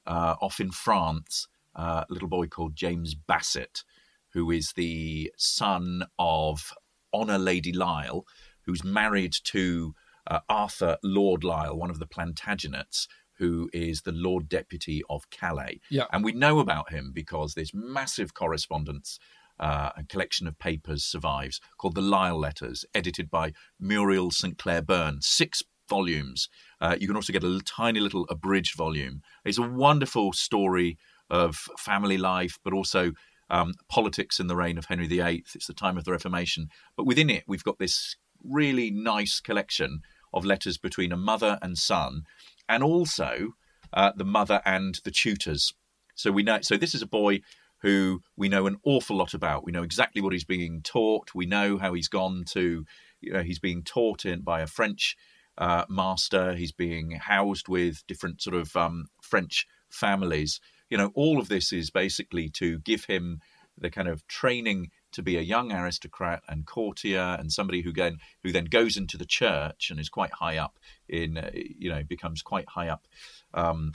uh, 0.07 0.37
off 0.41 0.61
in 0.61 0.71
France, 0.71 1.49
uh, 1.77 2.05
a 2.09 2.13
little 2.13 2.29
boy 2.29 2.47
called 2.47 2.77
James 2.77 3.15
Bassett, 3.15 3.85
who 4.33 4.51
is 4.51 4.73
the 4.77 5.33
son 5.37 6.05
of 6.19 6.73
Honor 7.13 7.39
Lady 7.39 7.73
Lisle, 7.73 8.27
who's 8.67 8.85
married 8.85 9.35
to 9.45 9.95
uh, 10.27 10.41
Arthur 10.49 10.97
Lord 11.03 11.45
Lisle, 11.45 11.77
one 11.77 11.91
of 11.91 11.99
the 11.99 12.07
Plantagenets, 12.07 13.07
who 13.39 13.71
is 13.73 14.03
the 14.03 14.13
Lord 14.13 14.49
Deputy 14.49 15.03
of 15.09 15.31
Calais. 15.31 15.81
Yeah. 15.91 16.05
And 16.13 16.23
we 16.23 16.33
know 16.33 16.59
about 16.59 16.91
him 16.91 17.11
because 17.15 17.55
this 17.55 17.73
massive 17.73 18.35
correspondence 18.35 19.19
uh, 19.59 19.91
and 19.97 20.09
collection 20.09 20.47
of 20.47 20.59
papers 20.59 21.05
survives 21.05 21.61
called 21.79 21.95
the 21.95 22.03
Lisle 22.03 22.39
Letters, 22.39 22.85
edited 22.95 23.31
by 23.31 23.53
Muriel 23.79 24.31
St. 24.31 24.59
Clair 24.59 24.83
Byrne, 24.83 25.21
six 25.21 25.63
volumes. 25.91 26.49
Uh, 26.81 26.97
you 26.99 27.07
can 27.07 27.17
also 27.17 27.35
get 27.35 27.45
a 27.45 27.61
tiny 27.67 28.01
little 28.01 28.25
abridged 28.31 28.77
volume. 28.77 29.21
It's 29.45 29.59
a 29.59 29.69
wonderful 29.87 30.33
story 30.33 30.97
of 31.29 31.57
family 31.77 32.17
life, 32.17 32.59
but 32.65 32.73
also 32.73 33.13
um, 33.51 33.75
politics 33.89 34.41
in 34.41 34.47
the 34.47 34.57
reign 34.57 34.79
of 34.79 34.87
Henry 34.87 35.07
VIII. 35.07 35.45
It's 35.55 35.67
the 35.67 35.75
time 35.75 35.99
of 35.99 36.05
the 36.05 36.13
Reformation. 36.13 36.69
But 36.97 37.07
within 37.07 37.29
it, 37.29 37.45
we've 37.47 37.65
got 37.65 37.79
this 37.79 38.17
really 38.43 38.91
nice 38.91 39.41
collection 39.41 40.01
of 40.33 40.45
letters 40.45 40.79
between 40.79 41.13
a 41.13 41.17
mother 41.17 41.59
and 41.61 41.77
son, 41.77 42.23
and 42.69 42.83
also 42.83 43.51
uh, 43.93 44.13
the 44.17 44.25
mother 44.25 44.63
and 44.65 45.01
the 45.05 45.11
tutors. 45.11 45.75
So 46.15 46.31
we 46.31 46.43
know. 46.43 46.61
So 46.63 46.77
this 46.77 46.95
is 46.95 47.03
a 47.03 47.07
boy 47.07 47.41
who 47.83 48.23
we 48.37 48.49
know 48.49 48.67
an 48.67 48.77
awful 48.85 49.17
lot 49.17 49.35
about. 49.35 49.65
We 49.65 49.73
know 49.73 49.83
exactly 49.83 50.23
what 50.23 50.33
he's 50.33 50.45
being 50.45 50.83
taught. 50.83 51.35
We 51.35 51.47
know 51.47 51.79
how 51.79 51.95
he's 51.95 52.09
gone 52.09 52.45
to. 52.51 52.85
You 53.21 53.33
know, 53.33 53.43
he's 53.43 53.59
being 53.59 53.83
taught 53.83 54.25
in 54.25 54.43
by 54.43 54.61
a 54.61 54.67
French 54.67 55.17
uh, 55.61 55.85
master. 55.89 56.55
He's 56.55 56.73
being 56.73 57.13
housed 57.13 57.69
with 57.69 58.05
different 58.07 58.43
sort 58.43 58.57
of 58.57 58.75
um, 58.75 59.07
French 59.23 59.67
families. 59.91 60.59
You 60.89 60.97
know, 60.99 61.13
all 61.15 61.39
of 61.39 61.49
this 61.49 61.73
is 61.73 61.91
basically 61.91 62.49
to 62.51 62.79
give 62.81 63.05
him 63.05 63.41
the 63.79 63.91
kind 63.91 64.09
of 64.09 64.27
training 64.27 64.91
to 65.13 65.23
be 65.23 65.37
a 65.37 65.43
young 65.43 65.73
aristocrat 65.73 66.43
and 66.49 66.67
courtier 66.67 67.37
and 67.39 67.53
somebody 67.53 67.83
who 67.83 67.93
then 67.93 68.19
who 68.43 68.53
then 68.53 68.65
goes 68.65 68.97
into 68.97 69.17
the 69.17 69.25
church 69.25 69.91
and 69.91 70.01
is 70.01 70.09
quite 70.09 70.33
high 70.33 70.57
up 70.57 70.79
in 71.09 71.39
uh, 71.39 71.51
you 71.55 71.91
know 71.91 72.03
becomes 72.03 72.43
quite 72.43 72.69
high 72.69 72.89
up 72.89 73.07
um, 73.55 73.93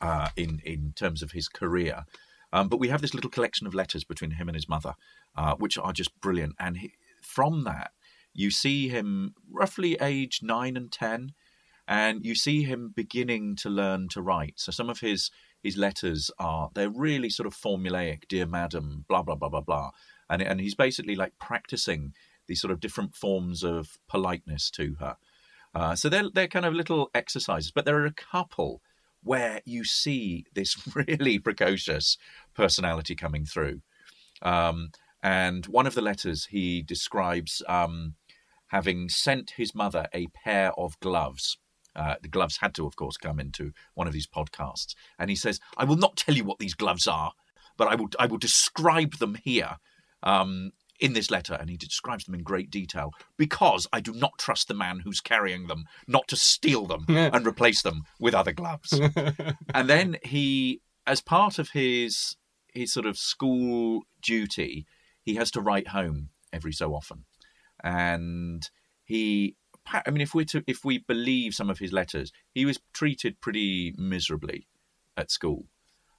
uh, 0.00 0.28
in 0.36 0.60
in 0.64 0.92
terms 0.96 1.22
of 1.22 1.32
his 1.32 1.48
career. 1.48 2.04
Um, 2.52 2.68
but 2.68 2.80
we 2.80 2.88
have 2.88 3.02
this 3.02 3.12
little 3.12 3.30
collection 3.30 3.66
of 3.66 3.74
letters 3.74 4.04
between 4.04 4.30
him 4.32 4.48
and 4.48 4.56
his 4.56 4.68
mother, 4.68 4.94
uh, 5.36 5.54
which 5.56 5.76
are 5.76 5.92
just 5.92 6.18
brilliant. 6.20 6.54
And 6.58 6.78
he, 6.78 6.94
from 7.20 7.64
that, 7.64 7.92
you 8.38 8.52
see 8.52 8.88
him 8.88 9.34
roughly 9.50 9.98
age 10.00 10.42
nine 10.44 10.76
and 10.76 10.92
ten, 10.92 11.32
and 11.88 12.24
you 12.24 12.36
see 12.36 12.62
him 12.62 12.92
beginning 12.94 13.56
to 13.56 13.68
learn 13.68 14.06
to 14.10 14.22
write. 14.22 14.54
So 14.60 14.70
some 14.70 14.88
of 14.88 15.00
his 15.00 15.32
his 15.60 15.76
letters 15.76 16.30
are 16.38 16.70
they're 16.72 16.88
really 16.88 17.30
sort 17.30 17.48
of 17.48 17.54
formulaic, 17.56 18.28
dear 18.28 18.46
madam, 18.46 19.04
blah 19.08 19.24
blah 19.24 19.34
blah 19.34 19.48
blah 19.48 19.62
blah, 19.62 19.90
and 20.30 20.40
and 20.40 20.60
he's 20.60 20.76
basically 20.76 21.16
like 21.16 21.32
practicing 21.40 22.12
these 22.46 22.60
sort 22.60 22.70
of 22.70 22.78
different 22.78 23.16
forms 23.16 23.64
of 23.64 23.98
politeness 24.08 24.70
to 24.70 24.94
her. 25.00 25.16
Uh, 25.74 25.96
so 25.96 26.08
they're 26.08 26.30
they're 26.32 26.46
kind 26.46 26.64
of 26.64 26.74
little 26.74 27.10
exercises, 27.16 27.72
but 27.72 27.86
there 27.86 28.00
are 28.00 28.06
a 28.06 28.12
couple 28.12 28.80
where 29.24 29.62
you 29.64 29.82
see 29.82 30.44
this 30.54 30.76
really 30.94 31.40
precocious 31.40 32.16
personality 32.54 33.16
coming 33.16 33.44
through. 33.44 33.80
Um, 34.42 34.90
and 35.24 35.66
one 35.66 35.88
of 35.88 35.96
the 35.96 36.02
letters 36.02 36.46
he 36.46 36.82
describes 36.82 37.62
um, 37.68 38.14
having 38.68 39.08
sent 39.08 39.52
his 39.56 39.74
mother 39.74 40.06
a 40.14 40.26
pair 40.28 40.72
of 40.78 40.98
gloves. 41.00 41.58
Uh, 41.96 42.14
the 42.22 42.28
gloves 42.28 42.58
had 42.60 42.74
to, 42.74 42.86
of 42.86 42.96
course, 42.96 43.16
come 43.16 43.40
into 43.40 43.72
one 43.94 44.06
of 44.06 44.12
these 44.12 44.26
podcasts. 44.26 44.94
And 45.18 45.30
he 45.30 45.36
says, 45.36 45.58
I 45.76 45.84
will 45.84 45.96
not 45.96 46.16
tell 46.16 46.34
you 46.34 46.44
what 46.44 46.58
these 46.58 46.74
gloves 46.74 47.06
are, 47.06 47.32
but 47.76 47.88
I 47.88 47.94
will, 47.94 48.08
I 48.18 48.26
will 48.26 48.38
describe 48.38 49.14
them 49.18 49.36
here. 49.42 49.76
Um, 50.22 50.72
in 51.00 51.12
this 51.12 51.30
letter, 51.30 51.54
and 51.54 51.70
he 51.70 51.76
describes 51.76 52.24
them 52.24 52.34
in 52.34 52.42
great 52.42 52.70
detail 52.70 53.12
because 53.36 53.86
I 53.92 54.00
do 54.00 54.12
not 54.12 54.38
trust 54.38 54.68
the 54.68 54.74
man 54.74 55.00
who's 55.04 55.20
carrying 55.20 55.66
them 55.66 55.84
not 56.06 56.26
to 56.28 56.36
steal 56.36 56.86
them 56.86 57.04
and 57.08 57.46
replace 57.46 57.82
them 57.82 58.02
with 58.18 58.34
other 58.34 58.52
gloves. 58.52 59.00
and 59.74 59.88
then 59.88 60.16
he, 60.24 60.80
as 61.06 61.20
part 61.20 61.58
of 61.58 61.70
his 61.70 62.36
his 62.74 62.92
sort 62.92 63.06
of 63.06 63.16
school 63.16 64.02
duty, 64.22 64.86
he 65.22 65.36
has 65.36 65.50
to 65.52 65.60
write 65.60 65.88
home 65.88 66.30
every 66.52 66.72
so 66.72 66.94
often, 66.94 67.24
and 67.82 68.68
he. 69.04 69.56
I 69.90 70.10
mean, 70.10 70.20
if 70.20 70.34
we 70.34 70.44
if 70.66 70.84
we 70.84 70.98
believe 70.98 71.54
some 71.54 71.70
of 71.70 71.78
his 71.78 71.92
letters, 71.92 72.30
he 72.52 72.66
was 72.66 72.78
treated 72.92 73.40
pretty 73.40 73.94
miserably 73.96 74.66
at 75.16 75.30
school. 75.30 75.64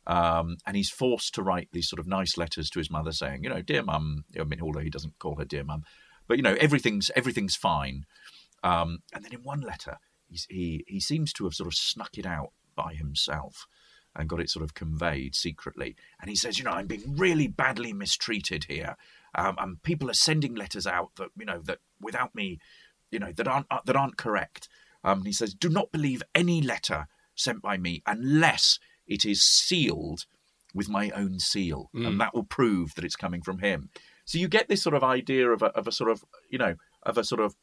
Um, 0.08 0.58
and 0.66 0.76
he's 0.76 0.90
forced 0.90 1.36
to 1.36 1.44
write 1.44 1.70
these 1.72 1.88
sort 1.88 2.00
of 2.00 2.08
nice 2.08 2.36
letters 2.36 2.72
to 2.72 2.80
his 2.80 2.90
mother 2.90 3.12
saying, 3.12 3.44
you 3.44 3.50
know, 3.50 3.62
dear 3.62 3.84
mum, 3.84 4.26
I 4.40 4.44
mean, 4.44 4.60
although 4.60 4.80
he 4.80 4.90
doesn't 4.90 5.20
call 5.20 5.36
her 5.36 5.46
dear 5.46 5.64
mum, 5.64 5.84
but 6.28 6.38
you 6.38 6.44
know, 6.44 6.56
everything's 6.60 7.12
everything's 7.16 7.56
fine. 7.56 8.06
Um, 8.64 9.00
and 9.14 9.24
then 9.24 9.34
in 9.34 9.44
one 9.44 9.62
letter, 9.62 9.98
he 10.50 10.84
he 10.88 11.00
seems 11.00 11.32
to 11.34 11.44
have 11.44 11.54
sort 11.54 11.68
of 11.68 11.76
snuck 11.76 12.18
it 12.18 12.26
out 12.26 12.54
by 12.76 12.94
himself 12.94 13.68
and 14.16 14.30
got 14.30 14.40
it 14.40 14.50
sort 14.50 14.64
of 14.64 14.74
conveyed 14.74 15.36
secretly. 15.36 15.96
And 16.20 16.30
he 16.30 16.36
says, 16.36 16.58
you 16.58 16.66
know, 16.66 16.72
I'm 16.72 16.88
being 16.88 17.16
really 17.18 17.48
badly 17.48 17.94
mistreated 17.94 18.66
here, 18.68 18.96
um, 19.36 19.56
and 19.60 19.84
people 19.84 20.10
are 20.10 20.14
sending 20.14 20.56
letters 20.56 20.88
out 20.88 21.12
that 21.18 21.30
you 21.38 21.46
know 21.46 21.60
that 21.64 21.80
without 22.02 22.34
me, 22.36 22.60
you 23.12 23.20
know, 23.20 23.32
that 23.32 23.48
aren't 23.48 23.68
uh, 23.72 23.80
that 23.86 23.96
aren't 23.96 24.18
correct. 24.18 24.68
Um, 25.04 25.24
he 25.24 25.32
says, 25.32 25.54
do 25.54 25.70
not 25.70 25.92
believe 25.92 26.22
any 26.36 26.62
letter 26.62 27.08
sent 27.36 27.62
by 27.62 27.78
me 27.78 28.04
unless 28.06 28.80
it 29.08 29.26
is 29.26 29.42
sealed 29.42 30.26
with 30.74 30.90
my 30.90 31.10
own 31.12 31.40
seal, 31.40 31.90
mm. 31.96 32.06
and 32.06 32.20
that 32.20 32.34
will 32.34 32.44
prove 32.44 32.96
that 32.96 33.06
it's 33.06 33.16
coming 33.16 33.42
from 33.42 33.60
him. 33.60 33.90
So 34.26 34.38
you 34.38 34.48
get 34.48 34.68
this 34.68 34.84
sort 34.84 34.96
of 34.96 35.04
idea 35.04 35.50
of 35.50 35.64
a, 35.64 35.68
of 35.68 35.88
a 35.88 35.92
sort 35.92 36.12
of, 36.12 36.24
you 36.50 36.60
know, 36.60 36.76
of 37.04 37.18
a 37.18 37.24
sort 37.24 37.42
of 37.42 37.56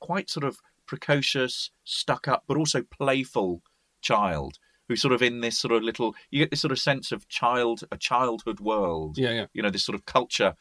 quite 0.00 0.28
sort 0.28 0.44
of 0.44 0.58
precocious, 0.86 1.70
stuck 1.84 2.26
up, 2.26 2.44
but 2.48 2.56
also 2.56 2.82
playful 2.82 3.62
child 4.00 4.58
who's 4.88 5.02
sort 5.02 5.14
of 5.14 5.22
in 5.22 5.40
this 5.40 5.58
sort 5.58 5.72
of 5.72 5.82
little 5.82 6.14
you 6.30 6.38
get 6.40 6.50
this 6.50 6.60
sort 6.60 6.72
of 6.72 6.78
sense 6.78 7.12
of 7.12 7.28
child 7.28 7.82
a 7.92 7.96
childhood 7.96 8.60
world 8.60 9.18
yeah 9.18 9.30
yeah 9.30 9.46
you 9.52 9.62
know 9.62 9.70
this 9.70 9.84
sort 9.84 9.94
of 9.94 10.06
culture 10.06 10.54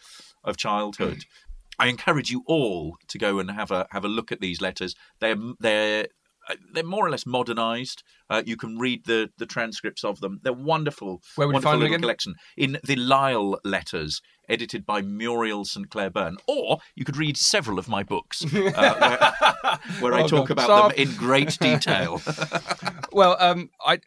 of 0.44 0.58
childhood 0.58 1.26
I 1.80 1.88
encourage 1.90 2.32
you 2.32 2.44
all 2.48 2.98
to 3.08 3.20
go 3.20 3.38
and 3.38 3.52
have 3.52 3.70
a 3.70 3.86
have 3.92 4.04
a 4.04 4.08
look 4.08 4.32
at 4.32 4.42
these 4.42 4.62
letters. 4.62 4.96
They're 5.20 5.36
they're 5.60 6.08
uh, 6.50 6.56
they're 6.74 6.84
more 6.84 7.06
or 7.06 7.12
less 7.12 7.28
modernized. 7.28 8.02
Uh, 8.32 8.42
you 8.44 8.58
can 8.58 8.80
read 8.80 9.06
the 9.06 9.30
the 9.38 9.46
transcripts 9.46 10.04
of 10.04 10.20
them. 10.20 10.40
They're 10.42 10.54
wonderful. 10.54 11.22
Where 11.36 11.46
would 11.48 11.54
wonderful 11.54 11.60
you 11.60 11.62
find 11.62 11.74
them 11.76 11.80
little 11.82 11.94
again? 11.94 12.02
collection 12.02 12.34
in 12.58 12.80
the 12.84 12.96
Lisle 12.96 13.60
letters, 13.64 14.22
edited 14.50 14.88
by 14.88 15.04
Muriel 15.04 15.66
St 15.66 15.88
Clair 15.92 16.10
Byrne. 16.10 16.38
Or 16.48 16.80
you 16.96 17.06
could 17.06 17.16
read 17.18 17.38
several 17.38 17.78
of 17.78 17.88
my 17.88 18.02
books, 18.02 18.44
uh, 18.44 18.50
where, 20.02 20.12
where 20.12 20.14
I 20.16 20.24
Oh, 20.24 20.28
talk 20.28 20.48
God. 20.48 20.52
about 20.54 20.64
Stop. 20.64 20.96
them 20.96 21.08
in 21.10 21.16
great 21.16 21.60
detail. 21.60 22.24
well, 23.12 23.38
um, 23.40 23.70
I 23.86 24.00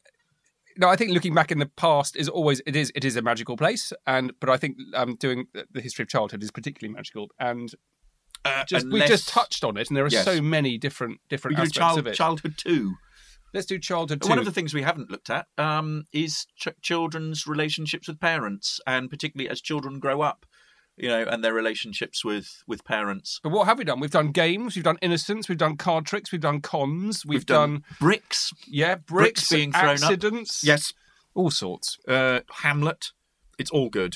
no, 0.80 0.88
I 0.88 0.96
think 0.96 1.12
looking 1.12 1.34
back 1.34 1.52
in 1.52 1.58
the 1.58 1.66
past 1.66 2.16
is 2.16 2.28
always 2.28 2.60
it 2.66 2.74
is 2.74 2.90
it 2.94 3.04
is 3.04 3.14
a 3.16 3.22
magical 3.22 3.56
place, 3.56 3.92
and 4.06 4.32
but 4.40 4.48
I 4.50 4.56
think 4.56 4.76
um, 4.94 5.14
doing 5.16 5.46
the- 5.72 5.80
history 5.80 6.02
of 6.02 6.08
childhood 6.08 6.42
is 6.42 6.50
particularly 6.50 6.92
magical, 6.94 7.28
and 7.38 7.72
Uh, 8.44 8.64
just 8.64 8.86
we 8.90 9.00
just 9.06 9.28
touched 9.28 9.62
on 9.64 9.76
it, 9.76 9.88
and 9.88 9.96
there 9.96 10.04
are 10.04 10.08
Yes. 10.08 10.24
so 10.24 10.40
many 10.40 10.78
different 10.78 11.20
different 11.28 11.58
aspects 11.58 11.76
child, 11.78 11.98
of 11.98 12.06
it. 12.06 12.14
childhood 12.14 12.54
too. 12.56 12.94
Let's 13.52 13.66
do 13.66 13.78
childhood. 13.78 14.24
One 14.28 14.38
of 14.38 14.44
the 14.44 14.52
things 14.52 14.72
we 14.72 14.82
haven't 14.82 15.10
looked 15.10 15.28
at 15.28 15.46
um, 15.58 16.04
is 16.12 16.46
ch- 16.56 16.68
children's 16.80 17.46
relationships 17.48 18.06
with 18.08 18.20
parents, 18.20 18.80
and 18.86 19.10
particularly 19.10 19.50
as 19.50 19.60
children 19.60 19.98
grow 19.98 20.20
up, 20.22 20.46
you 21.00 21.08
know, 21.08 21.24
and 21.24 21.42
their 21.42 21.54
relationships 21.54 22.24
with 22.24 22.62
with 22.66 22.84
parents. 22.84 23.40
But 23.42 23.50
what 23.50 23.66
have 23.66 23.78
we 23.78 23.84
done? 23.84 24.00
We've 24.00 24.10
done 24.10 24.32
games, 24.32 24.76
we've 24.76 24.84
done 24.84 24.98
innocence, 25.02 25.48
we've 25.48 25.58
done 25.58 25.76
card 25.76 26.06
tricks, 26.06 26.30
we've 26.32 26.40
done 26.40 26.60
cons, 26.60 27.24
we've, 27.24 27.40
We've 27.40 27.46
done 27.46 27.84
bricks, 27.98 28.52
yeah 28.66 28.96
bricks 28.96 29.06
bricks, 29.06 29.48
being 29.48 29.72
thrown 29.72 29.84
up. 29.84 30.02
accidents, 30.02 30.62
Yes, 30.64 30.92
all 31.34 31.50
sorts. 31.50 31.98
uh, 32.06 32.40
Hamlet. 32.62 33.12
It's 33.58 33.70
all 33.70 33.90
good. 33.90 34.14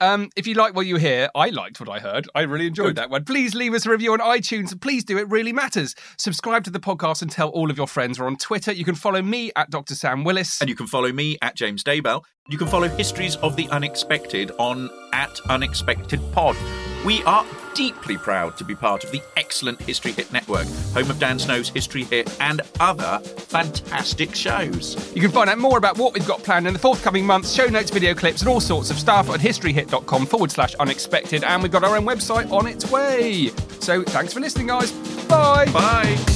Um, 0.00 0.28
if 0.36 0.46
you 0.46 0.54
like 0.54 0.74
what 0.74 0.86
you 0.86 0.96
hear, 0.96 1.28
I 1.34 1.48
liked 1.48 1.80
what 1.80 1.88
I 1.88 1.98
heard. 1.98 2.28
I 2.34 2.42
really 2.42 2.66
enjoyed 2.66 2.88
Good. 2.88 2.96
that 2.96 3.10
one. 3.10 3.24
Please 3.24 3.54
leave 3.54 3.72
us 3.74 3.86
a 3.86 3.90
review 3.90 4.12
on 4.12 4.18
iTunes. 4.20 4.72
and 4.72 4.80
Please 4.80 5.04
do. 5.04 5.16
It 5.18 5.28
really 5.28 5.52
matters. 5.52 5.94
Subscribe 6.18 6.64
to 6.64 6.70
the 6.70 6.80
podcast 6.80 7.22
and 7.22 7.30
tell 7.30 7.48
all 7.48 7.70
of 7.70 7.76
your 7.76 7.86
friends. 7.86 8.20
We're 8.20 8.26
on 8.26 8.36
Twitter. 8.36 8.72
You 8.72 8.84
can 8.84 8.94
follow 8.94 9.22
me 9.22 9.52
at 9.56 9.70
Dr. 9.70 9.94
Sam 9.94 10.22
Willis. 10.24 10.60
And 10.60 10.68
you 10.68 10.76
can 10.76 10.86
follow 10.86 11.12
me 11.12 11.38
at 11.40 11.56
James 11.56 11.82
Daybell. 11.82 12.22
You 12.48 12.58
can 12.58 12.68
follow 12.68 12.88
Histories 12.88 13.36
of 13.36 13.56
the 13.56 13.68
Unexpected 13.70 14.50
on 14.58 14.90
at 15.12 15.40
Unexpected 15.48 16.20
Pod. 16.32 16.56
We 17.06 17.22
are 17.22 17.46
deeply 17.72 18.16
proud 18.16 18.56
to 18.56 18.64
be 18.64 18.74
part 18.74 19.04
of 19.04 19.12
the 19.12 19.22
excellent 19.36 19.80
History 19.80 20.10
Hit 20.10 20.32
Network, 20.32 20.66
home 20.92 21.08
of 21.08 21.20
Dan 21.20 21.38
Snow's 21.38 21.68
History 21.68 22.02
Hit 22.02 22.36
and 22.40 22.62
other 22.80 23.20
fantastic 23.24 24.34
shows. 24.34 24.96
You 25.14 25.20
can 25.20 25.30
find 25.30 25.48
out 25.48 25.58
more 25.58 25.78
about 25.78 25.98
what 25.98 26.14
we've 26.14 26.26
got 26.26 26.42
planned 26.42 26.66
in 26.66 26.72
the 26.72 26.80
forthcoming 26.80 27.24
months, 27.24 27.52
show 27.52 27.66
notes, 27.66 27.90
video 27.90 28.12
clips, 28.12 28.40
and 28.40 28.48
all 28.48 28.58
sorts 28.58 28.90
of 28.90 28.98
stuff 28.98 29.30
at 29.30 29.38
historyhit.com 29.38 30.26
forward 30.26 30.50
slash 30.50 30.74
unexpected. 30.74 31.44
And 31.44 31.62
we've 31.62 31.70
got 31.70 31.84
our 31.84 31.96
own 31.96 32.04
website 32.04 32.50
on 32.50 32.66
its 32.66 32.90
way. 32.90 33.52
So 33.78 34.02
thanks 34.02 34.32
for 34.32 34.40
listening, 34.40 34.66
guys. 34.66 34.90
Bye. 35.28 35.66
Bye. 35.66 36.35